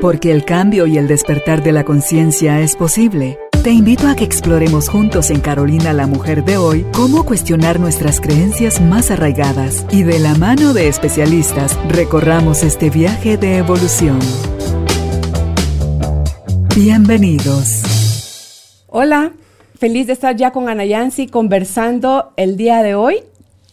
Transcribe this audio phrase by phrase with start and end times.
[0.00, 3.38] Porque el cambio y el despertar de la conciencia es posible.
[3.62, 8.18] Te invito a que exploremos juntos en Carolina la Mujer de hoy cómo cuestionar nuestras
[8.18, 14.18] creencias más arraigadas y de la mano de especialistas recorramos este viaje de evolución.
[16.74, 17.82] Bienvenidos.
[18.86, 19.32] Hola,
[19.78, 23.22] feliz de estar ya con Ana Yancy conversando el día de hoy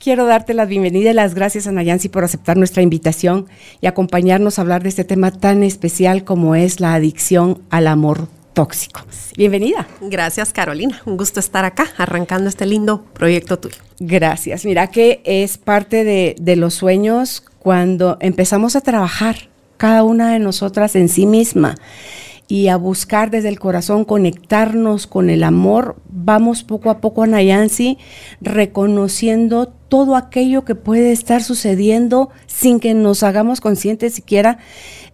[0.07, 3.47] quiero darte la bienvenida y las gracias a Nayansi por aceptar nuestra invitación
[3.81, 8.29] y acompañarnos a hablar de este tema tan especial como es la adicción al amor
[8.53, 9.01] tóxico.
[9.35, 9.85] Bienvenida.
[9.99, 11.01] Gracias, Carolina.
[11.05, 13.75] Un gusto estar acá, arrancando este lindo proyecto tuyo.
[13.99, 14.63] Gracias.
[14.63, 20.39] Mira que es parte de, de los sueños cuando empezamos a trabajar cada una de
[20.39, 21.75] nosotras en sí misma
[22.47, 27.27] y a buscar desde el corazón conectarnos con el amor, vamos poco a poco a
[27.27, 27.97] Nayansi
[28.41, 34.59] reconociendo todo aquello que puede estar sucediendo sin que nos hagamos conscientes siquiera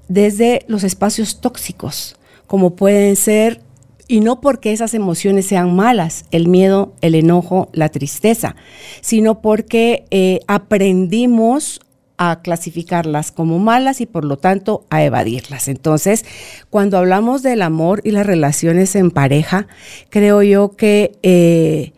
[0.07, 2.15] desde los espacios tóxicos,
[2.47, 3.61] como pueden ser,
[4.07, 8.55] y no porque esas emociones sean malas, el miedo, el enojo, la tristeza,
[9.01, 11.79] sino porque eh, aprendimos
[12.17, 15.67] a clasificarlas como malas y por lo tanto a evadirlas.
[15.67, 16.25] Entonces,
[16.69, 19.67] cuando hablamos del amor y las relaciones en pareja,
[20.09, 21.93] creo yo que eh,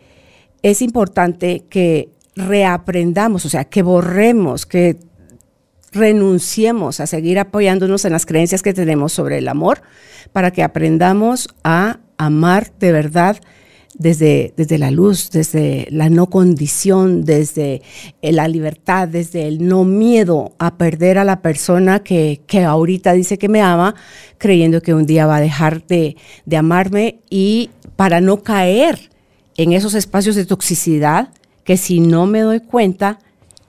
[0.62, 4.98] es importante que reaprendamos, o sea, que borremos, que
[5.92, 9.82] renunciemos a seguir apoyándonos en las creencias que tenemos sobre el amor
[10.32, 13.38] para que aprendamos a amar de verdad
[13.98, 17.82] desde, desde la luz, desde la no condición, desde
[18.22, 23.12] eh, la libertad, desde el no miedo a perder a la persona que, que ahorita
[23.12, 23.94] dice que me ama,
[24.38, 29.10] creyendo que un día va a dejar de, de amarme y para no caer
[29.56, 31.30] en esos espacios de toxicidad
[31.64, 33.18] que si no me doy cuenta,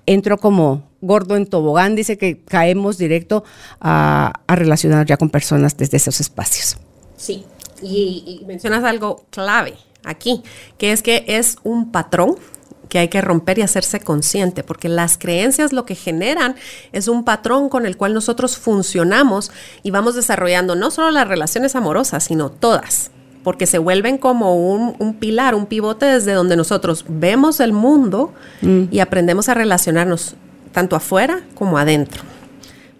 [0.05, 3.43] entro como gordo en tobogán, dice que caemos directo
[3.79, 6.77] a, a relacionar ya con personas desde esos espacios.
[7.15, 7.45] Sí,
[7.81, 9.75] y, y mencionas algo clave
[10.09, 10.43] aquí,
[10.77, 12.35] que es que es un patrón
[12.89, 16.55] que hay que romper y hacerse consciente, porque las creencias lo que generan
[16.91, 19.51] es un patrón con el cual nosotros funcionamos
[19.83, 23.11] y vamos desarrollando no solo las relaciones amorosas, sino todas,
[23.43, 28.83] porque se vuelven como un, pilar, un pivote desde donde nosotros vemos el mundo mm.
[28.91, 30.35] y aprendemos a relacionarnos
[30.71, 32.23] tanto afuera como adentro.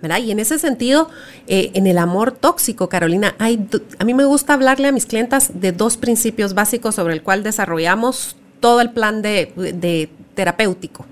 [0.01, 1.09] Y en ese sentido,
[1.47, 5.59] eh, en el amor tóxico, Carolina, hay, a mí me gusta hablarle a mis clientas
[5.59, 11.05] de dos principios básicos sobre el cual desarrollamos todo el plan de, terapéutico,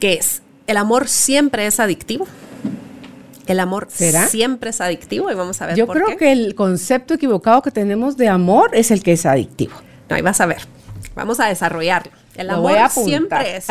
[0.00, 2.26] que es, el amor siempre es adictivo.
[3.46, 5.76] El amor siempre es adictivo y vamos a ver.
[5.76, 9.74] Yo creo que el concepto equivocado que tenemos de amor es el que es adictivo.
[10.08, 10.62] No, ahí vas a ver.
[11.14, 12.23] Vamos a desarrollarlo.
[12.36, 13.66] El amor siempre es.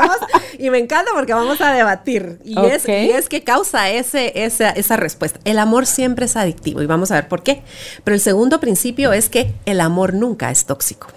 [0.58, 2.38] y me encanta porque vamos a debatir.
[2.44, 5.40] Y, es, es, que causa ese, esa, esa respuesta.
[5.44, 7.62] El amor siempre es adictivo y vamos a ver por qué.
[8.04, 11.08] Pero el segundo principio es que el amor nunca es tóxico.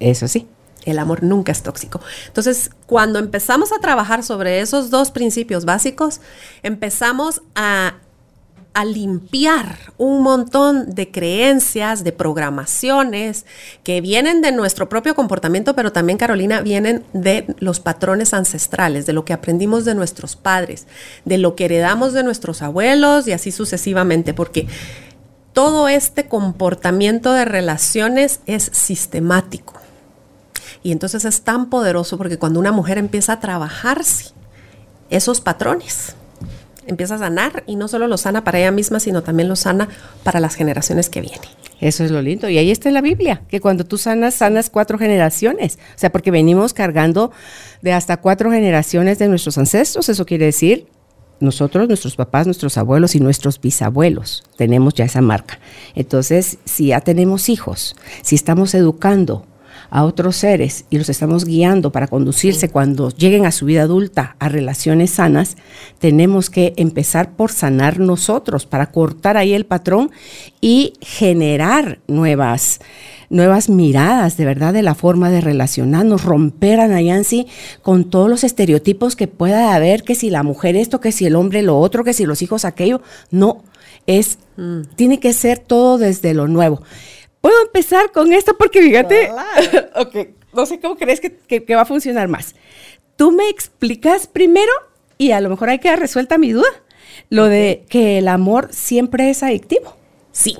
[0.00, 0.48] Eso sí.
[0.84, 2.00] El amor nunca es tóxico.
[2.26, 6.20] Entonces, cuando empezamos a trabajar sobre esos dos principios básicos,
[6.64, 7.94] empezamos a
[8.74, 13.44] a limpiar un montón de creencias, de programaciones
[13.84, 19.12] que vienen de nuestro propio comportamiento, pero también, Carolina, vienen de los patrones ancestrales, de
[19.12, 20.86] lo que aprendimos de nuestros padres,
[21.24, 24.66] de lo que heredamos de nuestros abuelos y así sucesivamente, porque
[25.52, 29.74] todo este comportamiento de relaciones es sistemático.
[30.82, 34.32] Y entonces es tan poderoso porque cuando una mujer empieza a trabajarse
[35.10, 36.16] esos patrones,
[36.86, 39.88] empieza a sanar y no solo lo sana para ella misma, sino también lo sana
[40.24, 41.48] para las generaciones que vienen.
[41.80, 42.48] Eso es lo lindo.
[42.48, 45.78] Y ahí está en la Biblia, que cuando tú sanas, sanas cuatro generaciones.
[45.96, 47.32] O sea, porque venimos cargando
[47.82, 50.08] de hasta cuatro generaciones de nuestros ancestros.
[50.08, 50.86] Eso quiere decir,
[51.40, 55.58] nosotros, nuestros papás, nuestros abuelos y nuestros bisabuelos tenemos ya esa marca.
[55.94, 59.44] Entonces, si ya tenemos hijos, si estamos educando
[59.92, 64.36] a otros seres y los estamos guiando para conducirse cuando lleguen a su vida adulta
[64.38, 65.58] a relaciones sanas,
[65.98, 70.10] tenemos que empezar por sanar nosotros, para cortar ahí el patrón
[70.62, 72.80] y generar nuevas
[73.28, 77.46] nuevas miradas de verdad de la forma de relacionarnos, romper a Nayansi
[77.80, 81.36] con todos los estereotipos que pueda haber, que si la mujer esto, que si el
[81.36, 83.00] hombre lo otro, que si los hijos aquello,
[83.30, 83.62] no,
[84.06, 84.82] es, mm.
[84.96, 86.82] tiene que ser todo desde lo nuevo.
[87.42, 89.30] Puedo empezar con esto porque fíjate,
[89.96, 90.16] ok,
[90.54, 92.54] no sé cómo crees que, va a funcionar más.
[93.16, 94.72] Tú me explicas primero
[95.18, 96.70] y a lo mejor hay que resuelta mi duda,
[97.28, 99.94] lo de que el amor siempre es adictivo.
[100.32, 100.56] Sí,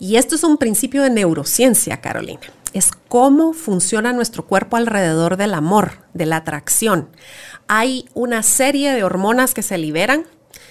[0.00, 2.40] y esto es un principio de neurociencia, Carolina.
[2.72, 7.10] Es cómo funciona nuestro cuerpo alrededor del amor, de la atracción.
[7.68, 10.26] Hay una serie de hormonas que se liberan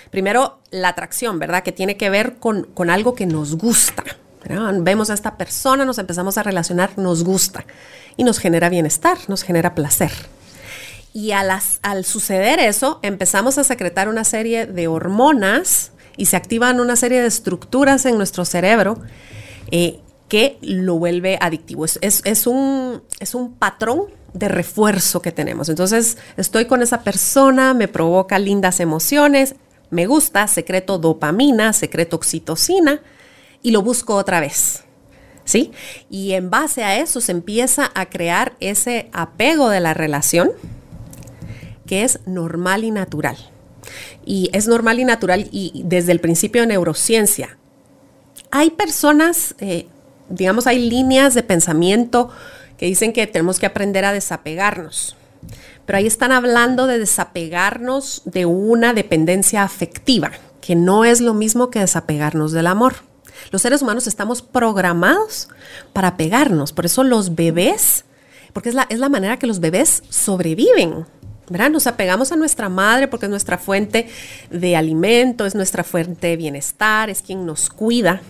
[0.10, 1.64] Primero, la atracción, ¿verdad?
[1.64, 4.04] Que tiene que ver con, con algo que nos gusta.
[4.46, 7.66] Vemos a esta persona, nos empezamos a relacionar, nos gusta
[8.16, 10.12] y nos genera bienestar, nos genera placer.
[11.14, 16.38] Y a las, al suceder eso, empezamos a secretar una serie de hormonas y se
[16.38, 19.00] activan una serie de estructuras en nuestro cerebro
[19.72, 21.86] eh, que lo vuelve adictivo.
[21.86, 25.70] Es, es, un, es un patrón de refuerzo que tenemos.
[25.70, 29.56] Entonces, estoy con esa persona, me provoca lindas emociones,
[29.90, 33.02] me gusta, secreto dopamina, secreto oxitocina
[33.62, 34.84] y lo busco otra vez.
[35.44, 35.72] ¿Sí?
[36.10, 40.52] Y en base a eso se empieza a crear ese apego de la relación
[41.86, 43.38] que es normal y natural.
[44.26, 47.58] Y es normal y natural y desde el principio de neurociencia.
[48.52, 49.88] Hay personas, eh,
[50.30, 52.30] digamos, hay líneas de pensamiento
[52.78, 55.16] que dicen que tenemos que aprender a desapegarnos.
[55.86, 60.32] Pero ahí están hablando de desapegarnos de una dependencia afectiva,
[60.62, 63.07] que no es lo mismo que desapegarnos del amor.
[63.52, 65.50] Los seres humanos estamos programados
[65.94, 68.06] para pegarnos, por eso los bebés,
[68.54, 71.06] porque es la, es la manera que los bebés sobreviven.
[71.50, 71.70] ¿verdad?
[71.70, 74.10] Nos apegamos a nuestra madre porque es nuestra fuente
[74.52, 78.22] de alimento, es nuestra fuente de bienestar, es quien nos cuida.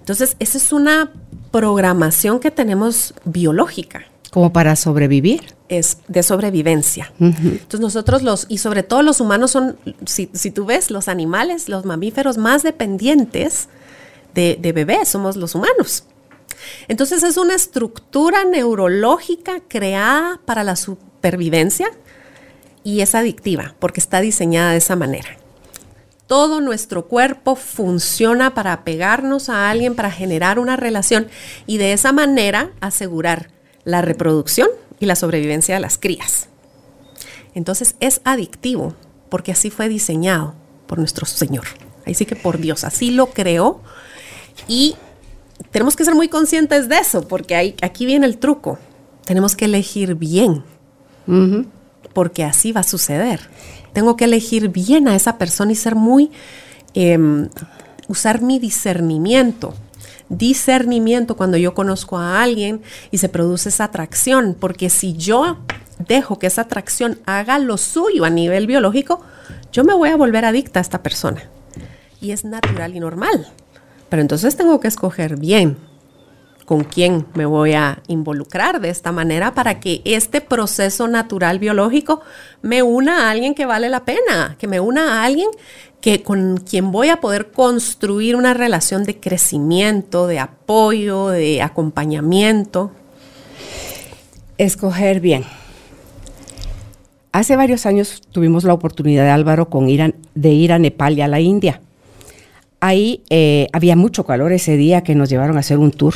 [0.00, 1.12] Entonces, esa es una
[1.50, 4.06] programación que tenemos biológica.
[4.30, 5.54] Como para sobrevivir.
[5.68, 7.12] Es de sobrevivencia.
[7.18, 9.76] Entonces nosotros los, y sobre todo los humanos son,
[10.06, 13.68] si, tú ves, los animales, los mamíferos más dependientes
[14.34, 16.04] de, de bebés somos los humanos.
[16.88, 21.90] Entonces es una estructura neurológica creada para la supervivencia
[22.84, 25.36] y es adictiva porque está diseñada de esa manera.
[26.26, 31.28] Todo nuestro cuerpo funciona para apegarnos a alguien, para generar una relación
[31.66, 33.50] y de esa manera asegurar
[33.84, 34.68] la reproducción
[35.00, 36.48] y la sobrevivencia de las crías.
[37.54, 38.94] Entonces es adictivo
[39.28, 40.54] porque así fue diseñado
[40.86, 41.64] por nuestro Señor.
[42.06, 43.82] Así que por Dios, así lo creó
[44.68, 44.96] y
[45.70, 48.78] tenemos que ser muy conscientes de eso porque aquí viene el truco.
[49.24, 50.64] Tenemos que elegir bien
[52.12, 53.40] porque así va a suceder.
[53.92, 56.30] Tengo que elegir bien a esa persona y ser muy,
[56.94, 57.48] em,
[58.08, 59.74] usar mi discernimiento.
[60.28, 65.58] Discernimiento cuando yo conozco a alguien y se produce esa atracción, porque si yo
[65.98, 69.20] dejo que esa atracción haga lo suyo a nivel biológico,
[69.72, 71.42] yo me voy a volver adicta a esta persona.
[72.20, 73.48] Y es natural y normal.
[74.10, 75.78] Pero entonces tengo que escoger bien
[76.66, 82.20] con quién me voy a involucrar de esta manera para que este proceso natural biológico
[82.62, 85.48] me una a alguien que vale la pena, que me una a alguien
[86.00, 92.92] que con quien voy a poder construir una relación de crecimiento, de apoyo, de acompañamiento.
[94.56, 95.44] Escoger bien.
[97.32, 101.26] Hace varios años tuvimos la oportunidad de Álvaro con de ir a Nepal y a
[101.26, 101.80] la India.
[102.80, 106.14] Ahí eh, había mucho calor ese día que nos llevaron a hacer un tour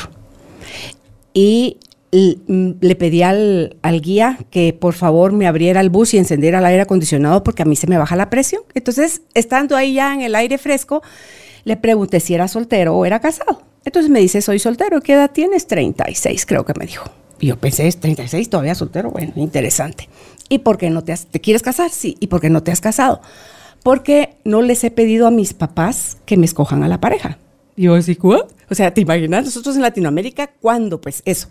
[1.35, 1.77] y
[2.11, 6.65] mm, le pedí al, guía que por favor me abriera el bus y encendiera el
[6.65, 8.63] aire acondicionado porque a mí se me baja la presión.
[8.73, 11.03] Entonces, estando ahí ya en el aire fresco,
[11.65, 13.61] le pregunté si era soltero o era casado.
[13.83, 15.01] Entonces me dice, soy soltero.
[15.01, 15.67] ¿Qué edad tienes?
[15.67, 17.11] 36, creo que me dijo.
[17.39, 19.11] Y yo pensé, ¿es 36 todavía soltero?
[19.11, 20.07] Bueno, interesante.
[20.47, 21.91] ¿Y por qué no te te quieres casar?
[21.91, 22.15] Sí.
[22.21, 23.21] ¿Y por qué no te has casado?
[23.85, 27.37] Porque no les he pedido a mis papás que me escojan a la pareja.
[27.75, 28.47] Y yo así, ¿what?
[28.67, 30.99] O sea, ¿te imaginas nosotros en Latinoamérica cuándo?
[30.99, 31.49] Pues eso.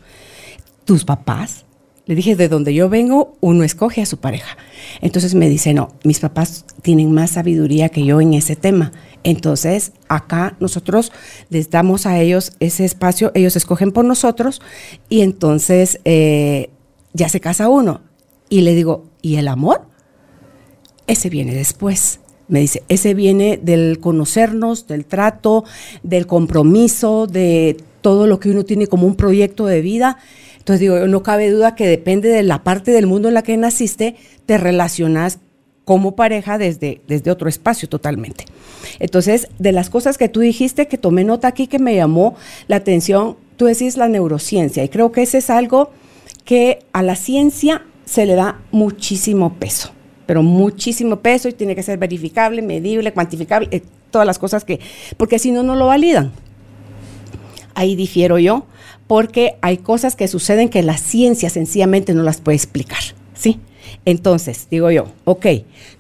[0.85, 1.65] Tus papás.
[2.07, 4.57] Le dije, de donde yo vengo, uno escoge a su pareja.
[5.01, 8.91] Entonces me dice, no, mis papás tienen más sabiduría que yo en ese tema.
[9.23, 11.13] Entonces, acá nosotros
[11.51, 14.61] les damos a ellos ese espacio, ellos escogen por nosotros
[15.09, 16.71] y entonces eh,
[17.13, 18.01] ya se casa uno.
[18.49, 19.83] Y le digo, ¿y el amor?
[21.07, 22.19] Ese viene después.
[22.49, 25.65] Me dice, ese viene del conocernos, del trato,
[26.03, 30.19] del compromiso, de todo lo que uno tiene como un proyecto de vida.
[30.59, 33.57] Entonces digo, no cabe duda que depende de la parte del mundo en la que
[33.57, 35.39] naciste, te relacionas
[35.85, 38.45] como pareja desde, desde otro espacio totalmente.
[38.99, 42.37] Entonces, de las cosas que tú dijiste, que tomé nota aquí, que me llamó
[42.69, 45.91] la atención, tú decís la neurociencia, y creo que ese es algo
[46.45, 49.93] que a la ciencia se le da muchísimo peso
[50.27, 54.81] pero muchísimo peso y tiene que ser verificable, medible, cuantificable, eh, todas las cosas que,
[55.17, 56.33] porque si no, no lo validan.
[57.75, 58.67] Ahí difiero yo,
[59.07, 63.03] porque hay cosas que suceden que la ciencia sencillamente no las puede explicar,
[63.35, 63.61] ¿sí?
[64.05, 65.47] Entonces, digo yo, ok,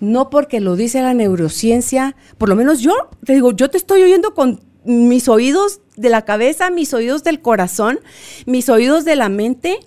[0.00, 4.02] no porque lo dice la neurociencia, por lo menos yo, te digo, yo te estoy
[4.02, 8.00] oyendo con mis oídos de la cabeza, mis oídos del corazón,
[8.46, 9.78] mis oídos de la mente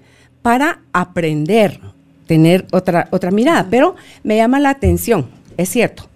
[0.42, 1.80] para aprender,
[2.28, 6.08] tener otra, otra mirada, pero me llama la atención, es cierto.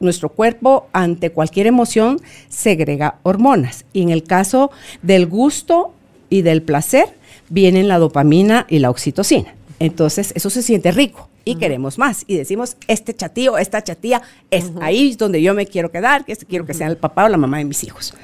[0.00, 3.84] nuestro cuerpo ante cualquier emoción segrega hormonas.
[3.92, 5.94] Y en el caso del gusto
[6.28, 7.06] y del placer,
[7.50, 9.54] vienen la dopamina y la oxitocina.
[9.78, 12.24] Entonces, eso se siente rico y queremos más.
[12.26, 16.66] Y decimos, este chatío, esta chatía, es ahí donde yo me quiero quedar, que quiero
[16.66, 18.14] que sea el papá o la mamá de mis hijos.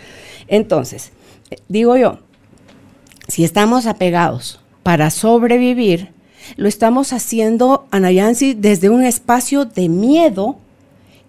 [0.49, 1.13] Entonces,
[1.51, 2.21] eh, digo yo,
[3.29, 6.11] si estamos apegados para sobrevivir,
[6.57, 10.57] lo estamos haciendo, Anayansi, desde un espacio de miedo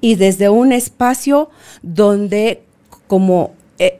[0.01, 1.49] y desde un espacio
[1.81, 2.61] donde
[3.07, 3.99] como eh,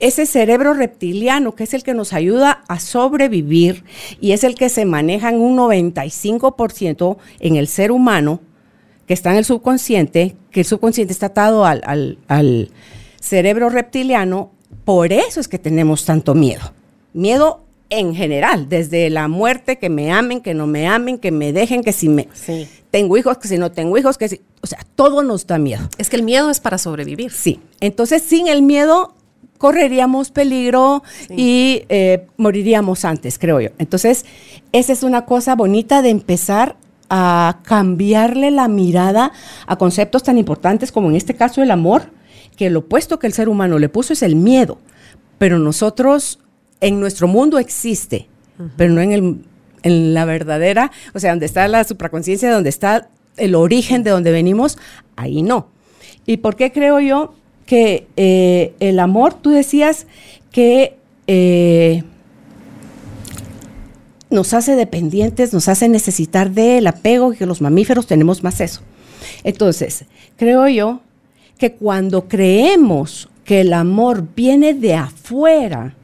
[0.00, 3.84] ese cerebro reptiliano, que es el que nos ayuda a sobrevivir
[4.20, 8.40] y es el que se maneja en un 95% en el ser humano,
[9.06, 12.70] que está en el subconsciente, que el subconsciente está atado al, al
[13.20, 14.50] cerebro reptiliano,
[14.84, 16.72] por eso es que tenemos tanto miedo.
[17.12, 21.52] Miedo en general, desde la muerte, que me amen, que no me amen, que me
[21.52, 22.28] dejen, que si me
[22.90, 25.88] tengo hijos, que si no tengo hijos, que si, o sea, todo nos da miedo.
[25.98, 27.30] Es que el miedo es para sobrevivir.
[27.32, 29.14] Sí, entonces sin el miedo
[29.58, 33.70] correríamos peligro y eh, moriríamos antes, creo yo.
[33.78, 34.24] Entonces,
[34.72, 36.76] esa es una cosa bonita de empezar
[37.10, 39.32] a cambiarle la mirada
[39.66, 42.10] a conceptos tan importantes como en este caso el amor,
[42.56, 44.78] que el opuesto que el ser humano le puso es el miedo,
[45.38, 46.40] pero nosotros
[46.80, 48.28] en nuestro mundo existe,
[48.76, 49.44] pero no en, el,
[49.82, 54.32] en la verdadera, o sea, donde está la supraconciencia, donde está el origen de donde
[54.32, 54.78] venimos,
[55.16, 55.68] ahí no.
[56.26, 57.34] ¿Y por qué creo yo
[57.66, 60.06] que eh, el amor, tú decías
[60.50, 62.02] que eh,
[64.30, 68.80] nos hace dependientes, nos hace necesitar del apego, y que los mamíferos tenemos más eso.
[69.44, 70.04] Entonces,
[70.36, 71.00] creo yo
[71.58, 75.94] que cuando creemos que el amor viene de afuera,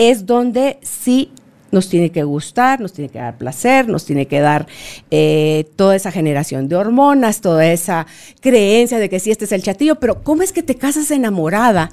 [0.00, 1.30] es donde sí
[1.72, 4.66] nos tiene que gustar, nos tiene que dar placer, nos tiene que dar
[5.10, 8.06] eh, toda esa generación de hormonas, toda esa
[8.40, 11.90] creencia de que sí, este es el chatillo, pero ¿cómo es que te casas enamorada?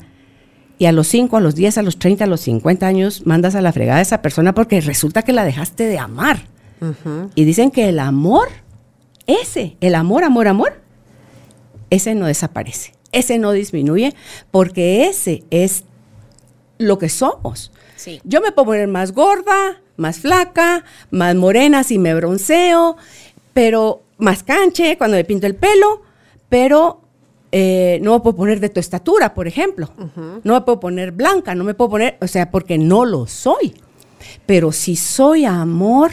[0.80, 3.56] Y a los 5, a los 10, a los 30, a los 50 años mandas
[3.56, 6.48] a la fregada a esa persona porque resulta que la dejaste de amar.
[7.36, 8.48] Y dicen que el amor,
[9.26, 10.82] ese, el amor, amor, amor,
[11.90, 14.14] ese no desaparece, ese no disminuye
[14.50, 15.84] porque ese es
[16.78, 17.72] lo que somos.
[18.24, 22.98] Yo me puedo poner más gorda, más flaca, más morena si me bronceo,
[23.54, 26.02] pero más canche cuando me pinto el pelo,
[26.50, 27.02] pero
[27.52, 29.90] eh, no me puedo poner de tu estatura, por ejemplo.
[30.44, 33.74] No me puedo poner blanca, no me puedo poner, o sea, porque no lo soy.
[34.46, 36.12] Pero si soy amor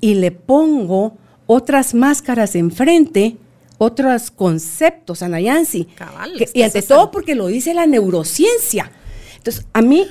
[0.00, 1.16] y le pongo
[1.46, 3.36] otras máscaras enfrente,
[3.78, 5.88] otros conceptos, Anayansi.
[6.54, 8.90] y ante todo porque lo dice la neurociencia.
[9.36, 10.06] Entonces, a mí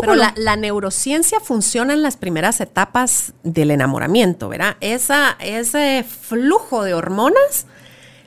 [0.00, 4.76] pero la, neurociencia funciona en las primeras etapas del enamoramiento, ¿verdad?
[4.80, 7.66] Esa, ese flujo de hormonas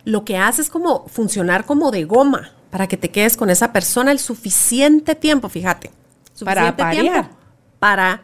[0.04, 3.72] lo que hace es como funcionar como de goma para que te quedes con esa
[3.72, 5.92] persona el suficiente tiempo, fíjate.
[6.44, 7.30] para tiempo
[7.82, 8.22] para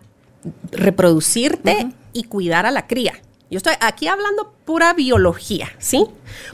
[0.72, 3.14] reproducirte y cuidar a la cría.
[3.50, 6.06] Yo estoy aquí hablando pura biología, ¿sí?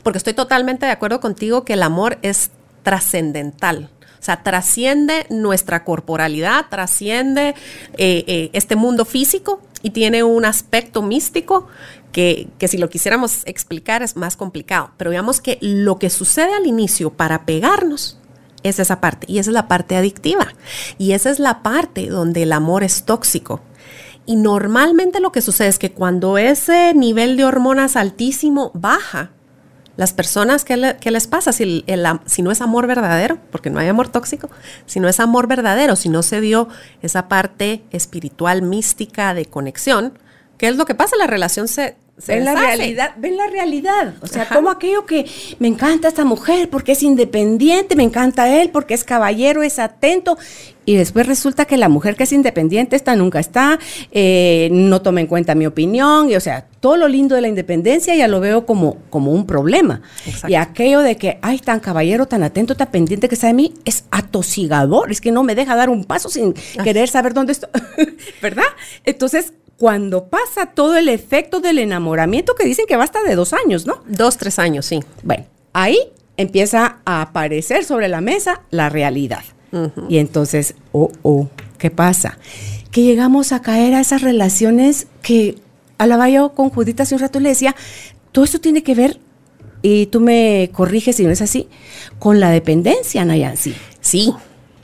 [0.03, 3.89] Porque estoy totalmente de acuerdo contigo que el amor es trascendental.
[4.23, 7.55] O sea, trasciende nuestra corporalidad, trasciende
[7.97, 11.67] eh, eh, este mundo físico y tiene un aspecto místico
[12.13, 14.91] que, que, si lo quisiéramos explicar es más complicado.
[14.95, 18.17] Pero veamos que lo que sucede al inicio para pegarnos
[18.63, 20.47] es esa parte y esa es la parte adictiva
[20.97, 23.59] y esa es la parte donde el amor es tóxico.
[24.25, 29.32] Y normalmente lo que sucede es que cuando ese nivel de hormonas altísimo baja,
[29.95, 31.85] las personas, ¿qué, les pasa si,
[32.25, 33.37] si no es amor verdadero?
[33.51, 34.49] Porque no hay amor tóxico.
[34.87, 36.67] Si no es amor verdadero, si no se dio
[37.03, 40.17] esa parte espiritual, mística, de conexión,
[40.57, 41.15] ¿qué es lo que pasa?
[41.17, 41.95] La relación se,
[42.27, 44.15] ven la realidad, ven la realidad.
[44.21, 48.71] O sea, como aquello que me encanta esta mujer porque es independiente, me encanta él
[48.71, 50.37] porque es caballero, es atento.
[50.85, 53.79] Y después resulta que la mujer que es independiente, esta nunca está,
[54.11, 57.47] eh, no toma en cuenta mi opinión, y o sea, todo lo lindo de la
[57.47, 60.01] independencia ya lo veo como, como un problema.
[60.47, 63.73] Y aquello de que, ay, tan caballero, tan atento, tan pendiente que está de mí,
[63.85, 67.69] es atosigador, es que no me deja dar un paso sin querer saber dónde estoy,
[68.41, 68.63] ¿verdad?
[69.05, 73.85] Entonces, cuando pasa todo el efecto del enamoramiento, que dicen que basta de dos años,
[73.85, 74.03] ¿no?
[74.07, 74.99] Dos, tres años, sí.
[75.23, 75.97] Bueno, ahí
[76.37, 79.43] empieza a aparecer sobre la mesa la realidad.
[80.07, 82.37] Y entonces, oh, oh, ¿qué pasa?
[82.91, 85.55] Que llegamos a caer a esas relaciones que
[85.97, 87.75] hablaba yo con Judita hace un rato y le decía,
[88.31, 89.19] todo esto tiene que ver,
[89.81, 91.67] y tú me corriges si no es así,
[92.19, 93.75] con la dependencia, Nayansi.
[93.99, 94.33] Sí,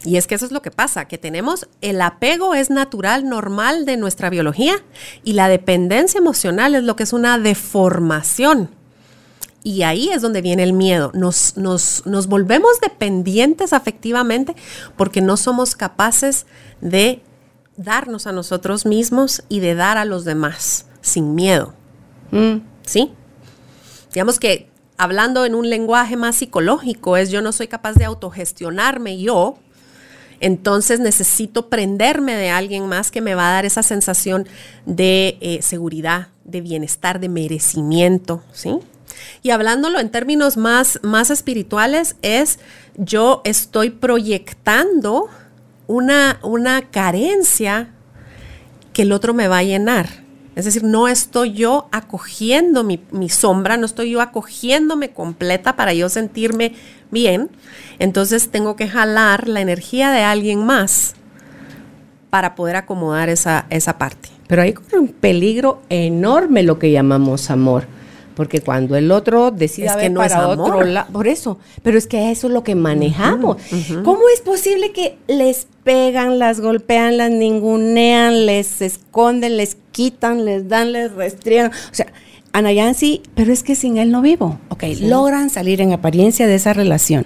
[0.04, 3.86] y es que eso es lo que pasa, que tenemos el apego es natural, normal
[3.86, 4.76] de nuestra biología
[5.24, 8.70] y la dependencia emocional es lo que es una deformación.
[9.64, 11.12] Y ahí es donde viene el miedo.
[11.14, 14.56] Nos, nos, nos volvemos dependientes afectivamente
[14.96, 16.46] porque no somos capaces
[16.82, 17.22] de
[17.76, 21.74] darnos a nosotros mismos y de dar a los demás sin miedo.
[22.32, 22.58] Mm.
[22.86, 23.12] ¿Sí?
[24.14, 29.20] Digamos que hablando en un lenguaje más psicológico es yo no soy capaz de autogestionarme
[29.20, 29.58] yo,
[30.42, 34.48] entonces necesito prenderme de alguien más que me va a dar esa sensación
[34.86, 38.78] de eh, seguridad, de bienestar, de merecimiento, ¿sí?
[39.42, 42.60] Y hablándolo en términos más, más espirituales, es
[42.98, 45.28] yo estoy proyectando
[45.88, 47.90] una, una carencia
[48.94, 50.08] que el otro me va a llenar.
[50.56, 55.94] Es decir, no estoy yo acogiendo mi, mi, sombra, no estoy yo acogiéndome completa para
[55.94, 56.74] yo sentirme
[57.12, 57.50] bien.
[57.98, 61.14] Entonces tengo que jalar la energía de alguien más
[62.30, 64.30] para poder acomodar esa, esa parte.
[64.48, 67.86] Pero hay un peligro enorme lo que llamamos amor.
[68.40, 70.72] Porque cuando el otro decide Es que no es para amor.
[70.72, 73.58] otro lado, por eso, pero es que eso es lo que manejamos.
[74.06, 80.70] ¿Cómo es posible que les pegan, las golpean, las ningunean, les esconden, les quitan, les
[80.70, 81.72] dan, les restriegan?
[81.92, 82.14] O sea,
[82.54, 84.58] Ana Yancy, pero es que sin él no vivo.
[84.70, 87.26] Ok, logran salir en apariencia de esa relación.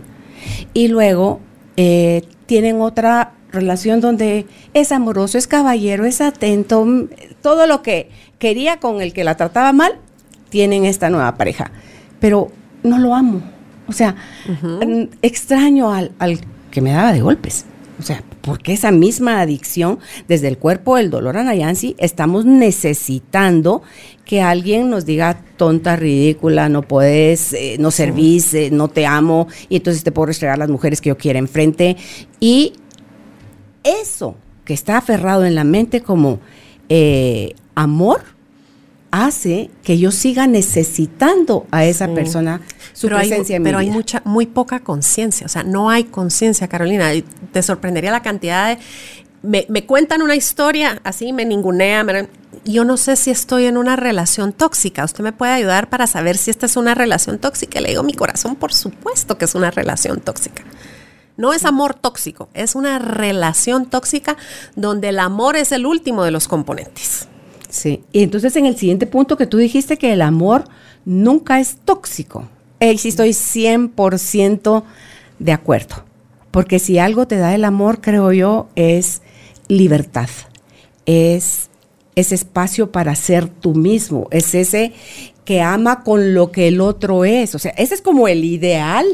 [0.74, 1.42] Y luego
[1.78, 7.10] eh, tienen otra relación donde es amoroso, es caballero, es atento, mm,
[7.44, 10.00] todo lo que quería con el que la trataba mal,
[10.54, 11.72] tienen esta nueva pareja.
[12.20, 12.52] Pero
[12.84, 13.42] no lo amo.
[13.88, 14.16] O sea,
[15.24, 17.66] extraño al, al que me daba de golpes.
[18.00, 23.82] O sea, porque esa misma adicción, desde el cuerpo del dolor a Nayansi, estamos necesitando
[24.26, 29.48] que alguien nos diga tonta, ridícula, no puedes, eh, no servís, eh, no te amo,
[29.70, 31.98] y entonces te puedo restregar las mujeres que yo quiera enfrente.
[32.40, 32.74] Y
[33.84, 36.40] eso que está aferrado en la mente como
[36.90, 38.22] eh, amor
[39.16, 42.14] hace que yo siga necesitando a esa Sí.
[42.16, 42.62] persona
[42.94, 45.92] su pero hay, presencia en mi pero hay mucha, muy poca conciencia, o sea, no
[45.92, 47.12] hay conciencia, Carolina.
[47.52, 48.82] Te sorprendería la cantidad de...
[49.44, 52.28] Me, me cuentan una historia, así me ningunea, me-
[52.66, 55.04] yo no sé si estoy en una relación tóxica.
[55.04, 57.82] Usted me puede ayudar para saber si esta es una relación tóxica.
[57.82, 60.64] Le digo, mi corazón, por supuesto que es una relación tóxica.
[61.38, 64.38] No es amor tóxico, es una relación tóxica
[64.76, 67.28] donde el amor es el último de los componentes.
[67.74, 68.04] Sí.
[68.12, 70.66] Y entonces en el siguiente punto que tú dijiste que el amor
[71.06, 72.48] nunca es tóxico.
[72.80, 74.84] Eh, sí estoy 100%
[75.40, 75.96] de acuerdo.
[76.52, 79.24] Porque si algo te da el amor, creo yo, es
[79.68, 80.30] libertad.
[81.08, 81.72] Es
[82.16, 84.28] ese espacio para ser tú mismo.
[84.30, 84.94] Es ese
[85.44, 87.56] que ama con lo que el otro es.
[87.56, 89.08] O sea, ese es como el ideal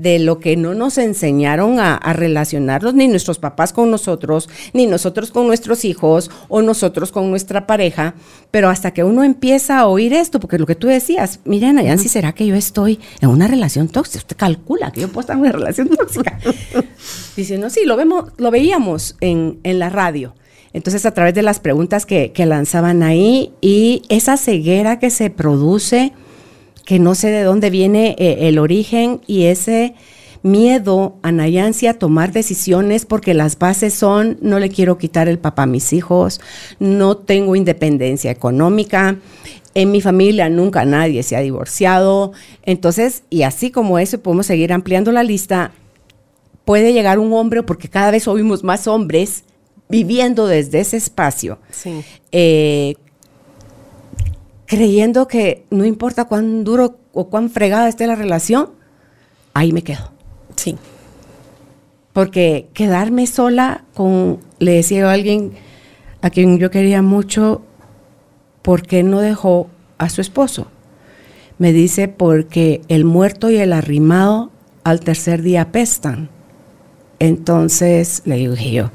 [0.00, 4.86] de lo que no nos enseñaron a, a relacionarnos ni nuestros papás con nosotros, ni
[4.86, 8.14] nosotros con nuestros hijos o nosotros con nuestra pareja,
[8.50, 11.98] pero hasta que uno empieza a oír esto, porque lo que tú decías, miren, Ayan,
[11.98, 15.36] si será que yo estoy en una relación tóxica, usted calcula que yo puedo estar
[15.36, 16.38] en una relación tóxica.
[17.36, 20.34] Dice, no, sí, lo, vemos, lo veíamos en, en la radio.
[20.72, 25.28] Entonces, a través de las preguntas que, que lanzaban ahí y esa ceguera que se
[25.30, 26.12] produce,
[26.90, 29.94] que no sé de dónde viene eh, el origen y ese
[30.42, 35.38] miedo a Nayansi a tomar decisiones porque las bases son no le quiero quitar el
[35.38, 36.40] papá a mis hijos,
[36.80, 39.18] no tengo independencia económica,
[39.74, 42.32] en mi familia nunca nadie se ha divorciado,
[42.64, 45.70] entonces y así como eso podemos seguir ampliando la lista,
[46.64, 49.44] puede llegar un hombre porque cada vez oímos más hombres
[49.88, 51.60] viviendo desde ese espacio.
[51.70, 52.02] Sí.
[52.32, 52.96] eh,
[54.70, 58.70] creyendo que no importa cuán duro o cuán fregada esté la relación,
[59.52, 60.12] ahí me quedo.
[60.54, 60.76] Sí.
[62.12, 65.54] Porque quedarme sola con, le decía a alguien
[66.22, 67.62] a quien yo quería mucho,
[68.62, 70.68] ¿por qué no dejó a su esposo?
[71.58, 74.52] Me dice, porque el muerto y el arrimado
[74.84, 76.30] al tercer día pestan.
[77.18, 78.90] Entonces le dije yo,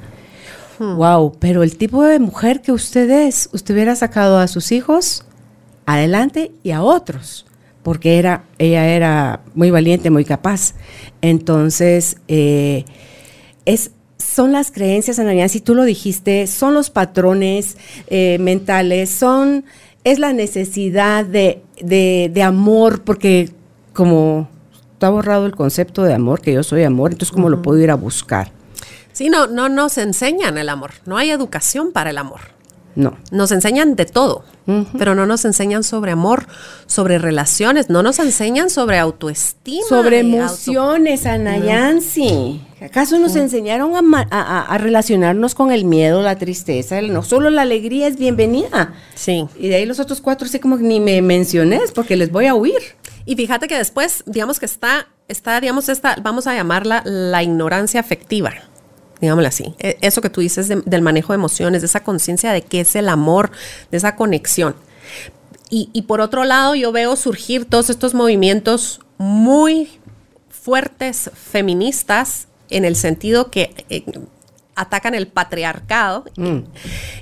[0.79, 5.25] wow, pero el tipo de mujer que usted es, usted hubiera sacado a sus hijos
[5.85, 7.45] adelante y a otros,
[7.83, 10.73] porque era, ella era muy valiente, muy capaz.
[11.21, 12.85] Entonces, eh,
[13.65, 19.65] es, son las creencias, Ana si tú lo dijiste, son los patrones eh, mentales, son,
[20.03, 23.51] es la necesidad de, de, de amor, porque
[23.93, 24.49] como
[24.93, 27.91] está borrado el concepto de amor, que yo soy amor, entonces cómo lo puedo ir
[27.91, 28.51] a buscar.
[29.15, 30.91] Sí, no, no nos enseñan el amor.
[31.05, 32.54] No hay educación para el amor.
[32.95, 33.17] No.
[33.31, 34.45] Nos enseñan de todo,
[34.97, 36.47] pero no nos enseñan sobre amor,
[36.87, 39.85] sobre relaciones, no nos enseñan sobre autoestima.
[39.87, 42.61] Sobre auto- emociones, Ana Yancy.
[42.81, 43.93] ¿Acaso nos enseñaron
[44.31, 47.01] a, relacionarnos con el miedo, la tristeza?
[47.01, 48.93] no solo la alegría es bienvenida.
[49.15, 49.45] Sí.
[49.57, 52.55] Y de ahí los otros cuatro sí como ni me menciones porque les voy a
[52.55, 52.81] huir.
[53.25, 57.99] Y fíjate que después, digamos que está, está digamos, esta, vamos a llamarla la ignorancia
[57.99, 58.53] afectiva
[59.21, 59.75] digámoslo así.
[59.79, 62.95] E, eso que tú dices del manejo de emociones, de esa conciencia de qué es
[62.95, 63.51] el amor,
[63.91, 64.75] de esa conexión.
[65.69, 69.99] Y, y, por otro lado, yo veo surgir todos estos movimientos muy
[70.49, 74.03] fuertes feministas en el sentido que eh,
[74.75, 76.59] atacan el patriarcado mm.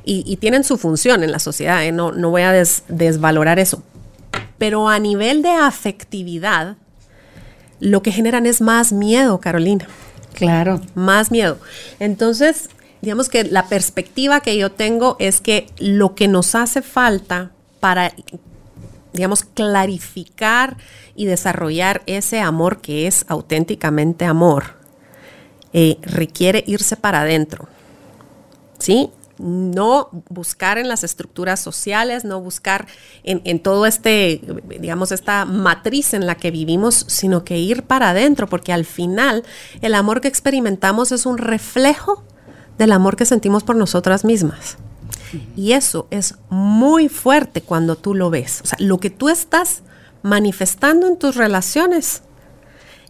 [0.03, 1.83] y, tienen su función en la sociedad.
[1.85, 1.91] ¿eh?
[1.91, 3.83] No, no, voy a desvalorar eso.
[4.57, 6.77] Pero a nivel de afectividad,
[7.79, 9.87] lo que generan es más miedo, Carolina.
[10.33, 10.81] Claro.
[10.95, 11.57] Más miedo.
[11.99, 12.69] Entonces,
[13.01, 18.13] digamos que la perspectiva que yo tengo es que lo que nos hace falta para
[19.13, 20.77] digamos, clarificar
[21.15, 24.75] y desarrollar ese amor que es auténticamente amor,
[25.71, 27.67] eh, requiere irse para adentro.
[28.79, 29.11] ¿Sí?
[29.43, 32.87] No buscar en las estructuras sociales, no buscar
[33.23, 34.41] en, todo este,
[34.79, 39.43] digamos, esta matriz en la que vivimos, sino que ir para adentro, porque al final
[39.81, 42.23] el amor que experimentamos es un reflejo
[42.77, 44.77] del amor que sentimos por nosotras mismas.
[45.55, 48.61] Y eso es muy fuerte cuando tú lo ves.
[48.63, 49.81] O sea, lo que tú estás
[50.21, 52.23] manifestando en tus relaciones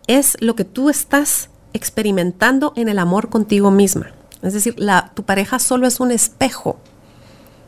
[0.07, 4.11] es lo que tú estás experimentando en el amor contigo misma.
[4.43, 4.75] Es decir,
[5.13, 6.77] tu pareja solo es un espejo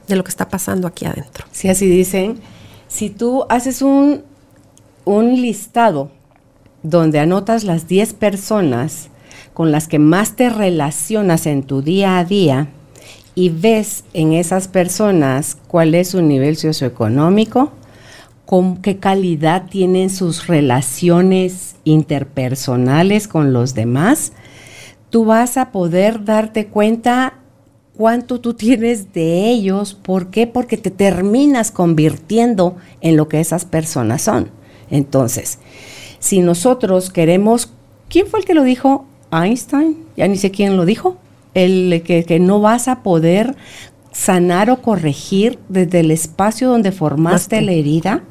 [0.07, 1.45] de lo que está pasando aquí adentro.
[1.51, 2.39] Sí, así dicen.
[2.87, 4.23] Si tú haces un,
[5.05, 6.11] un listado
[6.83, 9.09] donde anotas las 10 personas
[9.53, 12.67] con las que más te relacionas en tu día a día,
[13.35, 17.71] y ves en esas personas cuál es su nivel socioeconómico,
[18.45, 24.31] con qué calidad tienen sus relaciones interpersonales con los demás,
[25.15, 27.35] tú vas a poder darte cuenta
[27.95, 29.93] cuánto tú tienes de ellos.
[29.93, 30.45] ¿Por qué?
[30.45, 34.49] Porque te terminas convirtiendo en lo que esas personas son.
[34.89, 35.59] Entonces,
[36.19, 37.71] si nosotros queremos,
[38.09, 39.05] ¿quién fue el que lo dijo?
[39.31, 41.15] Einstein, ya ni sé quién lo dijo
[41.53, 43.55] el que, no vas a poder
[44.11, 48.21] sanar o corregir desde el espacio donde formaste la herida.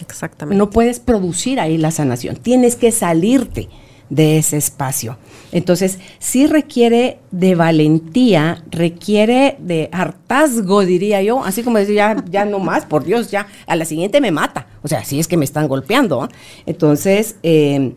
[0.00, 0.56] Exactamente.
[0.56, 3.68] No puedes producir ahí la sanación, tienes que salirte
[4.10, 5.16] de ese espacio.
[5.52, 12.44] Entonces, sí requiere de valentía, requiere de hartazgo, diría yo, así como decir, ya, ya
[12.44, 14.66] no más, por Dios, ya, a la siguiente me mata.
[14.82, 16.28] O sea, sí es que me están golpeando.
[16.66, 17.92] Entonces, eh,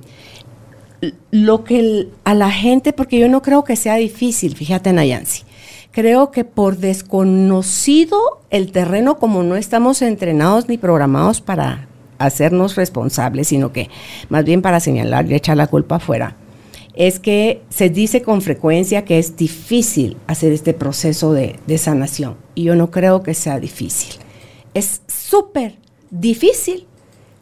[1.32, 5.44] lo que a la gente, porque yo no creo que sea difícil, fíjate Nayansi,
[5.92, 13.48] creo que por desconocido el terreno, como no estamos entrenados ni programados para hacernos responsables,
[13.48, 13.90] sino que
[14.30, 16.36] más bien para señalar y echar la culpa afuera,
[16.94, 22.38] es que se dice con frecuencia que es difícil hacer este proceso de, de sanación.
[22.56, 24.16] Y yo no creo que sea difícil.
[24.74, 25.76] Es súper
[26.10, 26.88] difícil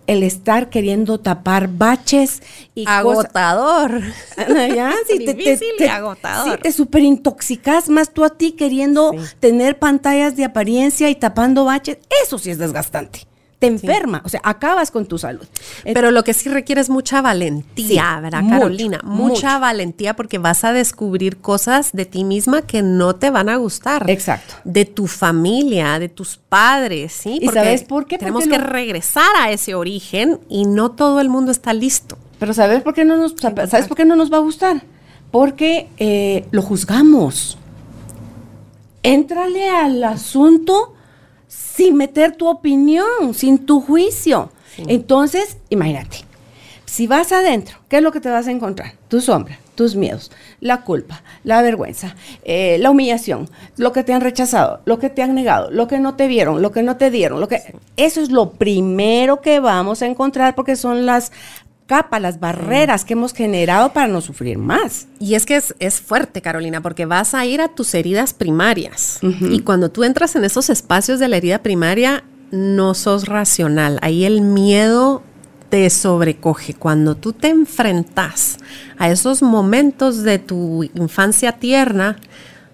[0.08, 2.42] el estar queriendo tapar baches
[2.76, 4.02] y agotador.
[4.38, 4.94] ¿Ya?
[5.10, 6.58] Difícil te, y agotador.
[6.58, 11.66] Sí, te super intoxicas más tú a ti queriendo tener pantallas de apariencia y tapando
[11.66, 11.98] baches.
[12.24, 13.28] Eso sí es desgastante
[13.60, 15.46] te enferma, o sea, acabas con tu salud.
[15.84, 19.00] Pero lo que sí requiere es mucha valentía, ¿verdad, Carolina?
[19.04, 23.56] mucha valentía porque vas a descubrir cosas de ti misma que no te van a
[23.56, 24.10] gustar.
[24.10, 24.56] Exacto.
[24.66, 27.40] De tu familia, de tus padres, ¿sí?
[27.42, 28.18] ¿Y sabes por qué?
[28.18, 32.18] Tenemos que regresar a ese origen y no todo el mundo está listo.
[32.40, 34.84] Pero ¿sabes por qué no nos, ¿sabes por qué no nos va a gustar?
[35.32, 37.58] Porque eh, lo juzgamos.
[39.02, 40.95] Éntrale al asunto
[41.76, 44.50] sin meter tu opinión, sin tu juicio.
[44.78, 46.18] Entonces, imagínate,
[46.86, 48.94] si vas adentro, ¿qué es lo que te vas a encontrar?
[49.10, 54.22] Tu sombra, tus miedos, la culpa, la vergüenza, eh, la humillación, lo que te han
[54.22, 57.12] rechazado, lo que te han negado, lo que no te vieron, lo que no te
[57.12, 57.62] dieron, lo que
[57.98, 61.32] eso es lo primero que vamos a encontrar porque son las
[61.88, 65.08] capa, las barreras que hemos generado para no sufrir más.
[65.20, 69.20] Y es que es, fuerte, Carolina, porque vas a ir a tus heridas primarias.
[69.22, 74.00] Y cuando tú entras en esos espacios de la herida primaria, no sos racional.
[74.02, 75.24] Ahí el miedo
[75.70, 76.74] te sobrecoge.
[76.74, 78.58] Cuando tú te enfrentas
[78.98, 82.18] a esos momentos de tu infancia tierna,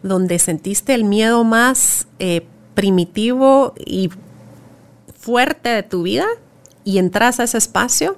[0.04, 4.10] donde sentiste el miedo más eh, primitivo y
[5.20, 6.26] fuerte de tu vida,
[6.84, 8.18] y entras a ese espacio,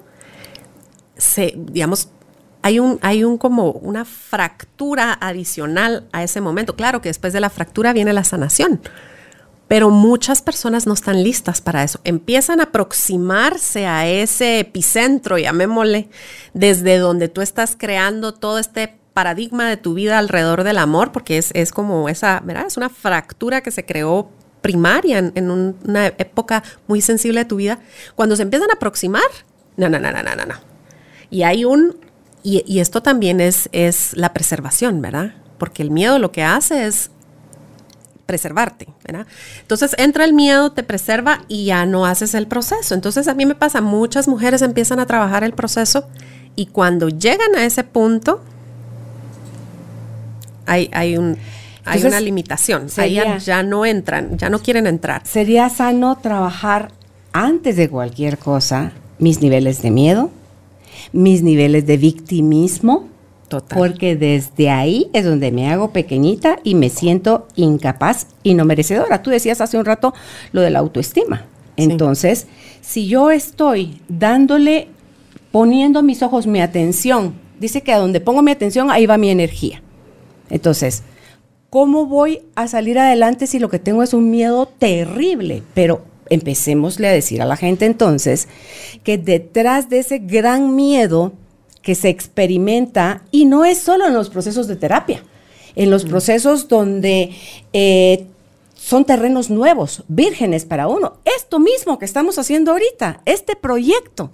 [1.16, 2.08] se, digamos,
[2.62, 6.76] hay un, hay un como una fractura adicional a ese momento.
[6.76, 8.80] Claro que después de la fractura viene la sanación,
[9.68, 12.00] pero muchas personas no están listas para eso.
[12.04, 16.08] Empiezan a aproximarse a ese epicentro, llamémosle,
[16.54, 21.38] desde donde tú estás creando todo este paradigma de tu vida alrededor del amor, porque
[21.38, 22.66] es, es como esa, ¿verdad?
[22.66, 24.30] Es una fractura que se creó
[24.64, 27.80] primaria en, una época muy sensible de tu vida.
[28.14, 29.22] Cuando se empiezan a aproximar,
[29.76, 30.73] no, no, no, no, no, no.
[31.34, 31.96] Y hay un,
[32.44, 35.34] y, y esto también es, es la preservación, ¿verdad?
[35.58, 37.10] Porque el miedo lo que hace es
[38.24, 39.26] preservarte, ¿verdad?
[39.60, 42.94] Entonces entra el miedo, te preserva y ya no haces el proceso.
[42.94, 46.06] Entonces a mí me pasa, muchas mujeres empiezan a trabajar el proceso
[46.54, 48.40] y cuando llegan a ese punto,
[50.66, 51.36] hay, hay un...
[51.84, 55.20] Hay una limitación, ahí ya, no entran, ya no quieren entrar.
[55.26, 56.92] Sería sano trabajar
[57.32, 60.30] antes de cualquier cosa mis niveles de miedo,
[61.12, 63.08] mis niveles de victimismo,
[63.68, 69.22] porque desde ahí es donde me hago pequeñita y me siento incapaz y no merecedora.
[69.22, 70.14] Tú decías hace un rato
[70.52, 71.46] lo de la autoestima.
[71.76, 72.46] Entonces,
[72.80, 74.88] si yo estoy dándole,
[75.50, 79.30] poniendo mis ojos, mi atención, dice que a donde pongo mi atención, ahí va mi
[79.30, 79.82] energía.
[80.50, 81.02] Entonces,
[81.70, 85.62] ¿cómo voy a salir adelante si lo que tengo es un miedo terrible?
[85.74, 88.48] Pero empecémosle a decir a la gente entonces
[89.02, 91.32] que detrás de ese gran miedo,
[91.82, 95.22] que se experimenta y no es solo en los procesos de terapia,
[95.76, 97.30] en los procesos donde
[97.72, 98.26] eh,
[98.74, 101.18] son terrenos nuevos, vírgenes para uno.
[101.24, 104.30] Esto mismo que estamos haciendo ahorita, este proyecto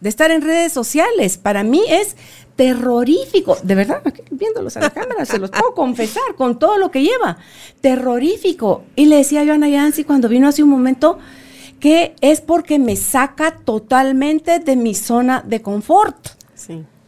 [0.00, 2.16] de estar en redes sociales, para mí es
[2.56, 7.02] terrorífico, de verdad, viéndolos a la cámara, se los puedo confesar con todo lo que
[7.02, 7.36] lleva,
[7.80, 8.84] terrorífico.
[8.96, 11.18] Y le decía yo a Ana Yancy cuando vino hace un momento
[11.78, 16.16] que es porque me saca totalmente de mi zona de confort.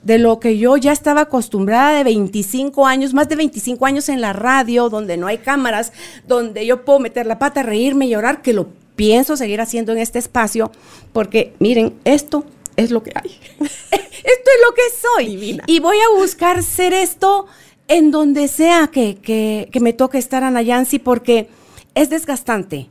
[0.02, 4.20] De lo que yo ya estaba acostumbrada de 25 años, más de 25 años en
[4.20, 5.92] la radio, donde no hay cámaras,
[6.26, 10.18] donde yo puedo meter la pata, reírme, llorar, que lo pienso seguir haciendo en este
[10.18, 10.70] espacio,
[11.12, 12.44] porque miren, esto
[12.78, 13.38] es lo que hay.
[13.60, 15.60] esto es lo que soy.
[15.66, 17.46] Y voy a buscar ser esto
[17.88, 21.48] en donde sea que, que, que me toque estar a Nayansi, porque
[21.94, 22.88] es desgastante.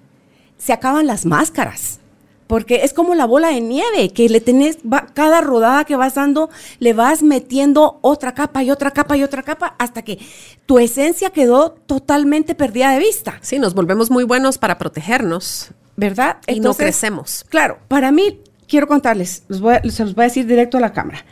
[0.58, 2.00] Se acaban las máscaras
[2.47, 4.78] porque es como la bola de nieve, que le tenés,
[5.13, 9.43] cada rodada que vas dando, le vas metiendo otra capa y otra capa y otra
[9.43, 10.17] capa, hasta que
[10.65, 13.38] tu esencia quedó totalmente perdida de vista.
[13.41, 15.71] Sí, nos volvemos muy buenos para protegernos.
[15.97, 16.38] ¿Verdad?
[16.45, 17.43] Y no crecemos.
[17.50, 21.26] Claro, para mí, quiero contarles, se los voy a decir directo a la cámara.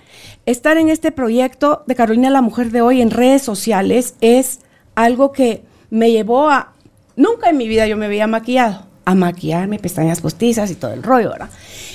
[0.46, 4.60] Estar en este proyecto de Carolina la Mujer de hoy en redes sociales es
[4.96, 6.74] algo que me llevó a...
[7.16, 11.04] Nunca en mi vida yo me había maquillado a maquillarme, pestañas postizas y todo el
[11.04, 11.50] rollo, ¿verdad?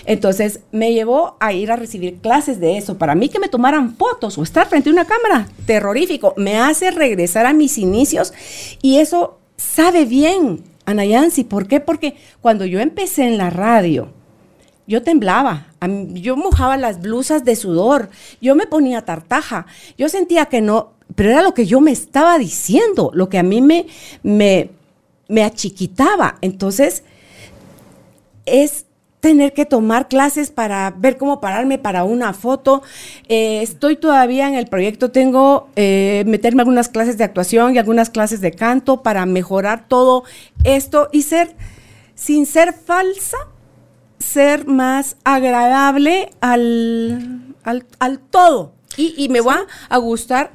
[0.06, 2.98] Entonces me llevó a ir a recibir clases de eso.
[2.98, 6.90] Para mí que me tomaran fotos o estar frente a una cámara, terrorífico, me hace
[6.90, 8.32] regresar a mis inicios
[8.80, 11.44] y eso sabe bien, Ana Yancy.
[11.44, 11.80] ¿Por qué?
[11.80, 14.12] Porque cuando yo empecé en la radio,
[14.86, 15.68] yo temblaba,
[16.12, 19.66] yo mojaba las blusas de sudor, yo me ponía tartaja,
[19.96, 23.42] yo sentía que no, pero era lo que yo me estaba diciendo, lo que a
[23.42, 23.86] mí me,
[24.22, 24.70] me
[25.30, 26.36] me achiquitaba.
[26.42, 27.04] Entonces,
[28.44, 28.84] es
[29.20, 32.82] tener que tomar clases para ver cómo pararme para una foto.
[33.28, 38.10] Eh, estoy todavía en el proyecto, tengo eh, meterme algunas clases de actuación y algunas
[38.10, 40.24] clases de canto para mejorar todo
[40.64, 41.54] esto y ser,
[42.14, 43.36] sin ser falsa,
[44.20, 48.72] ser más agradable al, al, todo.
[48.96, 50.52] Y, y me va a gustar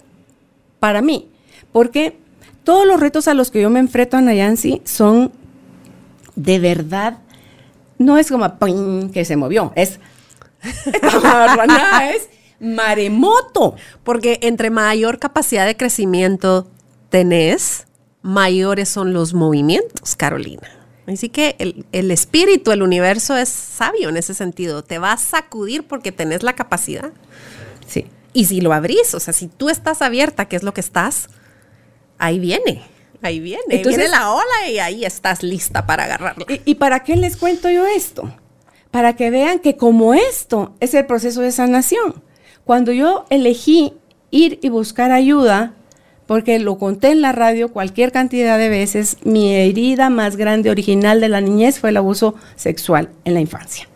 [0.80, 1.30] para mí,
[1.72, 2.18] porque
[2.64, 5.32] todos los retos a los que yo me enfrento, Nayansi, son
[6.36, 7.20] de verdad,
[7.98, 8.58] no es como
[9.12, 10.00] que se movió, es,
[10.64, 13.76] es maremoto.
[14.04, 16.68] Porque entre mayor capacidad de crecimiento
[17.10, 17.88] tenés,
[18.22, 20.70] mayores son los movimientos, Carolina.
[21.08, 24.84] Así que el, el, espíritu, el universo es sabio en ese sentido.
[24.84, 27.12] Te va a sacudir porque tenés la capacidad.
[27.88, 28.08] Sí.
[28.34, 31.30] Y si lo abrís, o sea, si tú estás abierta, que es lo que estás,
[32.18, 32.84] ahí viene.
[33.22, 36.46] Ahí viene, Entonces, viene la ola y ahí estás lista para agarrarla.
[36.66, 38.32] ¿Y, para qué les cuento yo esto?
[38.92, 42.22] Para que vean que como esto es el proceso de sanación.
[42.66, 43.94] Cuando yo elegí
[44.32, 45.74] ir y buscar ayuda,
[46.28, 51.22] porque lo conté en la radio cualquier cantidad de veces, mi herida más grande original
[51.22, 53.88] de la niñez fue el abuso sexual en la infancia.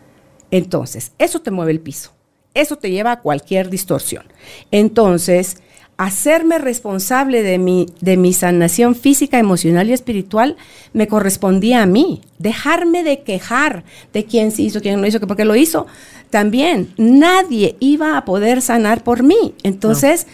[0.50, 2.12] Entonces, eso te mueve el piso,
[2.54, 4.24] eso te lleva a cualquier distorsión.
[4.70, 5.56] Entonces,
[6.00, 10.56] hacerme responsable de mi, de mi sanación física, emocional y espiritual
[10.94, 12.22] me correspondía a mí.
[12.38, 15.86] Dejarme de quejar de quién se hizo, quién no hizo, que porque lo hizo
[16.30, 16.94] también.
[16.96, 19.54] Nadie iba a poder sanar por mí.
[19.62, 20.26] Entonces,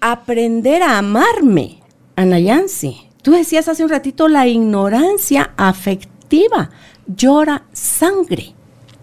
[0.00, 1.80] aprender a amarme,
[2.16, 3.08] Anayansi.
[3.22, 6.70] Tú decías hace un ratito la ignorancia afectiva.
[7.06, 8.54] Llora sangre.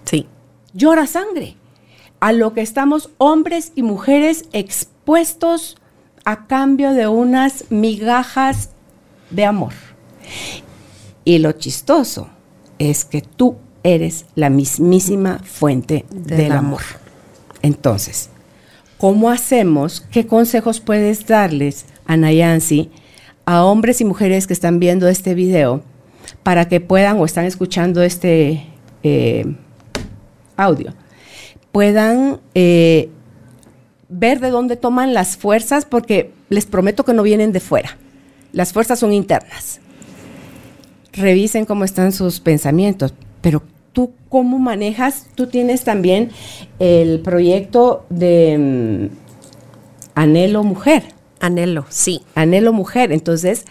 [0.06, 0.28] Sí.
[0.74, 1.56] Llora sangre.
[2.20, 5.78] A lo que estamos hombres y mujeres expuestos puestos
[6.26, 8.72] a cambio de unas migajas
[9.30, 9.74] de amor.
[11.24, 12.28] Y lo chistoso
[12.80, 16.82] es que tú eres la mismísima fuente del, amor.
[17.62, 18.32] Entonces,
[19.06, 20.04] ¿cómo hacemos?
[20.10, 22.90] ¿Qué consejos puedes darles a Nayansi,
[23.46, 25.84] a hombres y mujeres que están viendo este video,
[26.42, 28.66] para que puedan o están escuchando este
[29.04, 29.46] eh,
[30.58, 30.96] audio,
[31.72, 33.12] puedan eh,
[34.10, 38.00] ver de dónde toman las fuerzas, porque les prometo que no vienen de fuera.
[38.54, 39.82] Las fuerzas son internas.
[41.14, 43.62] Revisen cómo están sus pensamientos, pero
[43.96, 46.30] tú cómo manejas, tú tienes también
[46.80, 49.16] el proyecto de mm,
[50.14, 51.04] Anhelo Mujer.
[51.40, 52.22] Anhelo, sí.
[52.36, 53.14] Anhelo Mujer.
[53.14, 53.66] Entonces,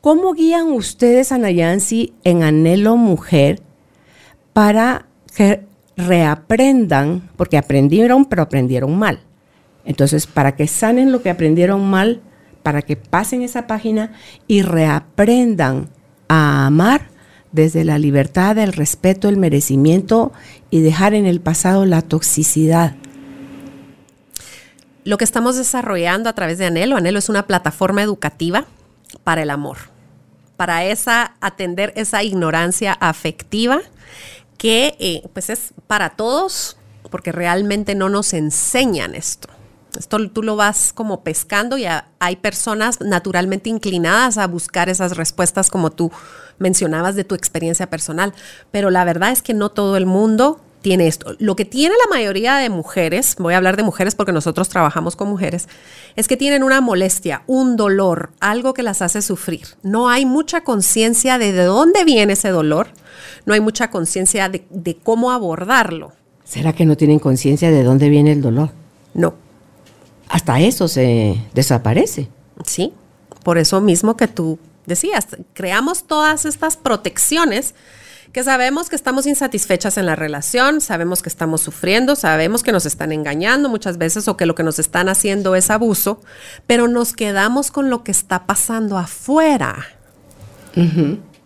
[0.00, 3.60] ¿cómo guían ustedes a Nayansi en Anhelo Mujer
[4.54, 5.64] para que
[5.96, 9.20] reaprendan, porque aprendieron, pero aprendieron mal?
[9.84, 12.22] Entonces, para que sanen lo que aprendieron mal,
[12.62, 14.12] para que pasen esa página
[14.48, 15.90] y reaprendan
[16.28, 17.15] a amar
[17.56, 20.32] desde la libertad, el respeto, el merecimiento
[20.70, 22.94] y dejar en el pasado la toxicidad.
[25.02, 28.66] Lo que estamos desarrollando a través de Anhelo, Anhelo es una plataforma educativa
[29.24, 29.78] para el amor,
[30.56, 33.80] para esa atender esa ignorancia afectiva
[34.58, 36.76] que eh, pues es para todos,
[37.10, 39.48] porque realmente no nos enseñan esto.
[39.98, 41.86] Esto tú lo vas como pescando y
[42.18, 46.12] hay personas naturalmente inclinadas a buscar esas respuestas como tú
[46.58, 48.34] mencionabas de tu experiencia personal.
[48.70, 51.34] Pero la verdad es que no todo el mundo tiene esto.
[51.38, 55.16] Lo que tiene la mayoría de mujeres, voy a hablar de mujeres porque nosotros trabajamos
[55.16, 55.68] con mujeres,
[56.14, 59.66] es que tienen una molestia, un dolor, algo que las hace sufrir.
[59.82, 62.88] No hay mucha conciencia de, de dónde viene ese dolor,
[63.46, 66.12] no hay mucha conciencia de, de cómo abordarlo.
[66.44, 68.70] ¿Será que no tienen conciencia de dónde viene el dolor?
[69.12, 69.46] No
[70.28, 72.28] hasta eso se desaparece.
[72.64, 72.92] Sí,
[73.42, 77.74] por eso mismo que tú decías, creamos todas estas protecciones
[78.32, 82.84] que sabemos que estamos insatisfechas en la relación, sabemos que estamos sufriendo, sabemos que nos
[82.84, 86.20] están engañando muchas veces o que lo que nos están haciendo es abuso,
[86.66, 89.86] pero nos quedamos con lo que está pasando afuera.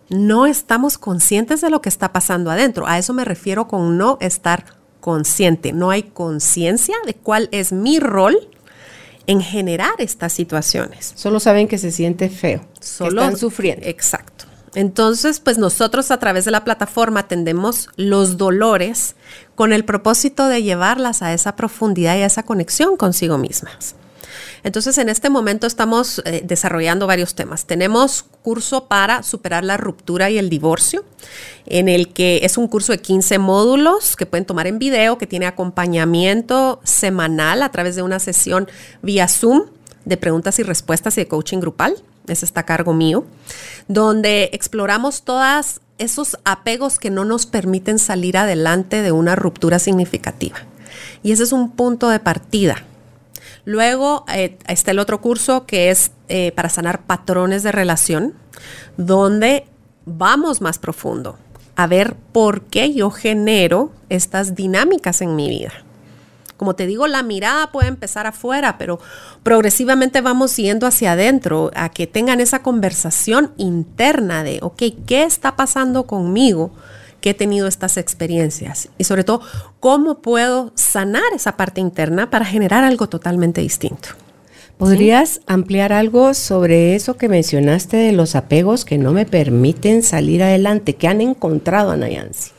[0.09, 2.85] No estamos conscientes de lo que está pasando adentro.
[2.85, 4.65] A eso me refiero con no estar
[4.99, 5.71] consciente.
[5.71, 8.49] No hay conciencia de cuál es mi rol
[9.31, 11.13] en generar estas situaciones.
[11.15, 13.85] Solo saben que se siente feo, Solo, están sufriendo.
[13.87, 14.45] Exacto.
[14.75, 19.15] Entonces, pues nosotros a través de la plataforma atendemos los dolores
[19.55, 23.95] con el propósito de llevarlas a esa profundidad y a esa conexión consigo mismas.
[24.63, 27.65] Entonces, en este momento estamos eh, desarrollando varios temas.
[27.65, 31.03] Tenemos curso para superar la ruptura y el divorcio,
[31.65, 35.27] en el que es un curso de 15 módulos que pueden tomar en video, que
[35.27, 38.69] tiene acompañamiento semanal a través de una sesión
[39.01, 39.63] vía Zoom
[40.05, 41.95] de preguntas y respuestas y de coaching grupal.
[42.27, 43.25] Ese está a cargo mío,
[43.87, 50.57] donde exploramos todos esos apegos que no nos permiten salir adelante de una ruptura significativa.
[51.23, 52.85] Y ese es un punto de partida
[53.65, 58.33] Luego eh, está el otro curso que es eh, para sanar patrones de relación,
[58.97, 59.65] donde
[60.05, 61.37] vamos más profundo
[61.75, 65.71] a ver por qué yo genero estas dinámicas en mi vida.
[66.57, 68.99] Como te digo, la mirada puede empezar afuera, pero
[69.41, 75.55] progresivamente vamos yendo hacia adentro a que tengan esa conversación interna de, ok, ¿qué está
[75.55, 76.71] pasando conmigo?
[77.21, 79.41] Que he tenido estas experiencias y sobre todo
[79.79, 84.09] cómo puedo sanar esa parte interna para generar algo totalmente distinto.
[84.77, 90.41] ¿Podrías ampliar algo sobre eso que mencionaste de los apegos que no me permiten salir
[90.41, 90.95] adelante?
[90.95, 92.49] ¿Qué han encontrado, Anayansi?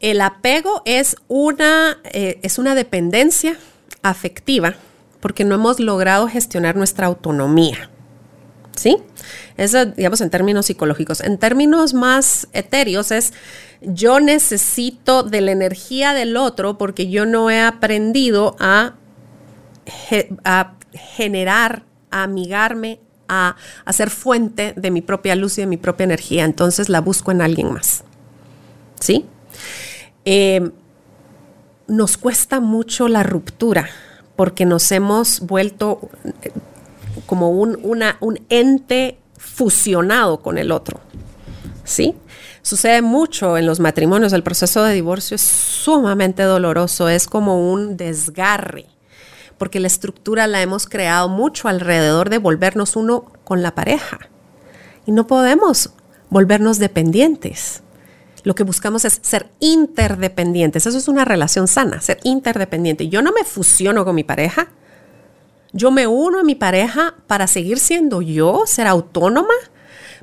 [0.00, 3.56] El apego es una, eh, es una dependencia
[4.02, 4.74] afectiva
[5.20, 7.88] porque no hemos logrado gestionar nuestra autonomía.
[8.76, 8.96] ¿Sí?
[9.56, 11.20] Eso, digamos, en términos psicológicos.
[11.20, 13.32] En términos más etéreos es,
[13.82, 18.94] yo necesito de la energía del otro porque yo no he aprendido a,
[20.44, 25.76] a generar, a amigarme, a, a, ser fuente de mi propia luz y de mi
[25.76, 26.44] propia energía.
[26.44, 28.04] Entonces la busco en alguien más.
[29.00, 29.26] ¿Sí?
[30.24, 30.70] Eh,
[31.86, 33.88] nos cuesta mucho la ruptura
[34.36, 36.08] porque nos hemos vuelto
[37.26, 41.00] como un, una, un ente fusionado con el otro.
[41.84, 42.14] ¿Sí?
[42.62, 47.98] Sucede mucho en los matrimonios, el proceso de divorcio es sumamente doloroso, es como un
[47.98, 48.86] desgarre,
[49.58, 54.18] porque la estructura la hemos creado mucho alrededor de volvernos uno con la pareja.
[55.04, 55.90] Y no podemos
[56.30, 57.82] volvernos dependientes.
[58.44, 60.86] Lo que buscamos es ser interdependientes.
[60.86, 63.08] Eso es una relación sana, ser interdependiente.
[63.08, 64.68] Yo no me fusiono con mi pareja,
[65.74, 69.54] Yo me uno a mi pareja para seguir siendo yo, ser autónoma,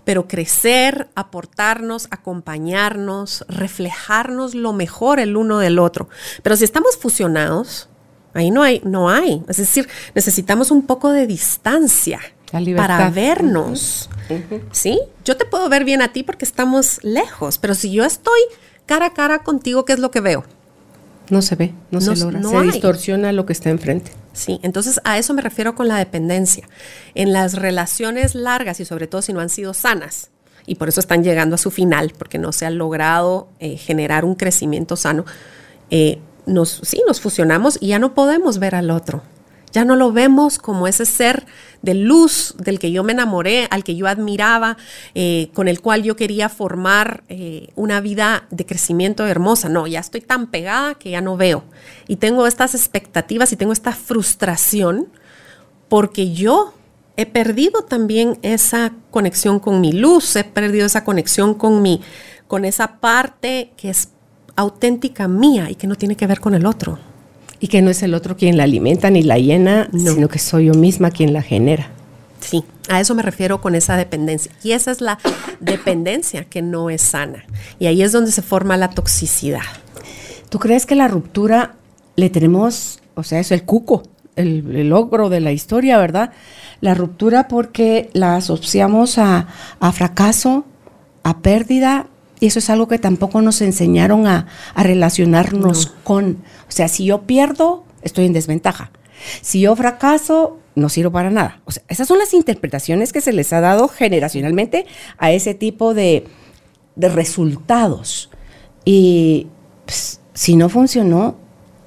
[0.05, 6.07] pero crecer, aportarnos, acompañarnos, reflejarnos lo mejor el uno del otro.
[6.41, 7.89] Pero si estamos fusionados,
[8.33, 9.43] ahí no hay, no hay.
[9.49, 12.21] Es decir, necesitamos un poco de distancia
[12.77, 14.09] para vernos.
[14.71, 15.01] ¿Sí?
[15.25, 18.39] Yo te puedo ver bien a ti porque estamos lejos, pero si yo estoy
[18.85, 20.45] cara a cara contigo, ¿qué es lo que veo?
[21.29, 24.13] No se ve, no, se logra, se distorsiona lo que está enfrente.
[24.33, 26.67] Sí, entonces a eso me refiero con la dependencia.
[27.15, 30.29] En las relaciones largas y sobre todo si no han sido sanas,
[30.65, 34.25] y por eso están llegando a su final, porque no se ha logrado eh, generar
[34.25, 35.25] un crecimiento sano,
[35.89, 39.23] eh, nos, sí, nos fusionamos y ya no podemos ver al otro.
[39.71, 41.45] Ya no lo vemos como ese ser
[41.81, 44.77] de luz del que yo me enamoré, al que yo admiraba,
[45.15, 49.69] eh, con el cual yo quería formar eh, una vida de crecimiento hermosa.
[49.69, 51.63] No, ya estoy tan pegada que ya no veo.
[52.07, 55.07] Y tengo estas expectativas y tengo esta frustración
[55.89, 56.73] porque yo
[57.17, 62.01] he perdido también esa conexión con mi luz, he perdido esa conexión con mi,
[62.47, 64.09] con esa parte que es
[64.55, 67.10] auténtica mía y que no tiene que ver con el otro.
[67.61, 70.65] Y que no es el otro quien la alimenta ni la llena, sino que soy
[70.65, 71.91] yo misma quien la genera.
[72.41, 74.51] Sí, a eso me refiero con esa dependencia.
[74.63, 75.19] Y esa es la
[75.59, 77.45] dependencia que no es sana.
[77.79, 79.61] Y ahí es donde se forma la toxicidad.
[80.49, 81.75] ¿Tú crees que la ruptura
[82.15, 84.03] le tenemos, o sea, es el cuco,
[84.35, 86.31] el, logro de la historia, ¿verdad?
[86.81, 89.47] La ruptura porque la asociamos a,
[89.79, 90.65] a fracaso,
[91.23, 92.07] a pérdida
[92.41, 96.37] y eso es algo que tampoco nos enseñaron a, relacionarnos con.
[96.71, 98.91] O sea, si yo pierdo, estoy en desventaja.
[99.41, 101.59] Si yo fracaso, no sirvo para nada.
[101.65, 104.85] O sea, esas son las interpretaciones que se les ha dado generacionalmente
[105.17, 106.23] a ese tipo de,
[106.95, 108.29] resultados.
[108.85, 109.47] Y
[109.85, 111.35] pues, si no funcionó,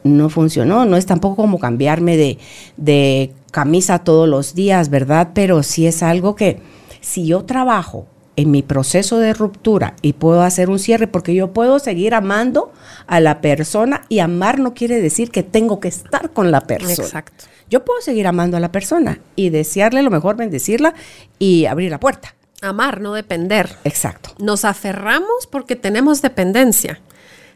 [0.03, 0.85] no funcionó.
[0.85, 2.37] No es tampoco como cambiarme de,
[2.76, 5.30] de camisa todos los días, ¿verdad?
[5.32, 6.61] Pero sí es algo que
[7.01, 8.07] si yo trabajo
[8.37, 12.72] en mi proceso de ruptura y puedo hacer un cierre porque yo puedo seguir amando
[13.07, 17.07] a la persona y amar no quiere decir que tengo que estar con la persona.
[17.07, 17.45] Exacto.
[17.70, 20.95] Yo puedo seguir amando a la persona y desearle lo mejor, bendecirla
[21.39, 22.35] y abrir la puerta.
[22.61, 23.76] Amar, no depender.
[23.85, 24.30] Exacto.
[24.39, 27.01] Nos aferramos porque tenemos dependencia.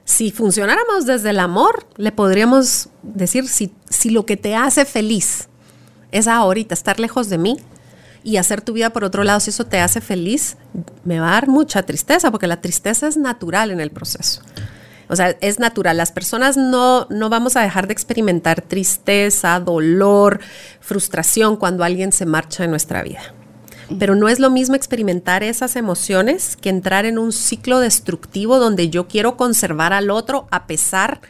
[0.04, 5.48] Si funcionáramos desde el amor, le podríamos decir si, si lo que te hace feliz
[6.12, 7.58] es ahorita estar lejos de mí,
[8.24, 10.56] y hacer tu vida por otro lado, si eso te hace feliz,
[11.04, 14.42] me va a dar mucha tristeza, porque la tristeza es natural en el proceso.
[15.08, 15.96] O sea, es natural.
[15.96, 20.40] Las personas no, no vamos a dejar de experimentar tristeza, dolor,
[20.80, 23.22] frustración cuando alguien se marcha de nuestra vida.
[23.98, 28.90] Pero no es lo mismo experimentar esas emociones que entrar en un ciclo destructivo donde
[28.90, 31.22] yo quiero conservar al otro a pesar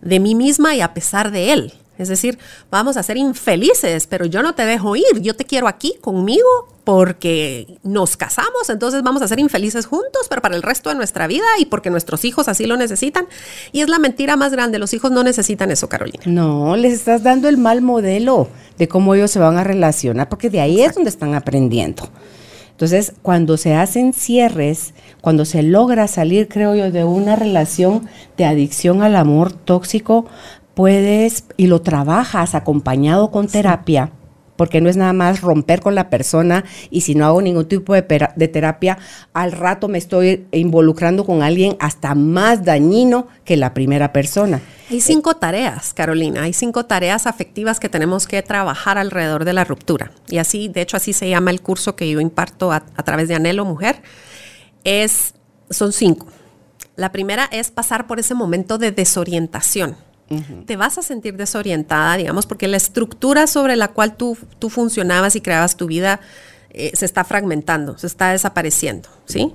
[0.00, 1.74] de mí misma y a pesar de él.
[1.98, 2.38] Es decir,
[2.70, 6.46] vamos a ser infelices, pero yo no te dejo ir, yo te quiero aquí conmigo
[6.84, 11.26] porque nos casamos, entonces vamos a ser infelices juntos, pero para el resto de nuestra
[11.26, 13.26] vida y porque nuestros hijos así lo necesitan.
[13.72, 16.20] Y es la mentira más grande, los hijos no necesitan eso, Carolina.
[16.24, 20.48] No, les estás dando el mal modelo de cómo ellos se van a relacionar, porque
[20.48, 22.08] de ahí es donde están aprendiendo.
[22.78, 28.44] Entonces, cuando se hacen cierres, cuando se logra salir, creo yo, de una relación de
[28.44, 30.26] adicción al amor tóxico,
[30.78, 34.12] puedes y lo trabajas acompañado con terapia,
[34.54, 37.94] porque no es nada más romper con la persona y si no hago ningún tipo
[37.94, 38.96] de, terapia,
[39.32, 44.60] al rato me estoy involucrando con alguien hasta más dañino que la primera persona.
[44.88, 49.64] Hay cinco tareas, Carolina, hay cinco tareas afectivas que tenemos que trabajar alrededor de la
[49.64, 50.12] ruptura.
[50.28, 53.26] Y así, de hecho, así se llama el curso que yo imparto a, a través
[53.26, 54.00] de Anhelo Mujer.
[54.84, 55.34] Es,
[55.70, 56.28] son cinco.
[56.94, 59.96] La primera es pasar por ese momento de desorientación
[60.66, 65.36] te vas a sentir desorientada, digamos, porque la estructura sobre la cual tú, tú funcionabas
[65.36, 66.20] y creabas tu vida
[66.70, 69.54] eh, se está fragmentando, se está desapareciendo, ¿sí?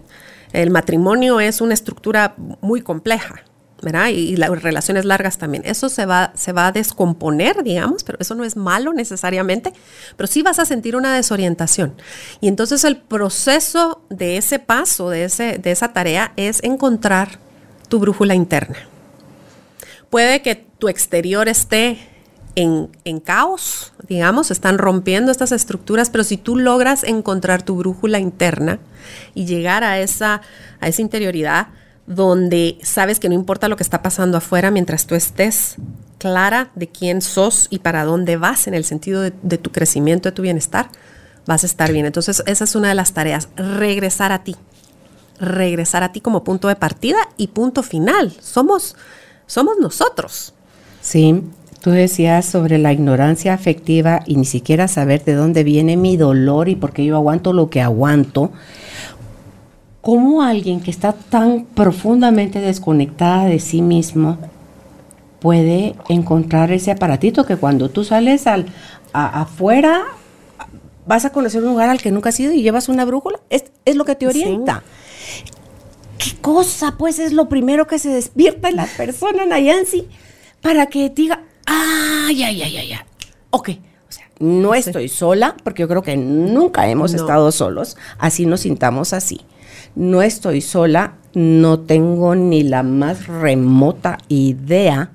[0.51, 3.43] El matrimonio es una estructura muy compleja,
[3.84, 4.07] ¿verdad?
[4.07, 5.63] Y, las relaciones largas también.
[5.65, 9.74] Eso se va, se va a descomponer, digamos, pero eso no es malo necesariamente,
[10.17, 11.93] pero sí vas a sentir una desorientación.
[12.41, 17.39] Y entonces el proceso de ese paso, de, ese, de esa tarea, es encontrar
[17.89, 18.78] tu brújula interna
[20.14, 21.97] puede que tu exterior esté
[22.53, 28.78] en, caos, digamos, están rompiendo estas estructuras, pero si tú logras encontrar tu brújula interna
[29.34, 30.41] y llegar a esa,
[30.80, 31.70] a esa interioridad
[32.05, 35.78] donde sabes que no importa lo que está pasando afuera mientras tú estés
[36.20, 40.30] clara de quién sos y para dónde vas en el sentido de, de tu crecimiento,
[40.30, 40.89] de tu bienestar,
[41.47, 42.05] vas a estar bien.
[42.05, 44.55] Entonces, esa es una de las tareas, regresar a ti,
[45.39, 48.32] regresar a ti como punto de partida y punto final.
[48.39, 48.95] Somos
[49.53, 50.53] somos nosotros.
[51.01, 51.43] Sí,
[51.83, 56.69] Tú decías sobre la ignorancia afectiva y ni siquiera saber de dónde viene mi dolor
[56.69, 58.53] y por qué yo aguanto lo que aguanto.
[59.99, 64.37] ¿Cómo alguien que está tan profundamente desconectada de sí mismo
[65.41, 68.67] puede encontrar ese aparatito que cuando tú sales al,
[69.11, 70.03] afuera
[71.05, 73.41] vas a conocer un lugar al que nunca has ido y llevas una brújula?
[73.49, 74.83] Es, lo que te orienta.
[76.18, 76.95] ¿Qué cosa?
[76.97, 80.07] Pues es lo primero que se despierta en la persona, Nayansi,
[80.61, 82.99] para que diga, ay, ay, ay, ay, ay.
[83.49, 83.70] Ok,
[84.07, 88.61] o sea, no estoy sola, porque yo creo que nunca hemos estado solos, así nos
[88.61, 89.41] sintamos así.
[89.95, 95.11] No estoy sola, no tengo ni la más remota idea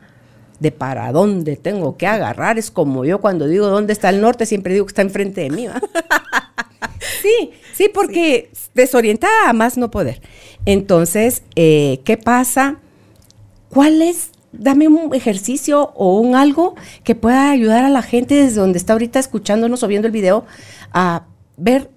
[0.61, 2.59] de para dónde tengo que agarrar.
[2.59, 5.51] Es como yo cuando digo dónde está el norte, siempre digo que está enfrente de
[5.51, 5.67] mí.
[7.23, 10.21] sí, sí, porque desorientada a más no poder.
[10.67, 12.81] Entonces, eh, ¿qué pasa?
[13.71, 16.75] ¿Cuál es dame un ejercicio o un algo
[17.05, 20.47] que pueda ayudar a la gente desde donde está ahorita escuchándonos o viendo el video
[20.93, 21.27] a
[21.57, 21.91] ver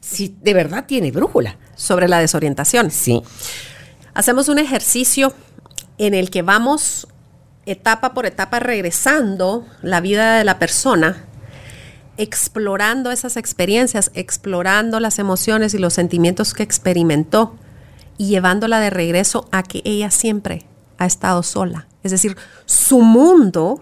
[0.00, 1.58] si de verdad tiene brújula.
[1.74, 2.90] Sobre la desorientación.
[2.90, 3.22] Sí.
[4.14, 5.34] Hacemos un ejercicio
[5.98, 7.06] en el que vamos
[7.66, 11.26] etapa por etapa regresando la vida de la persona,
[12.16, 17.56] explorando esas experiencias, explorando las emociones y los sentimientos que experimentó
[18.18, 20.66] y llevándola de regreso a que ella siempre
[20.98, 22.36] ha estado sola es decir,
[22.66, 23.80] su mundo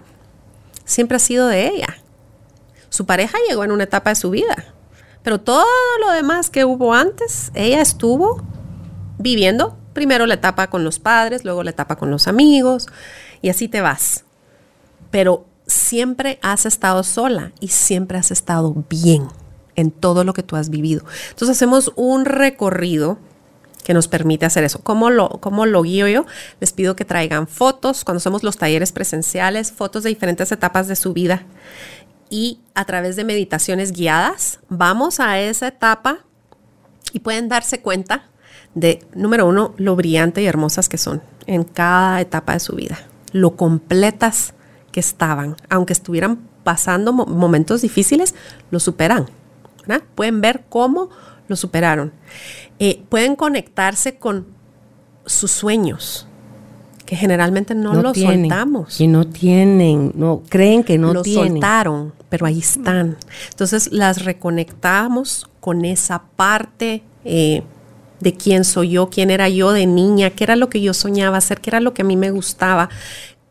[0.87, 1.99] siempre ha sido de ella.
[2.89, 4.65] Su pareja llegó en una etapa de su vida,
[5.23, 5.67] pero todo
[6.01, 8.43] lo demás que hubo antes, ella estuvo
[9.19, 12.87] viviendo primero la etapa con los padres, luego la etapa con los amigos,
[13.43, 14.25] y así te vas.
[15.11, 19.29] Pero siempre has estado sola y siempre has estado bien
[19.77, 21.05] en todo lo que tú has vivido.
[21.31, 23.19] Entonces hacemos un recorrido
[23.85, 24.81] que nos permite hacer eso.
[24.83, 26.25] ¿Cómo lo, ¿Cómo lo guío yo?
[26.61, 30.97] Les pido que traigan fotos, cuando somos los talleres presenciales, fotos de diferentes etapas de
[30.97, 31.43] su vida.
[32.31, 36.21] Y a través de meditaciones guiadas, vamos a esa etapa
[37.13, 38.25] y pueden darse cuenta
[38.75, 42.99] de, número uno, lo brillante y hermosas que son en cada etapa de su vida,
[43.33, 44.55] lo completas
[44.95, 48.33] que estaban, aunque estuvieran pasando momentos difíciles,
[48.71, 49.27] lo superan.
[50.15, 51.11] Pueden ver cómo
[51.49, 52.13] lo superaron.
[52.79, 54.47] Eh, pueden conectarse con
[55.27, 56.29] sus sueños,
[57.07, 59.01] que generalmente no, los soltamos.
[59.01, 63.17] Y no tienen, no creen que no los soltaron, pero ahí están.
[63.51, 67.65] Entonces las reconectamos con esa parte eh,
[68.21, 71.39] de quién soy yo, quién era yo de niña, qué era lo que yo soñaba
[71.39, 72.89] hacer, qué era lo que a mí me gustaba,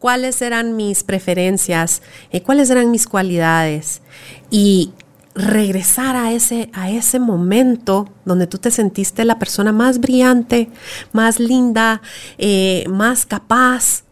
[0.04, 4.02] cuáles eran mis preferencias, eh, cuáles eran mis cualidades.
[4.50, 4.92] Y
[5.34, 10.68] regresar a ese, a ese momento donde tú te sentiste la persona más brillante,
[11.14, 12.02] más linda,
[12.38, 14.04] eh, más capaz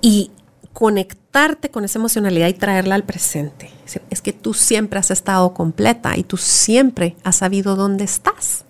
[0.00, 0.30] y
[0.72, 3.70] conectarte con esa emocionalidad y traerla al presente.
[4.10, 8.64] Es que tú siempre has estado completa y tú siempre has sabido dónde estás.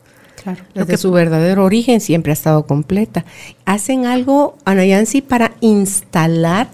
[0.45, 3.25] Claro, desde su verdadero origen siempre ha estado completa.
[3.65, 6.69] ¿Hacen algo, Anayansi, para instalar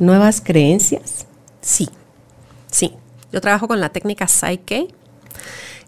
[0.00, 1.26] nuevas creencias?
[1.60, 1.88] Sí,
[2.70, 2.92] sí.
[3.32, 4.88] Yo trabajo con la técnica Psyche,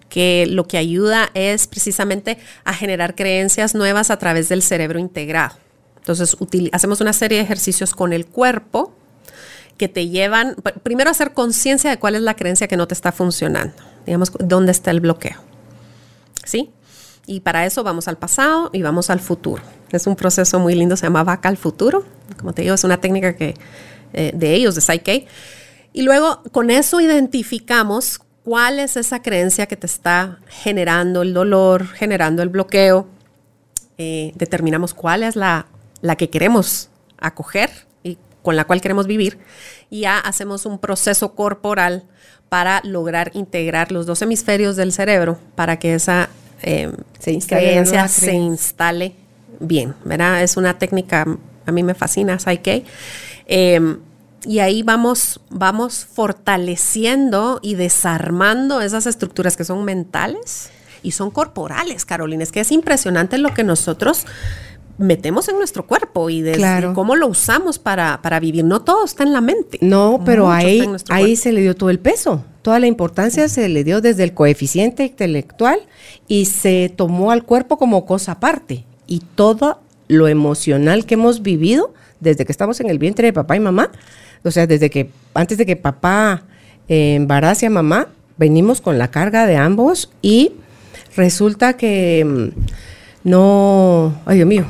[0.09, 5.57] que lo que ayuda es precisamente a generar creencias nuevas a través del cerebro integrado.
[5.97, 6.37] Entonces,
[6.73, 8.93] hacemos una serie de ejercicios con el cuerpo
[9.77, 12.95] que te llevan, primero a hacer conciencia de cuál es la creencia que no te
[12.95, 13.75] está funcionando,
[14.07, 15.37] digamos, dónde está el bloqueo.
[16.45, 16.71] ¿Sí?
[17.29, 19.63] Y para eso vamos al pasado y vamos al futuro.
[19.93, 22.03] Es un proceso muy lindo, se llama vaca al futuro.
[22.39, 23.55] Como te digo, es una técnica que,
[24.15, 25.27] eh, de ellos, de Psyche,
[25.93, 31.87] y luego con eso identificamos cuál es esa creencia que te está generando el dolor,
[31.89, 33.07] generando el bloqueo.
[33.99, 35.67] Eh, determinamos cuál es la,
[36.01, 37.69] la que queremos acoger
[38.03, 39.39] y con la cual queremos vivir.
[39.91, 42.05] Y ya hacemos un proceso corporal
[42.49, 46.31] para lograr integrar los dos hemisferios del cerebro para que esa
[46.63, 46.93] eh,
[47.47, 49.15] creencia se instale
[49.61, 49.95] bien.
[50.05, 50.43] ¿verdad?
[50.43, 51.27] Es una técnica,
[51.67, 52.85] a mí me fascina, Psyche.
[53.47, 53.99] Eh,
[54.45, 60.71] y ahí vamos, vamos fortaleciendo y desarmando esas estructuras que son mentales
[61.03, 62.43] y son corporales, Carolina.
[62.43, 64.27] Es que es impresionante lo que nosotros
[64.97, 68.65] metemos en nuestro cuerpo y de cómo lo usamos para, vivir.
[68.65, 69.79] No todo está en la mente.
[69.81, 72.45] No, pero ahí, ahí se le dio todo el peso.
[72.69, 75.81] Toda la importancia se le dio desde el coeficiente intelectual
[76.27, 78.85] y se tomó al cuerpo como cosa aparte.
[79.07, 83.57] Y todo lo emocional que hemos vivido desde que estamos en el vientre de papá
[83.57, 83.91] y mamá
[84.45, 86.43] o sea, desde que, antes de que papá
[86.91, 90.53] eh, a mamá, venimos con la carga de ambos y
[91.17, 94.67] resulta que mm, no, ay Dios mío,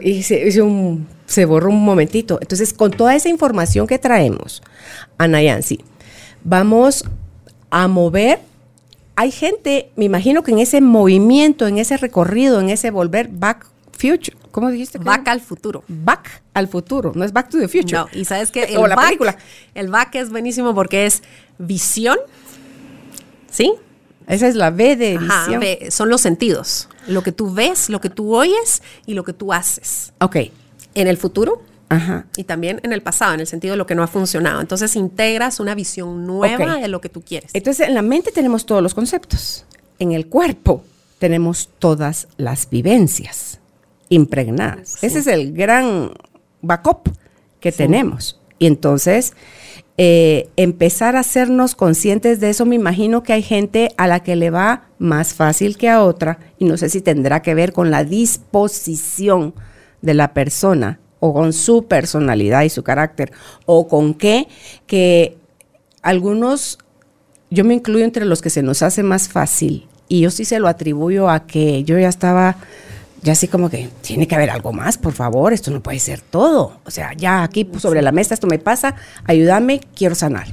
[0.00, 2.38] hice, un se borra un momentito.
[2.40, 4.62] Entonces, con toda esa información que traemos,
[5.18, 5.80] Anayansi,
[6.44, 7.04] vamos
[7.72, 8.38] a mover.
[9.16, 13.66] Hay gente, me imagino que en ese movimiento, en ese recorrido, en ese volver back
[13.92, 14.98] future, ¿cómo dijiste?
[14.98, 15.82] Back al futuro.
[15.88, 17.98] Back al futuro, no es back to the future.
[17.98, 19.36] No, y sabes que el O la back, película.
[19.74, 21.22] el back es buenísimo porque es
[21.58, 22.18] visión,
[23.50, 23.72] ¿sí?
[24.26, 26.88] Esa es la B de Ajá, ve- son los sentidos.
[27.06, 30.12] Lo que tú ves, lo que tú oyes y lo que tú haces.
[30.20, 30.36] Ok.
[30.94, 31.62] En el futuro
[31.92, 32.26] Ajá.
[32.36, 34.60] y también en el pasado, en el sentido de lo que no ha funcionado.
[34.60, 37.50] Entonces integras una visión nueva de lo que tú quieres.
[37.54, 39.66] Entonces, en la mente tenemos todos los conceptos.
[39.98, 40.84] En el cuerpo
[41.18, 43.60] tenemos todas las vivencias
[44.08, 44.96] impregnadas.
[44.98, 45.06] Sí.
[45.06, 46.12] Ese es el gran
[46.62, 47.10] backup
[47.60, 48.40] que tenemos.
[48.58, 49.34] Y entonces,
[49.98, 54.36] eh, empezar a hacernos conscientes de eso, me imagino que hay gente a la que
[54.36, 57.90] le va más fácil que a otra, y no sé si tendrá que ver con
[57.90, 59.54] la disposición
[60.00, 63.30] de la persona o con su personalidad y su carácter,
[63.64, 64.48] o con qué,
[64.88, 65.36] que
[66.02, 66.78] algunos,
[67.48, 70.58] yo me incluyo entre los que se nos hace más fácil, y yo sí se
[70.58, 72.56] lo atribuyo a que yo ya estaba
[73.22, 76.20] ya así como que tiene que haber algo más, por favor, esto no puede ser
[76.20, 76.80] todo.
[76.84, 80.48] O sea, ya aquí pues, sobre la mesa esto me pasa, ayúdame, quiero sanar.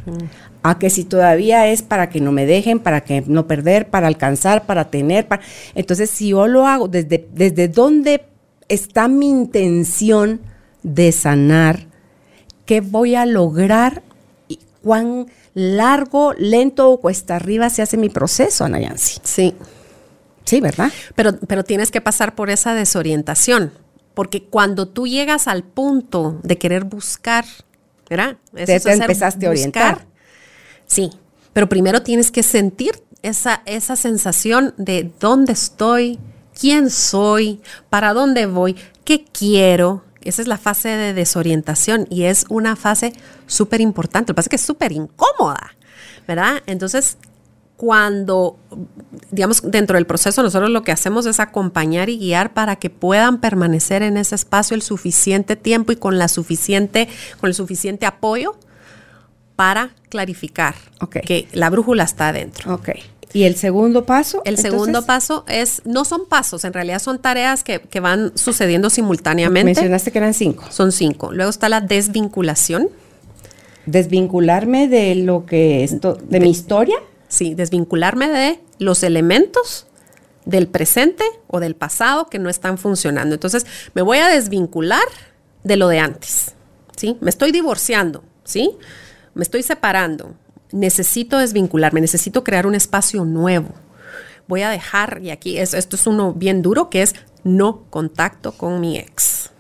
[0.62, 4.06] A que si todavía es para que no me dejen, para que no perder, para
[4.06, 5.42] alcanzar, para tener, para...
[5.74, 8.26] entonces si yo lo hago desde desde dónde
[8.68, 10.42] está mi intención
[10.84, 11.88] de sanar,
[12.66, 14.04] qué voy a lograr
[14.48, 19.20] y cuán largo, lento o cuesta arriba se hace mi proceso, Anayansi.
[19.24, 19.56] Sí.
[20.46, 20.92] Sí, ¿verdad?
[21.16, 23.72] Pero, pero tienes que pasar por esa desorientación.
[24.14, 27.46] Porque cuando tú llegas al punto de querer buscar,
[28.10, 28.38] ¿verdad?
[28.56, 30.06] Eso Te- es te empezaste a orientar.
[30.88, 31.12] Sí,
[31.54, 36.20] pero primero tienes que sentir esa, esa sensación de dónde estoy,
[36.60, 40.04] quién soy, para dónde voy, qué quiero.
[40.30, 43.14] Esa es la fase de desorientación y es una fase
[43.48, 44.32] súper importante.
[44.32, 45.76] Lo que pasa es que es súper incómoda,
[46.28, 46.62] ¿verdad?
[46.68, 47.18] Entonces,
[47.76, 48.60] cuando,
[49.32, 53.40] digamos, dentro del proceso nosotros lo que hacemos es acompañar y guiar para que puedan
[53.40, 57.08] permanecer en ese espacio el suficiente tiempo y con la suficiente,
[57.40, 58.56] con el suficiente apoyo
[59.56, 60.76] para clarificar
[61.24, 62.76] que la brújula está adentro.
[62.76, 62.90] Ok.
[63.34, 64.42] ¿Y el segundo paso?
[64.46, 68.90] El segundo paso es, no son pasos, en realidad son tareas que, que van sucediendo
[68.90, 69.66] simultáneamente.
[69.66, 70.66] Mencionaste que eran cinco.
[70.70, 71.32] Son cinco.
[71.32, 72.90] Luego está la desvinculación.
[73.86, 76.98] Desvincularme de lo que esto, de, mi historia.
[77.28, 79.86] Sí, desvincularme de los elementos
[80.46, 83.36] del presente o del pasado que no están funcionando.
[83.36, 85.04] Entonces, me voy a desvincular
[85.64, 86.54] de lo de antes.
[86.96, 87.18] ¿Sí?
[87.22, 88.72] Me estoy divorciando, ¿sí?
[89.34, 90.34] Me estoy separando.
[90.72, 93.70] Necesito desvincularme, necesito crear un espacio nuevo.
[94.48, 98.52] Voy a dejar, y aquí es, esto es uno bien duro, que es no contacto
[98.52, 99.52] con mi ex,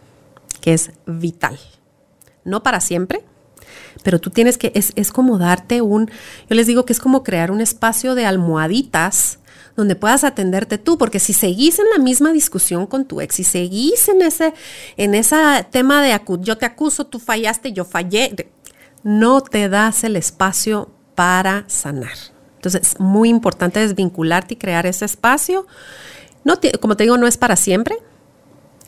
[0.61, 1.59] que es vital.
[2.43, 3.23] No para siempre,
[4.03, 6.09] pero tú tienes que, es, es como darte un,
[6.49, 9.39] yo les digo que es como crear un espacio de almohaditas
[9.75, 13.43] donde puedas atenderte tú, porque si seguís en la misma discusión con tu ex, si
[13.43, 14.53] seguís en ese,
[14.97, 15.37] en ese
[15.71, 18.35] tema de yo te acuso, tú fallaste, yo fallé,
[19.03, 20.89] no te das el espacio
[21.19, 22.13] para sanar.
[22.55, 25.67] Entonces, es muy importante desvincularte y crear ese espacio.
[26.45, 27.97] No te- como te digo, no es para siempre.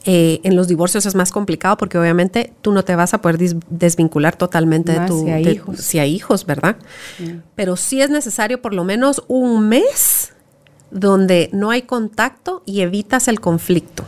[0.06, 3.38] Eh, en los divorcios es más complicado porque obviamente tú no te vas a poder
[3.70, 5.78] desvincular totalmente de tu si hay de- hijos.
[5.82, 6.78] si hay hijos, ¿verdad?
[7.56, 10.32] Pero sí es necesario por lo menos un mes
[10.90, 14.06] donde no hay contacto y evitas el conflicto.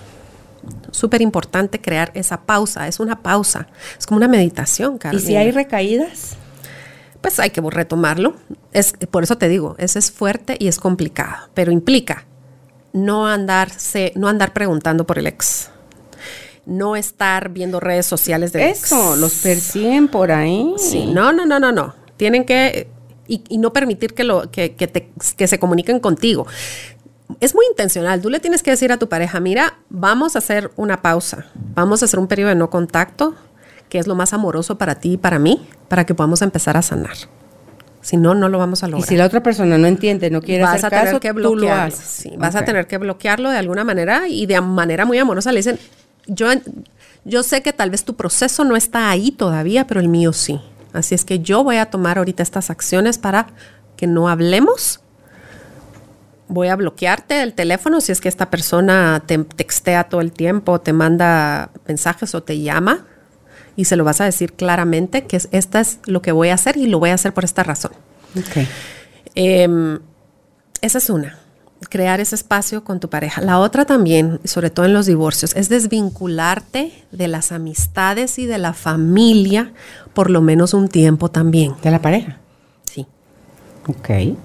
[0.91, 3.67] Súper importante crear esa pausa, es una pausa,
[3.99, 5.27] es como una meditación, Y Carolina.
[5.27, 6.37] si hay recaídas,
[7.23, 8.35] pues hay que retomarlo.
[8.71, 12.25] Es, por eso te digo, eso es fuerte y es complicado, pero implica
[12.91, 15.71] no andarse, no andar preguntando por el ex,
[16.67, 20.73] no estar viendo redes sociales de eso, los persiguen por ahí.
[20.77, 21.95] Sí, no, no, no, no, no.
[22.17, 22.87] Tienen que
[23.27, 26.45] y, y no permitir que lo que, que te- que se comuniquen contigo.
[27.39, 28.21] Es muy intencional.
[28.21, 32.01] Tú le tienes que decir a tu pareja, mira, vamos a hacer una pausa, vamos
[32.01, 33.33] a hacer un periodo de no contacto,
[33.93, 36.81] que es lo más amoroso para ti y para mí, para que podamos empezar a
[36.81, 37.13] sanar.
[38.01, 39.07] Si no, no lo vamos a Y lograr.
[39.07, 41.37] si la otra persona no entiende, no quiere vas hacer a tener caso, que tú
[41.37, 41.95] lo bloquearlo.
[42.37, 45.77] vas a tener que bloquearlo de alguna manera y de manera muy amorosa le dicen,
[46.25, 46.47] yo,
[47.23, 50.59] yo sé que tal vez tu proceso no está ahí todavía, pero el mío sí.
[50.91, 53.45] Así es que yo voy a tomar ahorita estas acciones para
[53.95, 55.01] que no hablemos.
[56.47, 60.81] Voy a bloquearte el teléfono si es que esta persona te textea todo el tiempo,
[60.81, 63.05] te manda mensajes o te llama
[63.75, 66.55] y se lo vas a decir claramente que es, esta es lo que voy a
[66.55, 67.91] hacer y lo voy a hacer por esta razón.
[68.37, 68.67] Ok.
[69.35, 69.99] Em,
[70.81, 71.39] esa es una.
[71.89, 73.41] crear ese espacio con tu pareja.
[73.41, 78.57] La otra también, sobre todo en los divorcios, es desvincularte de las amistades y de
[78.57, 79.73] la familia
[80.13, 81.75] por lo menos un tiempo también.
[81.83, 82.39] ¿De la pareja?
[82.85, 83.05] Sí.
[83.85, 84.37] Ok.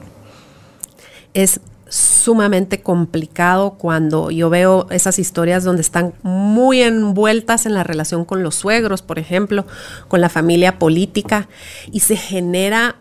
[1.33, 8.25] Es sumamente complicado cuando yo veo esas historias donde están muy envueltas en la relación
[8.25, 9.67] con los suegros, por ejemplo,
[10.09, 11.49] con la familia política,
[11.91, 12.97] y se genera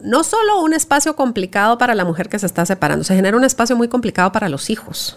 [0.00, 3.44] no solo un espacio complicado para la mujer que se está separando, se genera un
[3.44, 5.16] espacio muy complicado para los hijos.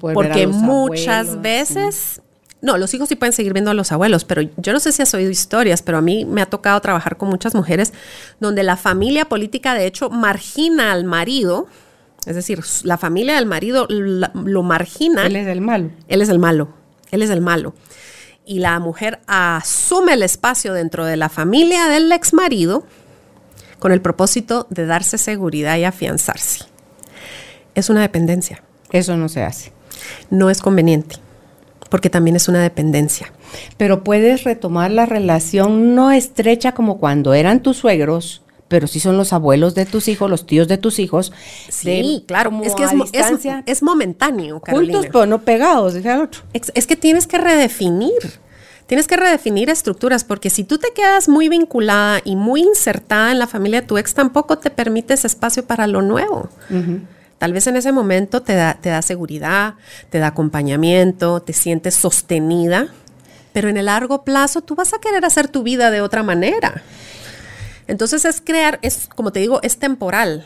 [0.00, 2.22] porque muchas veces,
[2.62, 5.02] no, los hijos sí pueden seguir viendo a los abuelos, pero yo no sé si
[5.02, 7.92] has oído historias, pero a mí me ha tocado trabajar con muchas mujeres
[8.40, 11.66] donde la familia política de hecho margina al marido,
[12.26, 15.26] es decir, la familia del marido lo margina.
[15.26, 15.90] Él es el malo.
[16.08, 16.68] Él es el malo,
[17.10, 17.74] él es el malo.
[18.46, 22.86] Y la mujer asume el espacio dentro de la familia del ex marido
[23.78, 26.64] con el propósito de darse seguridad y afianzarse.
[27.74, 28.62] Es una dependencia.
[28.90, 29.72] Eso no se hace.
[30.30, 31.16] No es conveniente,
[31.90, 33.32] porque también es una dependencia.
[33.76, 38.43] Pero puedes retomar la relación no estrecha como cuando eran tus suegros,
[38.74, 41.32] pero sí son los abuelos de tus hijos, los tíos de tus hijos.
[41.68, 42.90] Sí, claro, es que es,
[43.66, 44.94] es, momentáneo, Carolina.
[44.94, 46.42] Juntos, pero no pegados, otro.
[46.52, 48.40] es que tienes que redefinir
[48.88, 53.38] Tienes que redefinir estructuras porque si tú te quedas muy vinculada y muy insertada en
[53.38, 56.48] la familia de tu ex, tampoco te permites espacio para lo nuevo.
[57.38, 59.74] Tal vez en ese momento te da, te da seguridad,
[60.10, 62.88] te da acompañamiento, te sientes sostenida,
[63.52, 66.82] pero en el largo plazo tú vas a querer hacer tu vida de otra manera.
[67.86, 70.44] Entonces es crear, es como te digo, es temporal,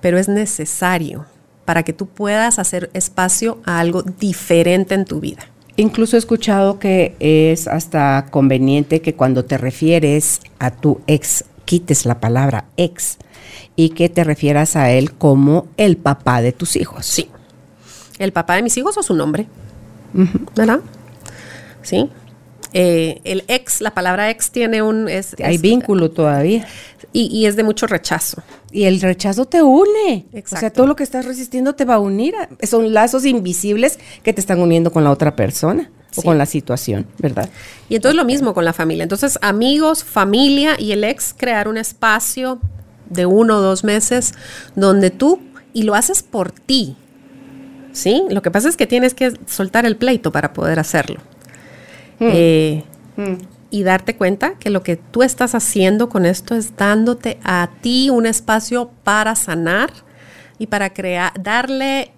[0.00, 1.26] pero es necesario
[1.64, 5.46] para que tú puedas hacer espacio a algo diferente en tu vida.
[5.76, 12.06] Incluso he escuchado que es hasta conveniente que cuando te refieres a tu ex, quites
[12.06, 13.18] la palabra ex
[13.74, 17.06] y que te refieras a él como el papá de tus hijos.
[17.06, 17.28] Sí.
[18.18, 19.46] El papá de mis hijos o su nombre.
[20.54, 20.80] ¿Verdad?
[21.82, 22.08] Sí.
[22.76, 25.08] Eh, el ex, la palabra ex tiene un...
[25.08, 26.66] Es, Hay vínculo todavía.
[27.12, 28.42] Y, es de mucho rechazo.
[28.72, 30.26] Y el rechazo te une.
[30.32, 30.56] Exacto.
[30.56, 32.34] O sea, todo lo que estás resistiendo te va a unir.
[32.64, 37.06] son lazos invisibles que te están uniendo con la otra persona o con la situación,
[37.18, 37.48] ¿verdad?
[37.88, 39.04] Y entonces lo mismo con la familia.
[39.04, 42.58] Entonces, amigos, familia y el ex crear un espacio
[43.08, 44.34] de uno o dos meses
[44.74, 45.40] donde tú,
[45.72, 46.96] y lo haces por ti,
[47.92, 48.24] ¿sí?
[48.28, 51.20] Lo que pasa es que tienes que soltar el pleito para poder hacerlo.
[52.18, 52.28] Hmm.
[52.32, 52.84] Eh,
[53.16, 53.34] hmm.
[53.70, 58.08] Y darte cuenta que lo que tú estás haciendo con esto es dándote a ti
[58.10, 59.90] un espacio para sanar
[60.58, 62.12] y para crear, darle,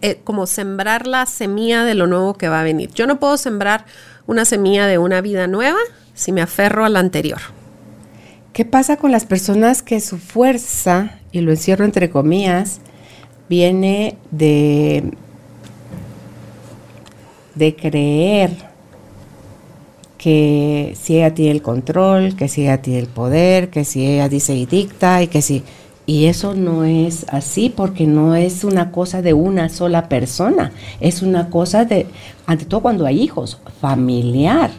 [0.00, 2.90] eh, como sembrar la semilla de lo nuevo que va a venir.
[2.94, 3.84] Yo no puedo sembrar
[4.26, 5.78] una semilla de una vida nueva
[6.14, 7.40] si me aferro a la anterior.
[8.52, 12.80] ¿Qué pasa con las personas que su fuerza, y lo encierro entre comillas,
[13.48, 15.12] viene de,
[17.54, 18.71] de creer
[20.22, 24.28] que si ella tiene el control, que si ella tiene el poder, que si ella
[24.28, 25.64] dice y dicta y que si...
[26.06, 30.70] Y eso no es así porque no es una cosa de una sola persona,
[31.00, 32.06] es una cosa de,
[32.46, 34.70] ante todo cuando hay hijos, familiar.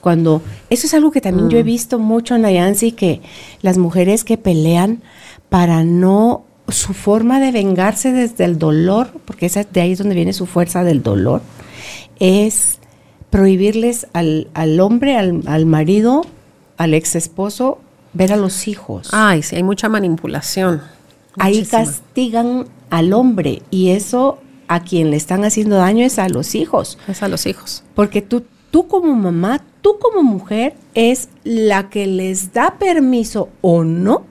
[0.00, 1.66] cuando, eso es algo que también yo he mm.
[1.66, 3.20] visto mucho en Nayansi, que
[3.60, 5.02] las mujeres que pelean
[5.50, 10.14] para no, su forma de vengarse desde el dolor, porque esa, de ahí es donde
[10.14, 11.42] viene su fuerza del dolor,
[12.20, 12.77] es
[13.30, 16.24] prohibirles al, al hombre, al, al, marido,
[16.76, 17.78] al ex esposo,
[18.12, 19.08] ver a los hijos.
[19.12, 20.80] Ay, sí, hay mucha manipulación.
[21.38, 26.54] Ahí castigan al hombre y eso a quien le están haciendo daño es a los
[26.54, 26.98] hijos.
[27.06, 27.84] Es a los hijos.
[27.94, 33.84] Porque tú, tú como mamá, tú como mujer, es la que les da permiso o
[33.84, 34.24] no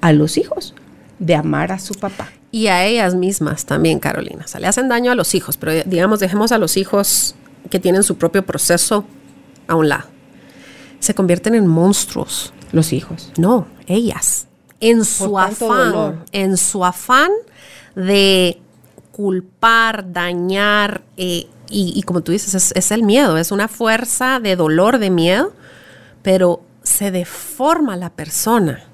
[0.00, 0.74] a los hijos
[1.18, 2.28] de amar a su papá.
[2.50, 4.42] Y a ellas mismas también, Carolina.
[4.44, 7.34] O sea, le hacen daño a los hijos, pero digamos, dejemos a los hijos
[7.70, 9.04] que tienen su propio proceso
[9.66, 10.08] a un lado.
[11.00, 12.52] Se convierten en monstruos.
[12.72, 13.32] Los hijos.
[13.38, 14.46] No, ellas.
[14.80, 17.30] En su afán, en su afán
[17.94, 18.60] de
[19.12, 24.56] culpar, dañar, eh, y, como tú dices, es, es, el miedo, es una fuerza de
[24.56, 25.52] dolor, de miedo,
[26.22, 28.84] pero se deforma la persona.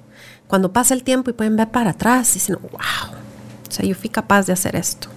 [0.47, 3.17] Cuando pasa el tiempo y pueden ver para atrás y dicen, wow,
[3.67, 5.07] o sea, yo fui capaz de hacer esto.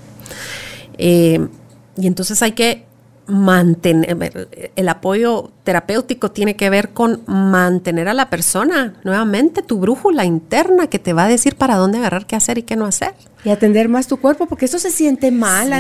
[0.99, 1.49] Eh,
[1.97, 2.88] y entonces hay que
[3.29, 10.25] mantener, el apoyo terapéutico tiene que ver con mantener a la persona, nuevamente tu brújula
[10.25, 13.15] interna que te va a decir para dónde agarrar, qué hacer y qué no hacer.
[13.45, 15.73] Y atender más tu cuerpo, porque eso se siente mal,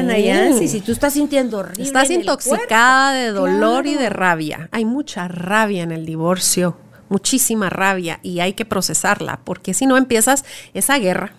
[0.59, 0.68] sí.
[0.68, 1.82] si tú estás sintiendo horrible.
[1.82, 4.68] Estás intoxicada de dolor y de rabia.
[4.70, 6.76] Hay mucha rabia en el divorcio,
[7.09, 10.44] muchísima rabia, y hay que procesarla, porque si no empiezas
[10.74, 11.32] esa guerra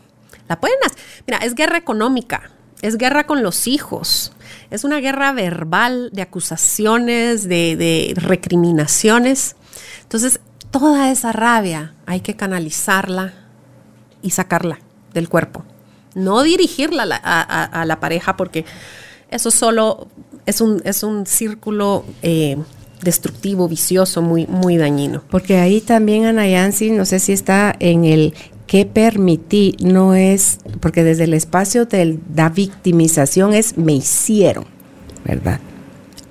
[0.47, 0.99] La pueden hacer.
[1.27, 2.49] Mira, es guerra económica,
[2.81, 4.31] es guerra con los hijos,
[4.71, 9.55] es una guerra verbal de acusaciones, de, recriminaciones.
[10.03, 10.39] Entonces,
[10.71, 13.33] toda esa rabia hay que canalizarla
[14.21, 14.79] y sacarla
[15.13, 15.63] del cuerpo.
[16.15, 18.65] No dirigirla a la, a- a- a la pareja porque
[19.29, 20.07] eso solo
[20.45, 22.57] es un, es un círculo eh,
[23.01, 25.23] destructivo, vicioso, muy, muy dañino.
[25.29, 28.33] Porque ahí también Ana Yancy, no sé si está en el
[28.69, 34.65] que permití, no es, porque desde el espacio de la victimización es me hicieron,
[35.25, 35.59] ¿verdad?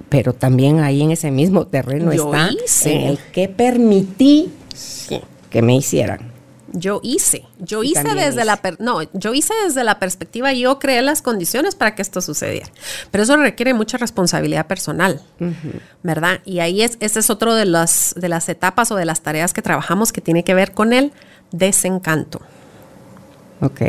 [0.08, 2.92] Pero también ahí en ese mismo terreno Yo está hice.
[2.92, 4.52] en el que permití
[5.50, 6.30] que me hicieran.
[6.70, 8.44] Yo hice, yo hice desde hice.
[8.44, 12.20] la per- no, yo hice desde la perspectiva, yo creé las condiciones para que esto
[12.20, 12.68] sucediera.
[13.10, 15.20] Pero eso requiere mucha responsabilidad personal,
[16.04, 16.40] ¿verdad?
[16.44, 19.52] Y ahí es, ese es otro de las de las etapas o de las tareas
[19.54, 21.10] que trabajamos que tiene que ver con el
[21.50, 22.40] desencanto.
[23.60, 23.80] Ok.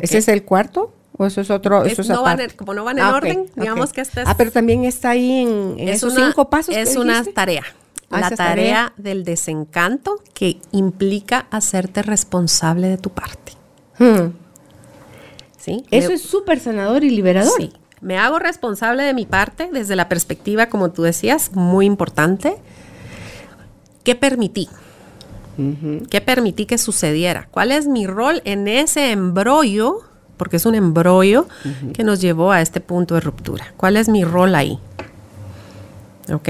[0.00, 0.92] ¿Ese es el cuarto?
[1.16, 1.84] ¿O eso es otro?
[1.84, 2.52] Es- eso es no van aparte?
[2.52, 5.10] en- como no van en Ah, orden, digamos que este es- Ah, pero también está
[5.10, 6.74] ahí en, en esos una, cinco pasos.
[6.76, 7.62] Es una tarea.
[8.10, 8.92] Ah, la es tarea, tarea.
[8.98, 13.52] del desencanto que implica hacerte responsable de tu parte.
[13.98, 14.32] Hmm.
[15.58, 15.84] ¿Sí?
[15.90, 17.52] Eso Me- es súper sanador y liberador.
[17.58, 22.58] Sí, me hago responsable de mi parte desde la perspectiva, como tú decías, muy importante.
[24.04, 24.68] ¿Qué permití?
[26.10, 27.48] ¿Qué permití que sucediera?
[27.50, 30.00] ¿Cuál es mi rol en ese embrollo?
[30.36, 31.48] Porque es un embrollo
[31.94, 33.72] que nos llevó a este punto de ruptura.
[33.76, 34.78] ¿Cuál es mi rol ahí?
[36.32, 36.48] ¿Ok?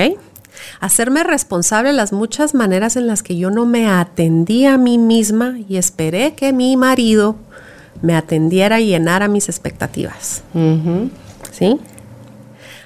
[0.81, 4.99] Hacerme responsable de las muchas maneras en las que yo no me atendí a mí
[4.99, 7.37] misma y esperé que mi marido
[8.03, 10.43] me atendiera y llenara mis expectativas.
[11.53, 11.79] ¿Sí?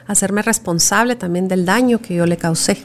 [0.06, 2.82] Hacerme responsable también del daño que yo le causé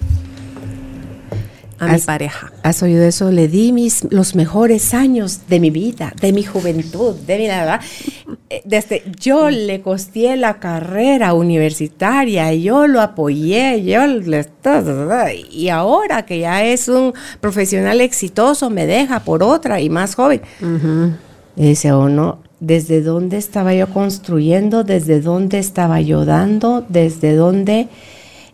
[1.80, 2.52] a mi pareja.
[2.64, 3.32] ¿Has oído eso?
[3.32, 7.82] Le di mis, los mejores años de mi vida, de mi juventud, de mi edad.
[8.50, 14.46] Eh, Desde, yo le costeé la carrera universitaria, yo lo apoyé, yo le,
[15.52, 20.42] y ahora que ya es un profesional exitoso, me deja por otra y más joven.
[21.56, 24.84] Y dice, o no, ¿desde dónde estaba yo construyendo?
[24.84, 26.86] ¿Desde dónde estaba yo dando?
[26.88, 27.88] ¿Desde dónde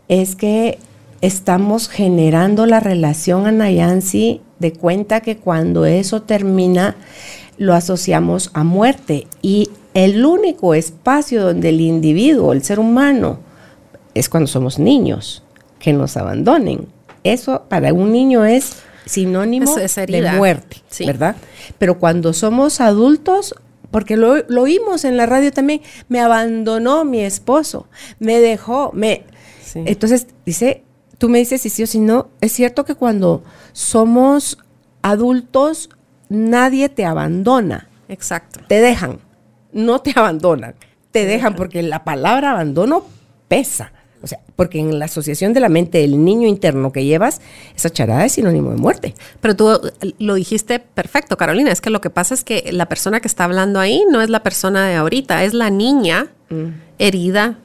[0.07, 0.77] es que
[1.21, 6.95] estamos generando la relación a Nayansi de cuenta que cuando eso termina
[7.57, 9.27] lo asociamos a muerte?
[9.41, 13.39] Y el único espacio donde el individuo, el ser humano,
[14.13, 15.43] es cuando somos niños,
[15.79, 16.87] que nos abandonen.
[17.23, 21.05] Eso para un niño es sinónimo Es- de muerte, Sí.
[21.05, 21.35] ¿verdad?
[21.77, 23.55] Pero cuando somos adultos,
[23.91, 27.87] porque lo, lo oímos en la radio también, me abandonó mi esposo,
[28.19, 29.23] me dejó, me...
[29.63, 29.81] Sí.
[29.85, 30.83] Entonces, dice,
[31.21, 33.43] tú me dices si sí o si no, es cierto que cuando
[33.73, 34.57] somos
[35.03, 35.91] adultos,
[36.29, 38.61] nadie te abandona, Exacto.
[38.67, 39.19] te dejan,
[39.71, 40.73] no te abandonan,
[41.11, 43.05] te dejan porque la palabra abandono
[43.47, 43.93] pesa.
[44.23, 47.41] O sea, porque en la asociación de la mente del niño interno que llevas,
[47.75, 49.15] esa charada es sinónimo de muerte.
[49.41, 49.79] Pero tú
[50.19, 51.71] lo dijiste perfecto, Carolina.
[51.71, 54.29] Es que lo que pasa es que la persona que está hablando ahí no es
[54.29, 56.27] la persona de ahorita, es la niña
[56.99, 57.57] herida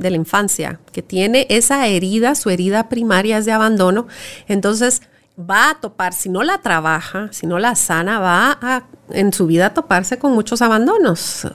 [0.00, 4.08] de la infancia, que tiene esa herida, su herida primaria es de abandono.
[4.48, 5.02] Entonces
[5.38, 9.46] va a topar, si no la trabaja, si no la sana, va a en su
[9.46, 11.46] vida a toparse con muchos abandonos.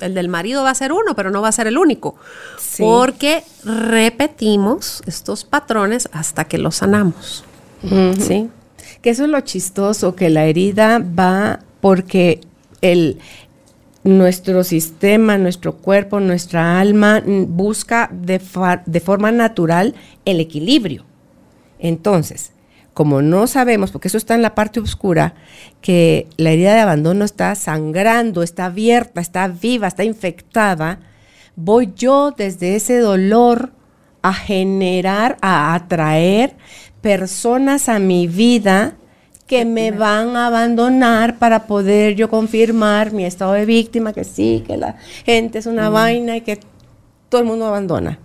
[0.00, 2.14] El del marido va a ser uno, pero no va a ser el único.
[2.58, 2.82] Sí.
[2.82, 7.44] Porque repetimos estos patrones hasta que los sanamos.
[7.82, 8.48] ¿Sí?
[9.02, 12.40] Que eso es lo chistoso, que la herida va porque
[12.80, 13.18] el,
[14.04, 18.38] nuestro sistema, nuestro cuerpo, nuestra alma busca de
[19.00, 19.94] forma natural
[20.24, 21.04] el equilibrio.
[21.78, 22.52] Entonces,
[22.94, 25.34] como no sabemos, porque eso está en la parte oscura,
[25.80, 30.98] que la herida de abandono está sangrando, está abierta, está viva, está infectada,
[31.54, 33.72] voy yo desde ese dolor
[34.22, 36.56] a generar, a atraer
[37.00, 38.96] personas a mi vida
[39.48, 44.62] que me van a abandonar para poder yo confirmar mi estado de víctima, que sí,
[44.66, 46.60] que la gente es una vaina y que
[47.28, 48.18] todo el mundo abandona.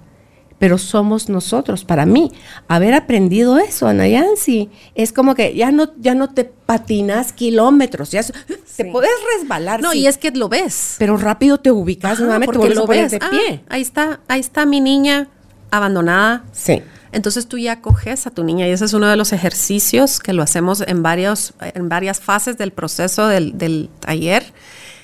[0.59, 2.31] Pero somos nosotros, para mí,
[2.69, 8.11] haber aprendido eso, Ana Yancy, es como que ya no, ya no te patinas kilómetros,
[8.11, 8.33] ya se-
[8.77, 9.81] te puedes resbalar.
[9.81, 10.95] No, sí, y es que lo ves.
[10.99, 13.11] pero rápido te ubicas Ajá, nuevamente, te porque lo ves.
[13.11, 13.63] de Ah, pie.
[13.67, 15.27] ahí está, ahí está mi niña
[15.71, 16.43] abandonada.
[16.53, 16.81] Sí.
[17.13, 20.33] Entonces tú ya coges a tu niña y ese es uno de los ejercicios que
[20.33, 24.51] lo hacemos en, varios, en varias fases del proceso del, del taller.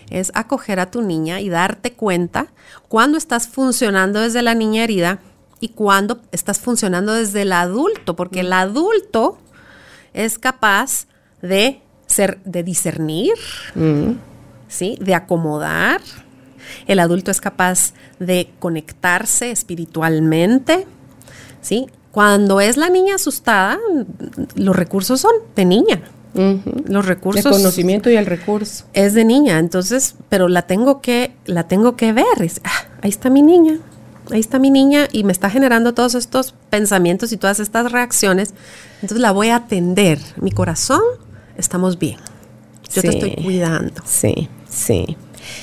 [0.10, 2.48] Es acoger a tu niña y darte cuenta
[2.88, 5.20] cuando estás funcionando desde la niña herida
[5.60, 9.38] y cuando estás funcionando desde el adulto, porque el adulto
[10.14, 11.06] es capaz
[11.42, 13.36] de ser, de discernir,
[13.76, 14.14] Mm.
[14.68, 14.98] ¿sí?
[15.00, 16.02] De acomodar.
[16.88, 20.88] El adulto es capaz de conectarse espiritualmente,
[21.62, 21.88] ¿sí?
[22.20, 23.80] Cuando es la niña asustada,
[24.56, 26.02] los recursos son de niña.
[26.86, 27.46] Los recursos.
[27.46, 28.84] El conocimiento y el recurso.
[28.92, 32.26] Es de niña, entonces, pero la tengo que, la tengo que ver.
[32.66, 33.80] Ah, ahí está mi niña,
[34.32, 38.54] ahí está mi niña y me está generando todos estos pensamientos y todas estas reacciones.
[38.96, 40.20] Entonces la voy a atender.
[40.42, 41.00] Mi corazón,
[41.56, 42.18] estamos bien.
[42.94, 44.02] Yo te estoy cuidando.
[44.04, 45.16] Sí, sí,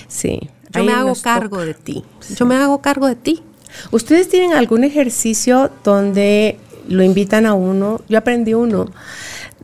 [0.08, 0.48] sí.
[0.70, 2.02] Yo me hago cargo de ti.
[2.34, 3.42] Yo me hago cargo de ti.
[3.90, 6.58] ¿Ustedes tienen algún ejercicio donde
[6.88, 8.00] lo invitan a uno?
[8.08, 8.86] Yo aprendí uno,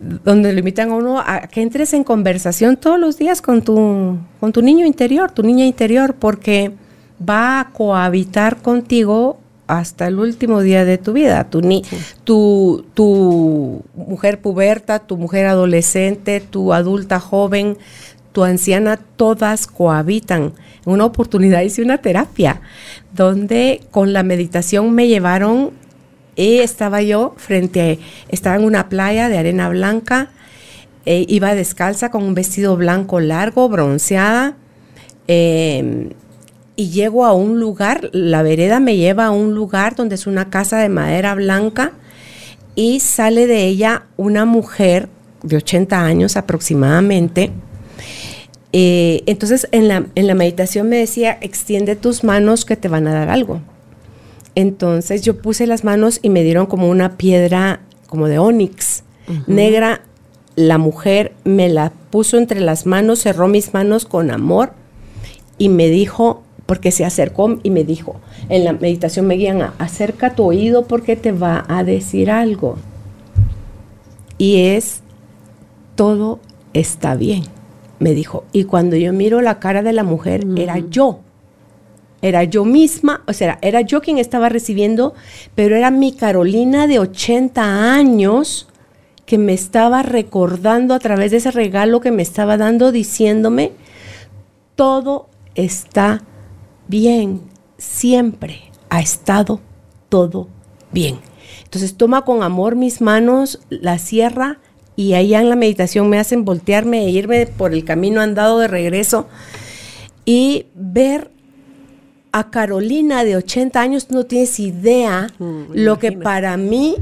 [0.01, 4.19] donde lo invitan a uno a que entres en conversación todos los días con tu,
[4.41, 6.73] con tu niño interior, tu niña interior, porque
[7.29, 11.45] va a cohabitar contigo hasta el último día de tu vida.
[11.45, 11.83] Tu, ni,
[12.25, 17.79] tu, tu mujer puberta, tu mujer adolescente, tu adulta joven,
[18.33, 20.53] tu anciana, todas cohabitan.
[20.85, 22.61] Una oportunidad hice una terapia
[23.15, 25.71] donde con la meditación me llevaron
[26.35, 30.31] y estaba yo frente, estaba en una playa de arena blanca,
[31.05, 34.57] e iba descalza con un vestido blanco largo, bronceada,
[35.27, 36.11] em,
[36.77, 40.49] y llego a un lugar, la vereda me lleva a un lugar donde es una
[40.49, 41.93] casa de madera blanca
[42.75, 45.09] y sale de ella una mujer
[45.43, 47.53] de 80 años aproximadamente,
[48.73, 53.07] eh, entonces en la, en la meditación me decía, extiende tus manos que te van
[53.07, 53.61] a dar algo.
[54.55, 59.05] Entonces yo puse las manos y me dieron como una piedra como de onix
[59.47, 60.03] negra.
[60.57, 64.73] La mujer me la puso entre las manos, cerró mis manos con amor
[65.57, 68.21] y me dijo, porque se acercó y me dijo,
[68.51, 72.77] en la meditación me guían a acerca tu oído porque te va a decir algo.
[74.37, 75.01] Y es,
[75.95, 76.41] todo
[76.75, 77.45] está bien
[78.03, 78.45] me dijo.
[78.53, 81.21] Y cuando yo miro la cara de la mujer, era yo.
[82.21, 85.15] Era yo misma, o sea, era yo quien estaba recibiendo,
[85.55, 88.69] pero era mi Carolina de 80 años
[89.25, 93.73] que me estaba recordando a través de ese regalo que me estaba dando, diciéndome,
[94.77, 96.23] todo está
[96.89, 97.41] bien,
[97.79, 99.61] siempre ha estado
[100.09, 100.49] todo
[100.93, 101.19] bien.
[101.65, 104.59] Entonces toma con amor mis manos, la cierra
[104.97, 108.69] y allá en la meditación me hacen voltearme e irme por el camino andado de
[108.69, 109.29] regreso
[110.25, 111.31] y ver
[112.33, 116.97] a Carolina de 80 años, no tienes idea mm, lo que para mí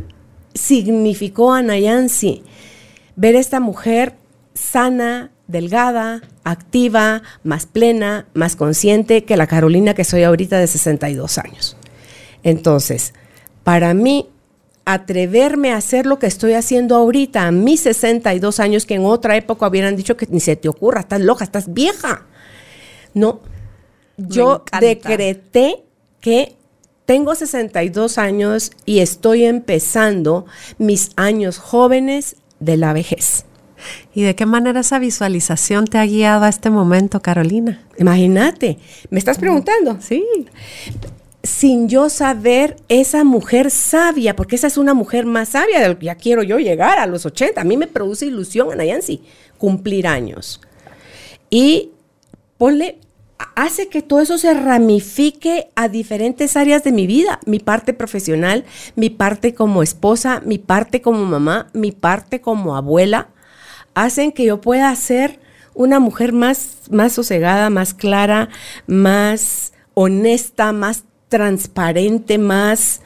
[0.54, 2.42] significó a Nayansi.
[3.16, 4.14] Ver a esta mujer
[4.54, 11.38] sana, delgada, activa, más plena, más consciente que la Carolina que soy ahorita de 62
[11.38, 11.76] años.
[12.42, 13.14] Entonces,
[13.62, 14.28] para mí
[14.92, 19.36] atreverme a hacer lo que estoy haciendo ahorita, a mis 62 años, que en otra
[19.36, 22.26] época hubieran dicho que ni se te ocurra, estás loca, estás vieja.
[23.14, 23.40] No,
[24.16, 25.82] yo decreté
[26.20, 26.56] que
[27.06, 30.46] tengo 62 años y estoy empezando
[30.78, 33.46] mis años jóvenes de la vejez.
[34.14, 37.82] ¿Y de qué manera esa visualización te ha guiado a este momento, Carolina?
[37.98, 38.78] Imagínate,
[39.08, 39.98] ¿me estás preguntando?
[40.00, 40.24] Sí
[41.42, 46.42] sin yo saber esa mujer sabia, porque esa es una mujer más sabia ya quiero
[46.42, 47.60] yo llegar a los 80.
[47.60, 49.22] A mí me produce ilusión, Anayansi,
[49.58, 50.60] cumplir años.
[51.48, 51.90] Y
[52.58, 52.98] ponle,
[53.56, 58.64] hace que todo eso se ramifique a diferentes áreas de mi vida, mi parte profesional,
[58.94, 63.28] mi parte como esposa, mi parte como mamá, mi parte como abuela,
[63.94, 65.40] hacen que yo pueda ser
[65.74, 68.50] una mujer más, más sosegada, más clara,
[68.86, 73.00] más honesta, más transparente, más...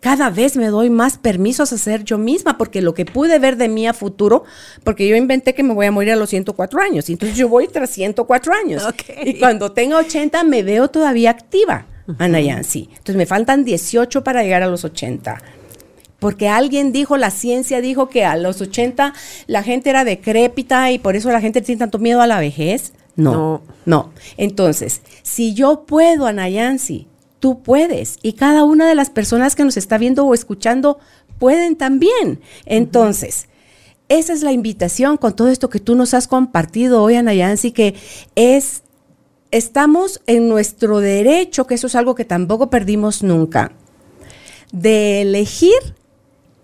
[0.00, 3.56] Cada vez me doy más permisos a ser yo misma, porque lo que pude ver
[3.56, 4.42] de mí a futuro,
[4.82, 7.48] porque yo inventé que me voy a morir a los 104 años, y entonces yo
[7.48, 8.82] voy tras 104 años.
[9.24, 11.86] Y cuando tenga 80 me veo todavía activa,
[12.18, 12.88] Ana Yancy.
[12.90, 15.40] Entonces me faltan 18 para llegar a los 80
[16.22, 19.12] porque alguien dijo, la ciencia dijo que a los 80
[19.48, 22.92] la gente era decrépita y por eso la gente tiene tanto miedo a la vejez.
[23.16, 23.62] No, no.
[23.86, 24.12] no.
[24.36, 27.08] Entonces, si yo puedo, Anayansi,
[27.42, 28.18] tú puedes.
[28.22, 31.00] Y cada una de las personas que nos está viendo o escuchando
[31.40, 32.40] pueden también.
[32.66, 33.48] Entonces,
[34.08, 37.96] esa es la invitación con todo esto que tú nos has compartido hoy, Anayansi, que
[38.36, 38.84] es,
[39.50, 43.72] estamos en nuestro derecho, que eso es algo que tampoco perdimos nunca,
[44.70, 45.96] de elegir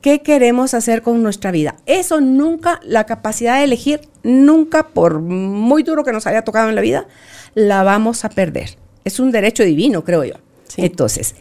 [0.01, 1.75] qué queremos hacer con nuestra vida.
[1.87, 6.77] Eso nunca, la capacidad de elegir, nunca, por muy duro que nos haya tocado en
[6.77, 7.09] la vida,
[7.57, 8.79] la vamos a perder.
[9.05, 10.35] Es un derecho divino, creo yo.
[10.77, 11.35] Entonces,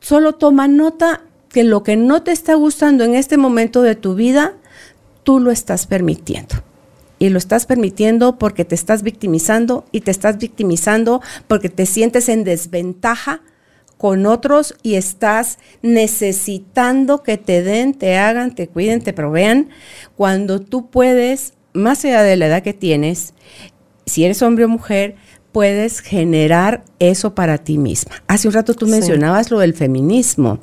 [0.00, 4.14] solo toma nota que lo que no te está gustando en este momento de tu
[4.14, 4.54] vida,
[5.24, 6.56] tú lo estás permitiendo.
[7.20, 12.28] y lo estás permitiendo porque te estás victimizando y te estás victimizando porque te sientes
[12.28, 13.42] en desventaja
[13.98, 19.68] con otros y estás necesitando que te den, te hagan, te cuiden, te provean,
[20.16, 23.34] cuando tú puedes, más allá de la edad que tienes,
[24.06, 25.16] si eres hombre o mujer,
[25.58, 28.22] puedes generar eso para ti misma.
[28.28, 30.60] Hace un rato tú mencionabas lo del feminismo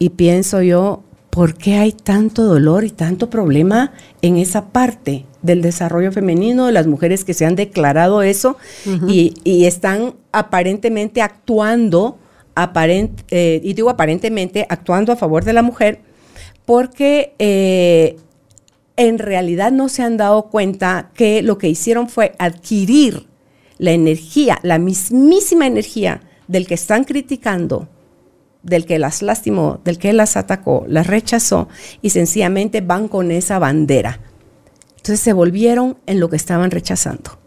[0.00, 5.62] y pienso yo, ¿por qué hay tanto dolor y tanto problema en esa parte del
[5.62, 8.56] desarrollo femenino de las mujeres que se han declarado eso
[9.06, 12.18] y, y, están aparentemente actuando
[13.30, 16.00] eh, y digo aparentemente, actuando a favor de la mujer,
[16.64, 18.16] porque eh,
[18.96, 23.30] en realidad no se han dado cuenta que lo que hicieron fue adquirir
[23.78, 27.88] la energía, la mismísima energía del que están criticando,
[28.62, 31.68] del que las lastimó, del que las atacó, las rechazó
[32.00, 34.20] y sencillamente van con esa bandera.
[34.90, 37.38] Entonces se volvieron en lo que estaban rechazando.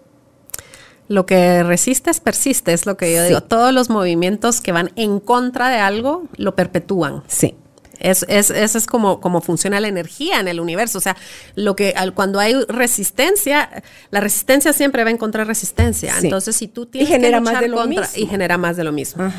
[1.08, 3.42] Lo que resistes persiste, es lo que yo digo.
[3.42, 7.24] Todos los movimientos que van en contra de algo lo perpetúan.
[7.28, 7.56] Sí.
[8.00, 10.98] Es, es, eso es como, como funciona la energía en el universo.
[10.98, 11.16] O sea,
[11.56, 16.14] lo que cuando hay resistencia, la resistencia siempre va a encontrar resistencia.
[16.22, 18.06] Entonces, si tú tienes y genera más de lo mismo.
[18.16, 19.32] y genera más de lo mismo.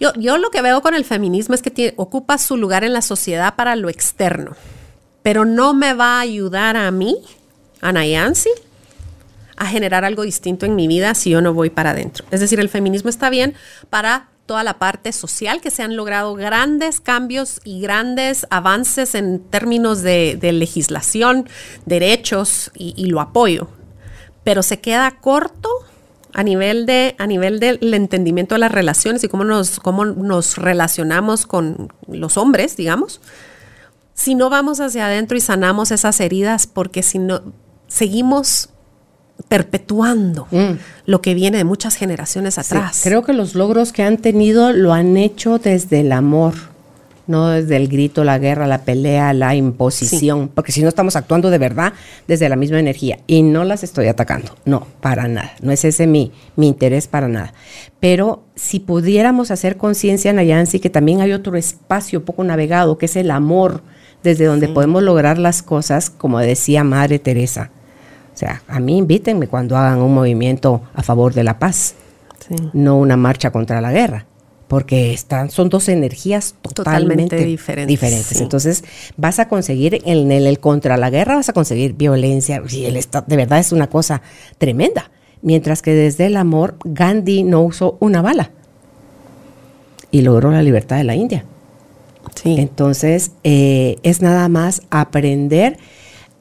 [0.00, 3.02] Yo, yo lo que veo con el feminismo es que ocupa su lugar en la
[3.02, 4.56] sociedad para lo externo,
[5.22, 7.18] pero no me va a ayudar a mí,
[7.80, 8.50] a Nayansi,
[9.56, 12.24] a generar algo distinto en mi vida si yo no voy para adentro.
[12.30, 13.54] Es decir, el feminismo está bien
[13.90, 19.40] para toda la parte social, que se han logrado grandes cambios y grandes avances en
[19.40, 21.48] términos de, legislación,
[21.84, 23.68] derechos, y, lo apoyo.
[24.42, 25.68] Pero se queda corto
[26.32, 30.56] a nivel, de, a nivel del entendimiento de las relaciones y cómo nos, cómo nos
[30.56, 33.20] relacionamos con los hombres, digamos,
[34.14, 37.42] si no vamos hacia adentro y sanamos esas heridas, porque si no
[37.86, 38.70] seguimos
[39.46, 40.72] perpetuando mm.
[41.06, 43.00] lo que viene de muchas generaciones atrás.
[43.02, 46.54] creo que los logros que han tenido lo han hecho desde el amor,
[47.26, 51.50] no desde el grito, la guerra, la pelea, la imposición, porque si no estamos actuando
[51.50, 51.92] de verdad
[52.26, 56.06] desde la misma energía y no las estoy atacando, no, para nada, no es ese
[56.06, 57.52] mi, mi interés para nada.
[58.00, 63.16] Pero si pudiéramos hacer conciencia, Nayansi, que también hay otro espacio poco navegado, que es
[63.16, 63.82] el amor,
[64.22, 67.70] desde donde podemos lograr las cosas, como decía Madre Teresa
[68.38, 71.96] o sea, a mí invítenme cuando hagan un movimiento a favor de la paz,
[72.72, 74.26] no una marcha contra la guerra,
[74.68, 78.40] porque están, son dos energías totalmente, diferentes.
[78.40, 78.84] Entonces,
[79.16, 83.36] vas a conseguir en el, contra la guerra, vas a conseguir violencia, y el de
[83.36, 84.22] verdad es una cosa
[84.58, 85.10] tremenda.
[85.42, 88.52] Mientras que desde el amor, Gandhi no usó una bala
[90.12, 91.44] y logró la libertad de la India.
[92.44, 95.76] Entonces, eh, es nada más aprender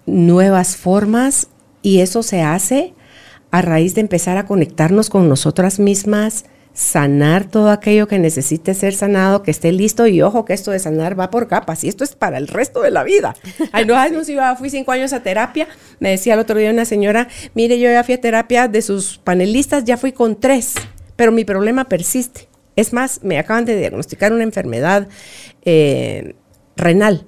[0.05, 1.47] nuevas formas
[1.87, 2.93] y eso se hace
[3.49, 8.93] a raíz de empezar a conectarnos con nosotras mismas, sanar todo aquello que necesite ser
[8.93, 12.03] sanado, que esté listo y ojo que esto de sanar va por capas y esto
[12.03, 13.37] es para el resto de la vida.
[13.71, 15.69] Ay, no, ay, no, si fui cinco años a terapia,
[16.01, 19.19] me decía el otro día una señora, mire, yo ya fui a terapia de sus
[19.19, 20.73] panelistas, ya fui con tres,
[21.15, 22.49] pero mi problema persiste.
[22.75, 25.07] Es más, me acaban de diagnosticar una enfermedad
[25.63, 26.35] eh,
[26.75, 27.25] renal.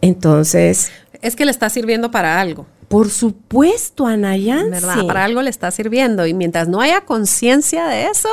[0.00, 0.90] Entonces...
[1.22, 2.66] Es que le está sirviendo para algo.
[2.88, 4.70] Por supuesto, Anayan.
[4.70, 5.06] ¿Verdad?
[5.06, 6.26] Para algo le está sirviendo.
[6.26, 8.28] Y mientras no haya conciencia de eso,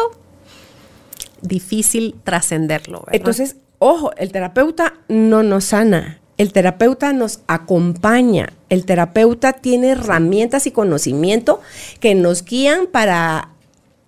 [1.42, 3.06] difícil trascenderlo.
[3.12, 6.20] Entonces, ojo, el terapeuta no nos sana.
[6.38, 8.50] El terapeuta nos acompaña.
[8.70, 11.62] El terapeuta tiene herramientas y conocimiento
[12.00, 13.53] que nos guían para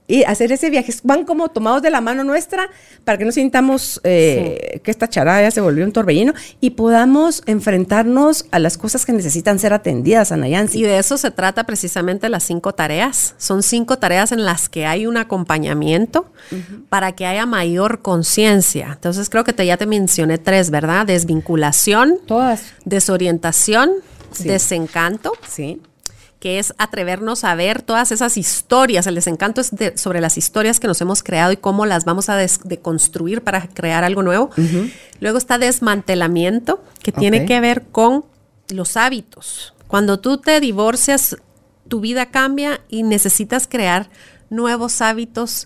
[0.08, 0.94] y hacer ese viaje.
[1.04, 2.70] Van como tomados de la mano nuestra
[3.04, 7.42] para que no sintamos eh, que esta charada ya se volvió un torbellino y podamos
[7.46, 10.80] enfrentarnos a las cosas que necesitan ser atendidas, Anayansi.
[10.80, 13.36] Y de eso se trata precisamente las cinco tareas.
[13.38, 16.32] Son cinco tareas en las que hay un acompañamiento
[16.90, 18.92] para que haya mayor conciencia.
[18.94, 21.06] Entonces creo que te, ya te mencioné tres, ¿verdad?
[21.06, 22.20] Desvinculación.
[22.26, 22.74] Todas.
[22.86, 23.92] Desorientación.
[24.44, 25.32] Desencanto.
[25.48, 25.82] Sí
[26.40, 29.08] que es atrevernos a ver todas esas historias.
[29.08, 32.38] El desencanto es sobre las historias que nos hemos creado y cómo las vamos a
[32.38, 34.50] deconstruir para crear algo nuevo.
[35.20, 38.26] Luego está desmantelamiento, que tiene que ver con
[38.70, 39.74] los hábitos.
[39.88, 41.38] Cuando tú te divorcias,
[41.88, 44.10] tu vida cambia y necesitas crear
[44.50, 45.66] nuevos hábitos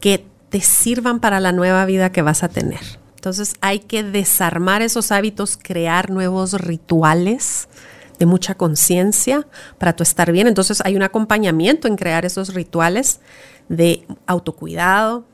[0.00, 2.80] que te sirvan para la nueva vida que vas a tener.
[3.16, 7.68] Entonces hay que desarmar esos hábitos, crear nuevos rituales,
[8.18, 9.46] de mucha conciencia
[9.78, 10.46] para tu estar bien.
[10.46, 13.20] Entonces hay un acompañamiento en crear esos rituales
[13.68, 15.24] de autocuidado,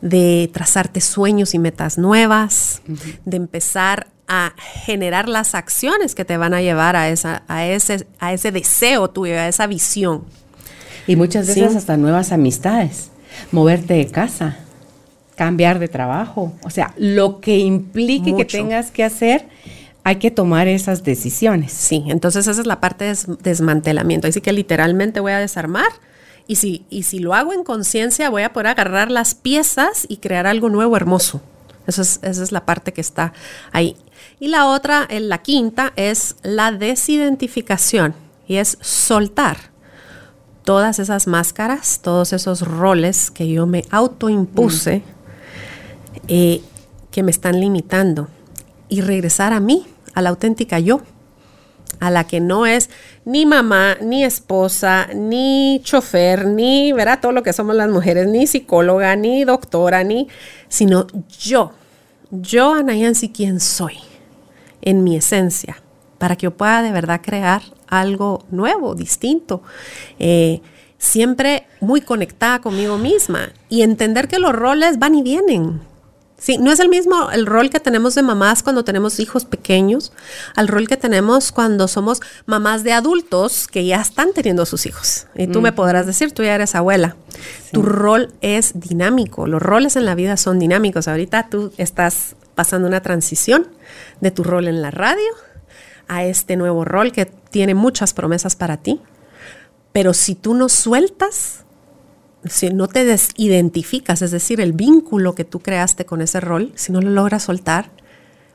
[0.00, 2.82] de trazarte sueños y metas nuevas,
[3.24, 4.54] de empezar a
[4.84, 9.10] generar las acciones que te van a llevar a, esa, a, ese, a ese deseo
[9.10, 10.24] tuyo, a esa visión.
[11.06, 13.10] Y muchas veces hasta nuevas amistades,
[13.50, 14.56] moverte de casa,
[15.34, 19.48] cambiar de trabajo, o sea, lo que implique que tengas que hacer,
[20.04, 21.72] hay que tomar esas decisiones.
[21.72, 24.26] Sí, entonces esa es la parte de desmantelamiento.
[24.26, 25.88] Así que literalmente voy a desarmar
[26.46, 30.16] y si, y si lo hago en conciencia, voy a poder agarrar las piezas y
[30.18, 31.40] crear algo nuevo, hermoso.
[31.86, 33.32] Eso es, esa es la parte que está
[33.70, 33.96] ahí.
[34.40, 38.14] Y la otra, la quinta, es la desidentificación
[38.46, 39.72] y es soltar
[40.64, 46.18] todas esas máscaras, todos esos roles que yo me autoimpuse, mm.
[46.28, 46.60] eh,
[47.10, 48.28] que me están limitando
[48.88, 51.00] y regresar a mí, a la auténtica yo,
[52.00, 52.90] a la que no es
[53.24, 58.46] ni mamá, ni esposa, ni chofer, ni, verá todo lo que somos las mujeres, ni
[58.46, 60.28] psicóloga, ni doctora, ni,
[60.68, 61.06] sino
[61.40, 61.72] yo,
[62.30, 63.98] yo, Anayansi, quién soy
[64.80, 65.82] en mi esencia,
[66.18, 69.62] para que yo pueda de verdad crear algo nuevo, distinto.
[70.18, 70.60] Eh,
[70.98, 75.80] siempre muy conectada conmigo misma y entender que los roles van y vienen.
[76.42, 80.12] Sí, no es el mismo el rol que tenemos de mamás cuando tenemos hijos pequeños
[80.56, 85.28] al rol que tenemos cuando somos mamás de adultos que ya están teniendo sus hijos.
[85.36, 87.14] Y tú me podrás decir, tú ya eres abuela.
[87.70, 91.06] Tu rol es dinámico, los roles en la vida son dinámicos.
[91.06, 93.68] Ahorita tú estás pasando una transición
[94.20, 95.30] de tu rol en la radio
[96.08, 99.00] a este nuevo rol que tiene muchas promesas para ti.
[99.92, 101.64] Pero si tú no sueltas,
[102.48, 106.92] si no te desidentificas, es decir, el vínculo que tú creaste con ese rol, si
[106.92, 107.90] no lo logras soltar,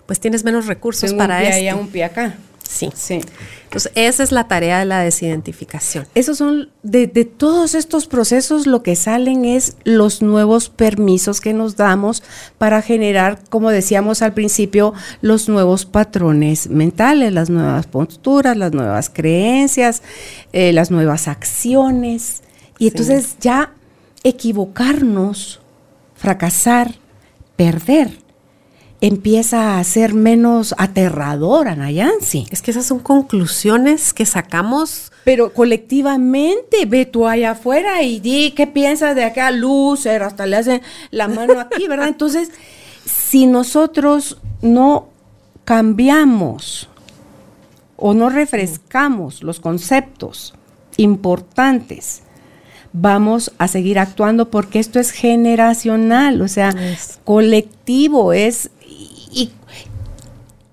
[0.06, 1.58] pues tienes menos recursos para eso.
[1.58, 2.38] Un pie un pie acá.
[2.68, 2.90] Sí.
[2.94, 3.22] sí.
[3.64, 6.06] Entonces, esa es la tarea de la desidentificación.
[6.16, 11.76] Esos son, de, todos estos procesos, lo que salen es los nuevos permisos que nos
[11.76, 12.24] damos
[12.58, 19.10] para generar, como decíamos al principio, los nuevos patrones mentales, las nuevas posturas, las nuevas
[19.10, 20.02] creencias,
[20.54, 22.42] eh, las nuevas acciones.
[22.80, 23.74] Y entonces ya
[24.28, 25.60] equivocarnos,
[26.16, 26.96] fracasar,
[27.56, 28.28] perder
[29.02, 32.48] empieza a ser menos aterradora, Nayansi.
[32.50, 35.12] Es que esas son conclusiones que sacamos.
[35.24, 40.56] Pero colectivamente, ve tú allá afuera y di qué piensas de acá, loser, hasta le
[40.56, 40.82] hacen
[41.12, 42.08] la mano aquí, ¿verdad?
[42.08, 42.50] Entonces,
[43.06, 45.10] si nosotros no
[45.66, 46.90] cambiamos
[47.98, 50.54] o no refrescamos los conceptos
[50.98, 52.24] importantes,
[53.00, 56.74] vamos a seguir actuando porque esto es generacional, o sea,
[57.24, 58.72] colectivo, es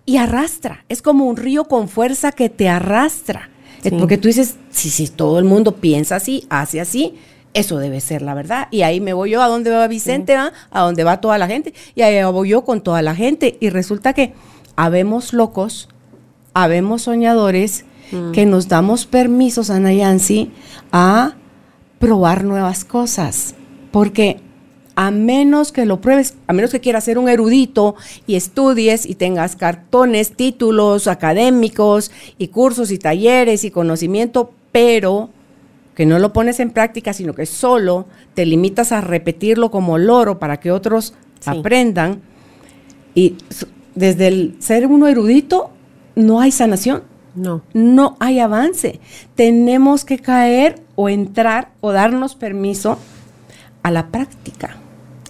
[0.07, 0.85] y, arrastra.
[0.89, 3.51] Es como un río con fuerza que te arrastra.
[3.99, 7.15] Porque tú dices, si, todo el mundo piensa así, hace así,
[7.53, 8.69] eso debe ser la verdad.
[8.71, 11.47] Y ahí me voy yo, a dónde va Vicente, va, a dónde va toda la
[11.47, 13.59] gente, y ahí voy yo con toda la gente.
[13.61, 14.33] Y resulta que
[14.77, 15.89] habemos locos,
[16.55, 18.33] habemos soñadores, mm.
[18.33, 20.51] que nos damos permisos, a Nayansi,
[20.91, 21.35] a
[22.05, 23.55] probar nuevas cosas.
[23.91, 24.39] Porque
[24.95, 27.95] a menos que lo pruebes, a menos que quieras ser un erudito
[28.27, 35.31] y estudies y tengas cartones, títulos académicos y cursos y talleres y conocimiento, pero
[35.95, 40.39] que no lo pones en práctica, sino que solo te limitas a repetirlo como loro
[40.39, 41.15] para que otros
[41.47, 42.21] aprendan.
[43.15, 43.37] Y
[43.95, 45.71] desde el ser uno erudito
[46.17, 47.14] no hay sanación.
[47.35, 47.63] No.
[47.73, 49.01] No hay avance.
[49.35, 52.99] Tenemos que caer o entrar o darnos permiso
[53.83, 54.79] a la práctica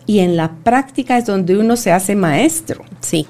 [0.06, 2.84] y en la práctica es donde uno se hace maestro.
[3.00, 3.26] Sí.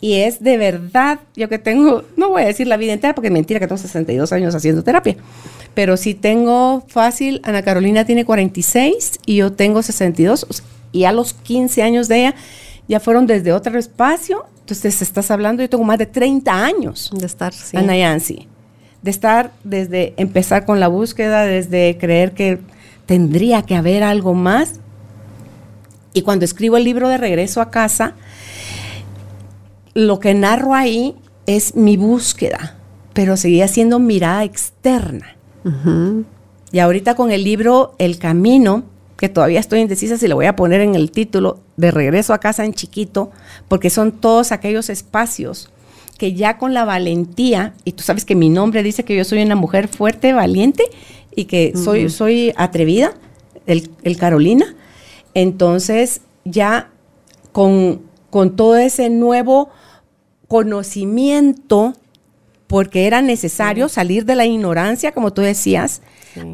[0.00, 3.28] Y es de verdad, yo que tengo, no voy a decir la vida entera porque
[3.28, 5.16] es mentira que tengo 62 años haciendo terapia,
[5.74, 10.46] pero si tengo fácil, Ana Carolina tiene 46 y yo tengo 62,
[10.92, 12.34] y a los 15 años de ella
[12.88, 17.24] ya fueron desde otro espacio, entonces estás hablando, yo tengo más de 30 años de
[17.24, 17.76] estar, sí.
[17.76, 18.48] Ana Yancy,
[19.00, 22.58] de estar desde empezar con la búsqueda, desde creer que
[23.06, 24.80] tendría que haber algo más
[26.14, 28.14] y cuando escribo el libro de regreso a casa,
[29.94, 31.14] lo que narro ahí
[31.46, 32.74] es mi búsqueda,
[33.12, 35.36] pero seguía siendo mirada externa.
[36.72, 38.82] Y ahorita con el libro El Camino,
[39.16, 42.38] que todavía estoy indecisa si lo voy a poner en el título de regreso a
[42.38, 43.30] casa en chiquito,
[43.68, 45.70] porque son todos aquellos espacios
[46.18, 49.42] que ya con la valentía, y tú sabes que mi nombre dice que yo soy
[49.42, 50.84] una mujer fuerte, valiente,
[51.34, 53.12] y que soy, soy atrevida,
[53.66, 54.74] el Carolina,
[55.36, 56.88] entonces, ya
[57.52, 58.00] con,
[58.56, 59.68] todo ese nuevo
[60.48, 61.92] conocimiento,
[62.66, 66.00] porque era necesario salir de la ignorancia, como tú decías,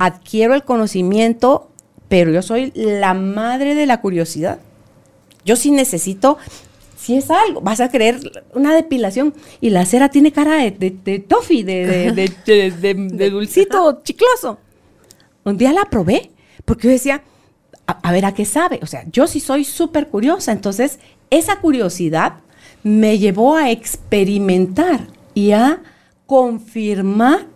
[0.00, 1.70] adquiero el conocimiento,
[2.12, 4.58] pero yo soy la madre de la curiosidad.
[5.46, 6.36] Yo sí necesito
[6.94, 8.20] si es algo, vas a creer
[8.52, 9.32] una depilación
[9.62, 14.58] y la cera tiene cara de, de, de toffee, de, de, dulcito chicloso.
[15.44, 16.30] Un día la probé
[16.66, 17.22] porque yo decía,
[17.86, 18.78] a, ver a qué sabe.
[18.82, 20.52] O sea, yo sí soy súper curiosa.
[20.52, 20.98] Entonces,
[21.30, 22.40] esa curiosidad
[22.82, 25.82] me llevó a experimentar y a
[26.26, 27.46] confirmar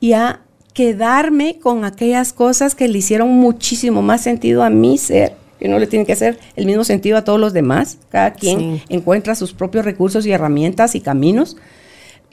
[0.00, 0.42] y a
[0.78, 5.80] quedarme con aquellas cosas que le hicieron muchísimo más sentido a mi ser que no
[5.80, 7.98] le tiene que hacer el mismo sentido a todos los demás.
[8.10, 11.56] Cada quien encuentra sus propios recursos y herramientas y caminos.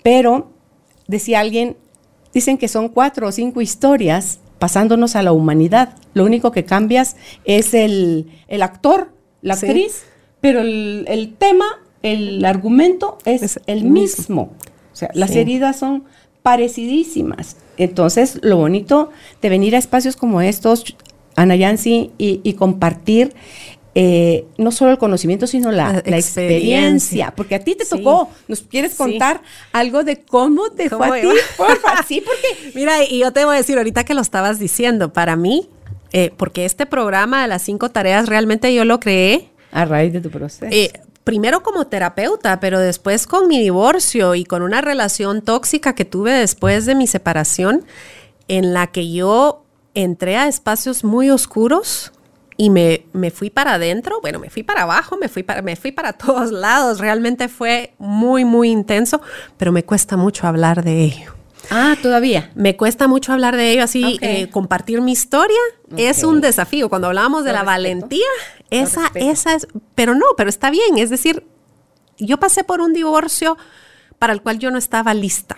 [0.03, 0.51] Pero,
[1.07, 1.75] decía alguien,
[2.35, 5.95] dicen que son cuatro o cinco historias pasándonos a la humanidad.
[6.13, 7.15] Lo único que cambias
[7.45, 8.29] es el,
[8.61, 9.09] actor,
[9.41, 10.03] la actriz,
[10.39, 11.65] pero el, tema,
[12.03, 14.53] el argumento es, el mismo.
[14.93, 16.03] O sea, las heridas son
[16.43, 17.57] parecidísimas.
[17.77, 19.11] Entonces, lo bonito
[19.41, 20.95] de venir a espacios como estos,
[21.35, 23.33] Ana Yancy, y, compartir
[23.97, 27.33] eh, no solo el conocimiento, sino la, experiencia.
[27.35, 28.29] Porque a ti te tocó.
[28.47, 29.41] ¿Nos quieres contar
[29.71, 31.27] algo de cómo te fue a ti?
[32.07, 32.71] sí, porque.
[32.75, 35.69] Mira, y yo te voy a decir ahorita que lo estabas diciendo, para mí,
[36.11, 39.49] eh, porque este programa de las cinco tareas realmente yo lo creé.
[39.71, 40.67] A raíz de tu proceso.
[40.71, 40.91] Eh,
[41.25, 46.31] primero como terapeuta, pero después con mi divorcio y con una relación tóxica que tuve
[46.31, 47.83] después de mi separación,
[48.47, 49.65] en la que yo
[49.95, 52.13] entré a espacios muy oscuros
[52.57, 55.75] y me, me fui para adentro, bueno, me fui para abajo, me fui para, me
[55.75, 59.19] fui para todos lados, realmente fue muy, muy intenso,
[59.57, 61.34] pero me cuesta mucho hablar de ello.
[61.69, 62.51] Ah, todavía.
[62.55, 65.57] Me cuesta mucho hablar de ello, así eh, compartir mi historia
[65.97, 66.89] es un desafío.
[66.89, 68.27] Cuando hablábamos de la valentía,
[68.69, 70.97] esa, esa es, pero no, pero está bien.
[70.97, 71.45] Es decir,
[72.17, 73.57] yo pasé por un divorcio
[74.19, 75.57] para el cual yo no estaba lista.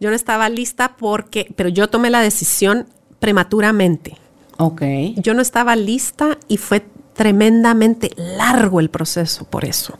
[0.00, 2.86] Yo no estaba lista porque, pero yo tomé la decisión
[3.20, 4.16] prematuramente.
[4.58, 4.82] Ok.
[5.16, 9.98] Yo no estaba lista y fue tremendamente largo el proceso por eso.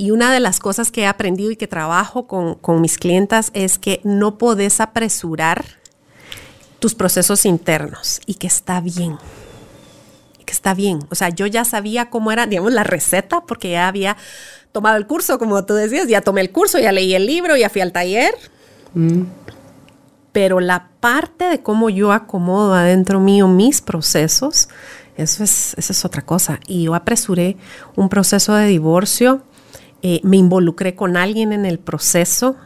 [0.00, 3.78] Y una de las cosas que he aprendido y que trabajo con, mis clientas es
[3.78, 5.64] que no podés apresurar
[6.78, 9.18] tus procesos internos y que está bien.
[10.44, 11.00] que está bien.
[11.10, 14.16] O sea, yo ya sabía cómo era, digamos, la receta porque ya había
[14.70, 17.68] tomado el curso, como tú decías, ya tomé el curso, ya leí el libro, ya
[17.68, 18.34] fui al taller.
[18.94, 19.24] Mm
[20.38, 24.68] pero la parte de cómo yo acomodo adentro mío mis procesos,
[25.16, 26.60] eso es, eso es otra cosa.
[26.68, 27.56] Y yo apresuré
[27.96, 29.42] un proceso de divorcio,
[30.02, 32.56] eh, me involucré con alguien en el proceso,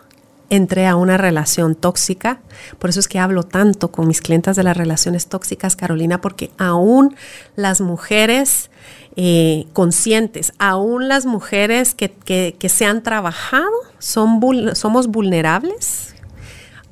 [0.50, 2.40] entré a una relación tóxica.
[2.78, 6.50] Por eso es que hablo tanto con mis clientes de las relaciones tóxicas, Carolina, porque
[6.58, 7.16] aún
[7.56, 8.70] las mujeres
[9.16, 14.40] eh, conscientes, aún las mujeres que, que, se han trabajado, son,
[14.74, 16.14] somos vulnerables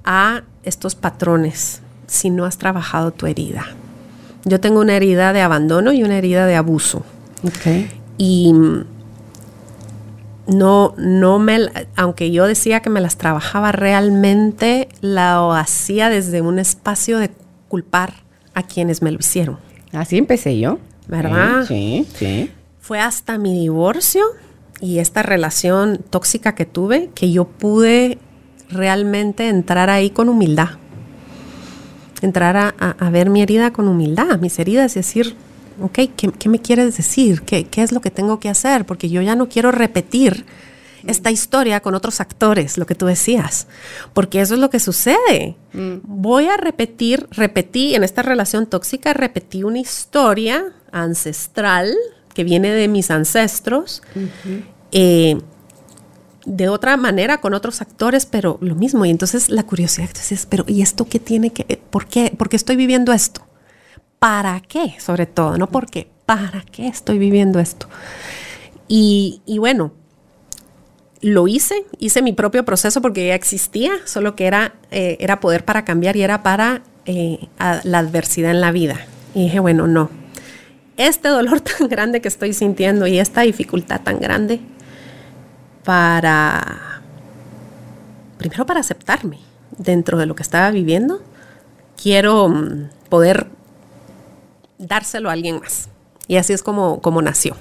[0.05, 3.67] a estos patrones si no has trabajado tu herida.
[4.45, 7.05] Yo tengo una herida de abandono y una herida de abuso.
[8.17, 8.53] Y
[10.51, 11.60] no, no me,
[11.97, 17.31] aunque yo decía que me las trabajaba realmente, la hacía desde un espacio de
[17.68, 18.14] culpar
[18.55, 19.59] a quienes me lo hicieron.
[19.93, 20.78] Así empecé yo.
[21.06, 21.64] ¿Verdad?
[21.66, 22.51] Sí, sí.
[22.78, 24.22] Fue hasta mi divorcio
[24.81, 28.18] y esta relación tóxica que tuve que yo pude
[28.70, 30.68] realmente entrar ahí con humildad.
[32.22, 35.36] Entrar a, ver mi herida con humildad, mis heridas y decir,
[35.81, 37.43] ok, ¿qué, me quieres decir?
[37.43, 38.86] ¿Qué, es lo que tengo que hacer?
[38.86, 40.44] Porque yo ya no quiero repetir
[41.07, 43.66] esta historia con otros actores, lo que tú decías,
[44.12, 45.57] porque eso es lo que sucede.
[45.73, 45.97] Mm.
[46.02, 51.94] Voy a repetir, repetí en esta relación tóxica, repetí una historia ancestral
[52.35, 54.02] que viene de mis ancestros
[56.47, 59.05] de otra manera con otros actores, pero lo mismo.
[59.05, 62.57] Y entonces la curiosidad, entonces, pero ¿y esto qué tiene que, por qué, por qué
[62.57, 63.43] estoy viviendo esto?
[64.21, 64.95] ¿Para qué?
[65.01, 67.89] Sobre todo, no por qué, ¿para qué estoy viviendo esto?
[68.87, 69.93] Y, bueno,
[71.23, 75.65] lo hice, hice mi propio proceso porque ya existía, solo que era, eh, era poder
[75.65, 77.49] para cambiar y era para eh,
[77.85, 79.07] la adversidad en la vida.
[79.35, 80.11] Y dije, bueno, no,
[80.99, 84.61] este dolor tan grande que estoy sintiendo y esta dificultad tan grande,
[85.85, 87.01] para,
[88.37, 89.39] primero para aceptarme
[89.79, 91.23] dentro de lo que estaba viviendo.
[91.97, 93.47] Quiero mm, poder
[94.81, 95.89] dárselo a alguien más.
[96.27, 97.57] Y así es como, como nació.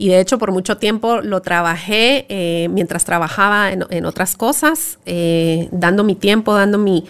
[0.00, 5.68] Y de hecho por mucho tiempo lo trabajé eh, mientras trabajaba en, otras cosas, eh,
[5.72, 7.04] dando mi tiempo, dando mi,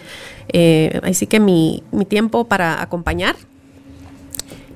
[0.49, 3.37] eh, así que mi, mi, tiempo para acompañar.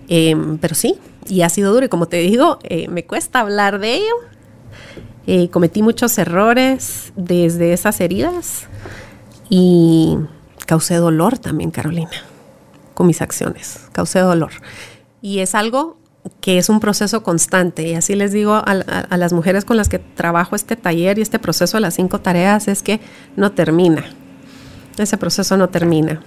[0.07, 0.95] Em, pero sí,
[1.27, 6.17] y ha sido duro y como te digo, me cuesta hablar de ello, cometí muchos
[6.17, 8.67] errores desde esas heridas
[9.49, 10.15] y
[10.65, 12.11] causé dolor también, Carolina,
[12.95, 13.81] con mis acciones.
[13.91, 14.51] Causé dolor.
[15.21, 15.97] Y es algo
[16.41, 17.87] que es un proceso constante.
[17.87, 21.21] Y así les digo a, a, las mujeres con las que trabajo este taller y
[21.21, 22.99] este proceso de las cinco tareas, es que
[23.35, 24.03] no termina.
[24.97, 26.21] Ese proceso no termina.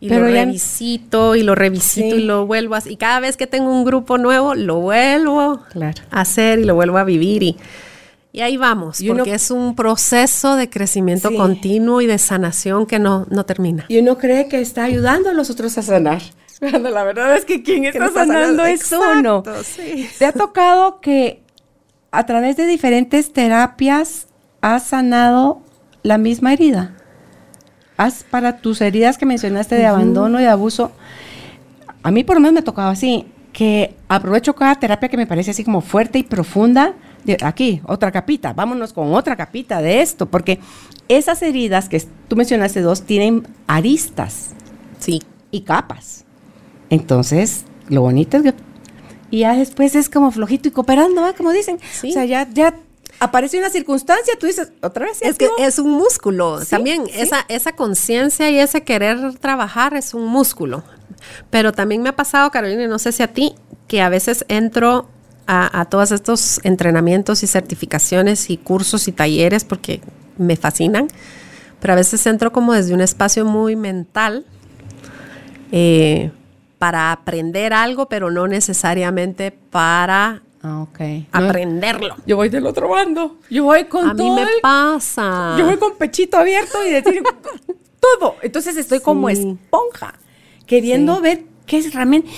[0.00, 3.70] Y lo revisito y lo revisito y lo vuelvo a Y cada vez que tengo
[3.70, 5.62] un grupo nuevo, lo vuelvo
[6.10, 7.42] a hacer y lo vuelvo a vivir.
[7.42, 7.56] Y,
[8.36, 13.26] y ahí vamos, porque es un proceso de crecimiento continuo y de sanación que no,
[13.30, 13.86] no termina.
[13.88, 16.20] Y uno cree que está ayudando a los otros a sanar.
[16.60, 19.42] Cuando la verdad es que quien está, sanando, es uno.
[20.18, 21.40] ¿Te ha tocado que
[22.10, 24.26] a través de diferentes terapias
[24.60, 25.62] has sanado
[26.02, 26.94] la misma herida?
[27.96, 30.92] ¿Has para tus heridas que mencionaste de abandono y de abuso?
[32.02, 35.52] A mí por lo menos me tocaba así, que aprovecho cada terapia que me parece
[35.52, 36.96] así como fuerte y profunda
[37.42, 40.60] aquí, otra capita, vámonos con otra capita de esto, porque
[41.08, 44.50] esas heridas que tú mencionaste dos tienen aristas.
[44.98, 45.22] Sí.
[45.50, 46.24] Y capas.
[46.90, 48.54] Entonces, lo bonito es que.
[49.30, 51.32] Y ya después es como flojito y cooperando, ¿va?
[51.32, 51.76] Como dicen.
[51.76, 52.74] O sea, ya, ya
[53.20, 55.22] aparece una circunstancia, tú dices, otra vez.
[55.22, 56.60] Es que es un músculo.
[56.64, 60.84] también esa, esa conciencia y ese querer trabajar es un músculo.
[61.50, 63.54] Pero también me ha pasado, Carolina, no sé si a ti,
[63.88, 65.08] que a veces entro
[65.46, 70.00] a, todos estos entrenamientos y certificaciones y cursos y talleres porque
[70.38, 71.08] me fascinan,
[71.80, 74.44] pero a veces entro como desde un espacio muy mental
[75.72, 76.30] eh,
[76.78, 80.86] para aprender algo, pero no necesariamente para ah,
[81.32, 82.16] aprenderlo.
[82.26, 83.36] yo voy del otro bando.
[83.48, 85.54] Yo voy con a mí me pasa.
[85.58, 87.22] Yo voy con pechito abierto y decir
[88.00, 88.36] todo.
[88.42, 90.14] Entonces estoy como esponja,
[90.66, 92.28] queriendo ver qué es realmente.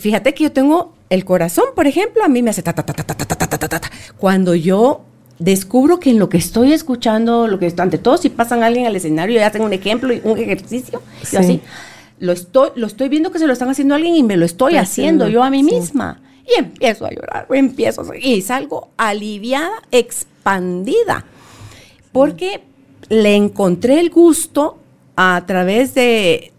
[0.00, 2.92] Fíjate que yo tengo el corazón, por ejemplo, a mí me hace ta ta ta
[2.92, 5.02] ta ta ta ta ta ta Cuando yo
[5.38, 8.96] descubro que en lo que estoy escuchando, lo que ante todo si pasan alguien al
[8.96, 11.60] escenario y hacen un ejemplo y un ejercicio, yo así
[12.20, 14.44] lo estoy lo estoy viendo que se lo están haciendo a alguien y me lo
[14.44, 16.20] estoy haciendo yo a mí misma.
[16.46, 21.26] Y empiezo a llorar, o empiezo a, y salgo aliviada, expandida.
[22.10, 22.62] Porque
[23.10, 24.78] le encontré el gusto
[25.14, 26.52] a través de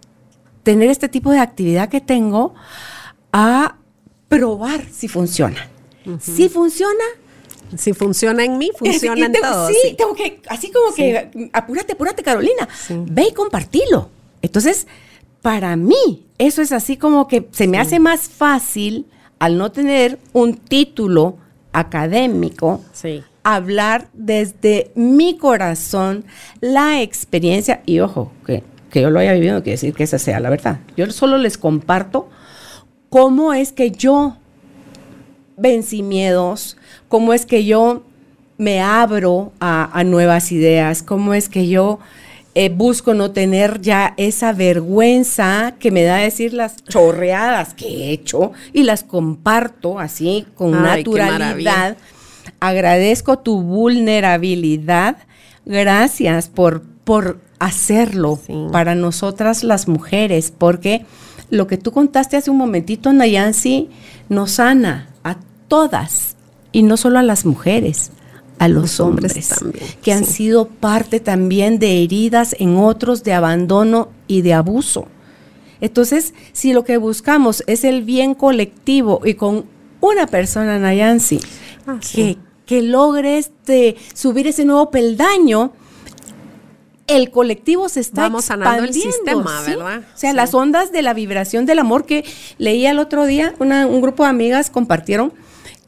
[0.64, 2.54] tener este tipo de actividad que tengo
[3.32, 3.78] a
[4.28, 5.70] probar si funciona.
[6.20, 7.04] Si funciona,
[7.78, 9.70] si funciona en mí, funciona en todos.
[9.70, 12.68] Sí, tengo que, así como que, apúrate, apúrate, Carolina.
[12.90, 14.10] Ve y compartilo.
[14.42, 14.88] Entonces,
[15.42, 19.06] para mí, eso es así como que se me hace más fácil,
[19.40, 21.38] al no tener un título
[21.72, 22.84] académico,
[23.44, 26.26] hablar desde mi corazón
[26.60, 27.82] la experiencia.
[27.86, 30.50] Y ojo, que, que yo lo haya vivido no quiere decir que esa sea la
[30.50, 30.80] verdad.
[30.98, 32.30] Yo solo les comparto
[33.10, 34.38] cómo es que yo
[35.58, 38.04] vencí miedos, cómo es que yo
[38.58, 42.00] me abro a, nuevas ideas, cómo es que yo
[42.56, 48.12] eh, busco no tener ya esa vergüenza que me da decir las chorreadas que he
[48.12, 51.96] hecho y las comparto así con naturalidad.
[52.60, 55.18] Agradezco tu vulnerabilidad.
[55.66, 58.40] Gracias por, por hacerlo
[58.72, 61.06] para nosotras las mujeres, porque
[61.50, 63.90] lo que tú contaste hace un momentito, Nayansi,
[64.30, 65.38] nos sana a
[65.68, 66.36] todas,
[66.72, 68.12] y no solo a las mujeres,
[68.60, 74.10] a los, hombres, también, que han sido parte también de heridas en otros de abandono
[74.28, 75.08] y de abuso.
[75.82, 79.66] Entonces, si lo que buscamos es el bien colectivo y con
[80.02, 81.40] una persona, Nayansi,
[81.88, 85.72] ah, que, que logre este, subir ese nuevo peldaño,
[87.10, 90.00] el colectivo se está Vamos sanando el sistema, ¿verdad?
[90.14, 92.24] O sea, las ondas de la vibración del amor que
[92.58, 95.34] leía el otro día, un grupo de amigas compartieron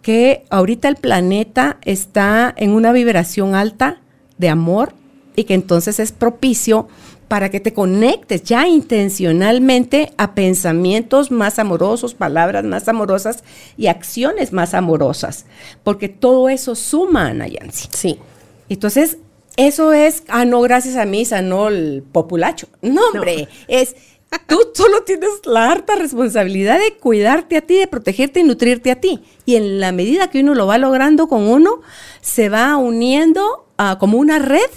[0.01, 4.01] que ahorita el planeta está en una vibración alta
[4.37, 4.93] de amor
[5.35, 6.87] y que entonces es propicio
[7.27, 13.45] para que te conectes ya intencionalmente a pensamientos más amorosos, palabras más amorosas
[13.77, 15.45] y acciones más amorosas,
[15.83, 17.87] porque todo eso suma, Nayansi.
[17.93, 18.19] Sí.
[18.67, 19.17] Entonces,
[19.67, 22.67] eso es, ah, no, gracias a mí sanó el populacho.
[22.81, 23.95] No, hombre, es,
[24.47, 28.99] tú solo tienes la harta responsabilidad de cuidarte a ti, de protegerte y nutrirte a
[28.99, 29.21] ti.
[29.45, 31.81] Y en la medida que uno lo va logrando con uno,
[32.21, 33.67] se va uniendo
[33.99, 34.69] como una red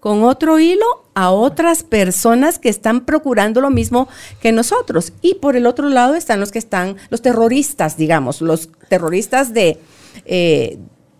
[0.00, 4.08] con otro hilo a otras personas que están procurando lo mismo
[4.40, 5.12] que nosotros.
[5.22, 9.78] Y por el otro lado están los que están, los terroristas, digamos, los terroristas de,
[10.24, 10.78] eh,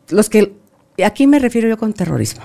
[0.09, 0.55] los que,
[1.05, 2.43] aquí me refiero yo con terrorismo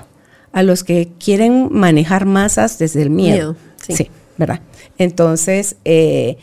[0.56, 3.58] a los que quieren manejar masas desde el miedo.
[3.90, 4.10] sí.
[4.38, 4.62] ¿verdad?
[4.98, 6.38] Entonces, eh,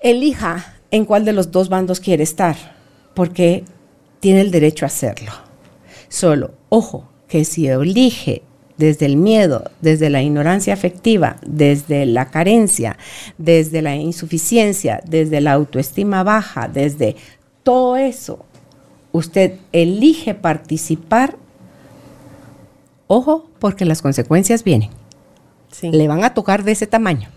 [0.00, 2.56] elija en cuál de los dos bandos quiere estar,
[3.12, 3.64] porque
[4.20, 5.32] tiene el derecho a hacerlo.
[6.08, 8.42] Solo, ojo, que si elige
[8.78, 12.96] desde el miedo, desde la ignorancia afectiva, desde la carencia,
[13.36, 17.16] desde la insuficiencia, desde la autoestima baja, desde
[17.62, 18.46] todo eso
[19.12, 21.36] usted elige participar,
[23.06, 24.90] ojo, porque las consecuencias vienen.
[25.82, 27.28] Le van a tocar de ese tamaño,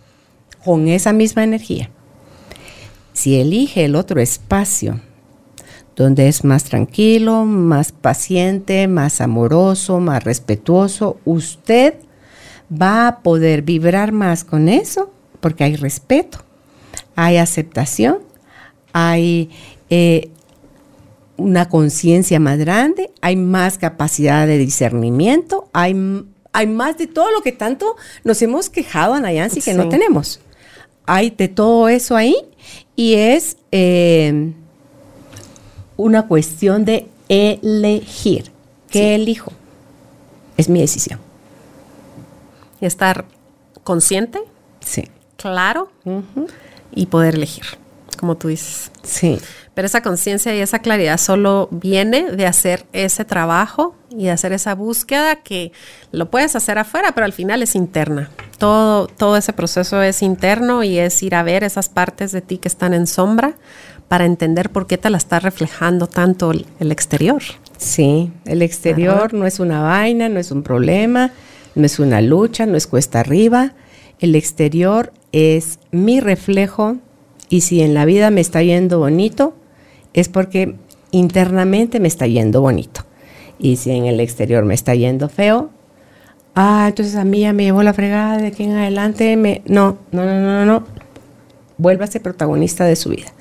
[0.63, 1.89] con esa misma energía.
[3.13, 5.01] Si elige el otro espacio,
[5.95, 11.95] donde es más tranquilo, más paciente, más amoroso, más respetuoso, usted
[12.71, 16.39] va a poder vibrar más con eso porque hay respeto,
[17.15, 18.19] hay aceptación,
[18.93, 19.49] hay
[19.89, 20.31] eh,
[21.39, 25.95] una conciencia más grande, hay más capacidad de discernimiento, hay,
[26.53, 30.41] hay más de todo lo que tanto nos hemos quejado, Anayansi, que no tenemos.
[31.05, 32.35] Hay de todo eso ahí
[32.95, 34.51] y es eh,
[35.97, 38.51] una cuestión de elegir.
[38.89, 39.51] ¿Qué elijo?
[40.57, 41.19] Es mi decisión.
[42.81, 43.25] Y estar
[43.83, 44.39] consciente,
[44.81, 45.05] sí.
[45.35, 45.91] claro
[46.91, 47.65] y poder elegir,
[48.17, 48.91] como tú dices.
[49.03, 49.39] Sí.
[49.79, 54.51] Pero esa conciencia y esa claridad solo viene de hacer ese trabajo y de hacer
[54.51, 55.71] esa búsqueda que
[56.11, 58.29] lo puedes hacer afuera, pero al final es interna.
[58.57, 62.57] Todo, todo ese proceso es interno y es ir a ver esas partes de ti
[62.57, 63.53] que están en sombra
[64.09, 67.41] para entender por qué te la está reflejando tanto el, exterior.
[67.77, 71.31] Sí, el exterior no es una vaina, no es un problema,
[71.75, 73.75] no es una lucha, no es cuesta arriba.
[74.19, 76.97] El exterior es mi reflejo
[77.47, 79.55] y si en la vida me está yendo bonito,
[80.13, 80.75] es porque
[81.11, 83.05] internamente me está yendo bonito.
[83.57, 85.69] Y si en el exterior me está yendo feo,
[86.55, 89.61] ah, entonces a mí ya me llevó la fregada de que en adelante me...
[89.65, 90.83] No, no, no, no, no.
[91.77, 93.33] Vuélvase protagonista de su vida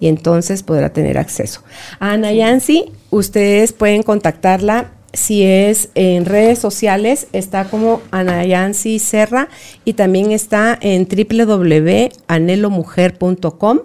[0.00, 1.62] y entonces podrá tener acceso.
[1.98, 9.00] A Ana Yancy, ustedes pueden contactarla si es en redes sociales, está como Ana Yancy
[9.00, 9.48] Serra
[9.84, 13.80] y también está en www.anelomujer.com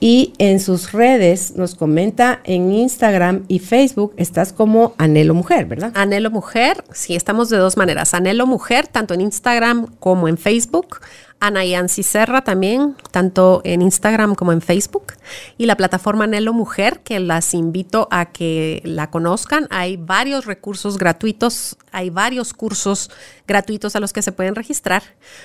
[0.00, 5.92] y en sus redes nos comenta en Instagram y Facebook, estás como Anhelo Mujer, ¿verdad?
[5.94, 8.14] Anhelo Mujer, sí, estamos de dos maneras.
[8.14, 11.00] Anhelo Mujer, tanto en Instagram como en Facebook.
[11.40, 15.14] Ana Yancy Serra también, tanto en Instagram como en Facebook.
[15.56, 19.68] Y la plataforma Anhelo Mujer, que las invito a que la conozcan.
[19.70, 23.10] Hay varios recursos gratuitos, hay varios cursos
[23.46, 25.02] gratuitos a los que se pueden registrar.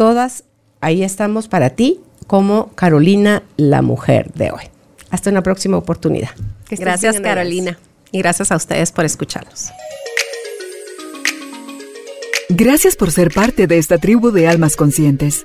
[0.00, 0.44] todas
[0.80, 4.62] ahí estamos para ti como Carolina, la mujer de hoy.
[5.10, 6.30] Hasta una próxima oportunidad.
[6.70, 7.78] Gracias Carolina
[8.10, 9.68] y gracias a ustedes por escucharnos.
[12.48, 15.44] Gracias por ser parte de esta tribu de almas conscientes.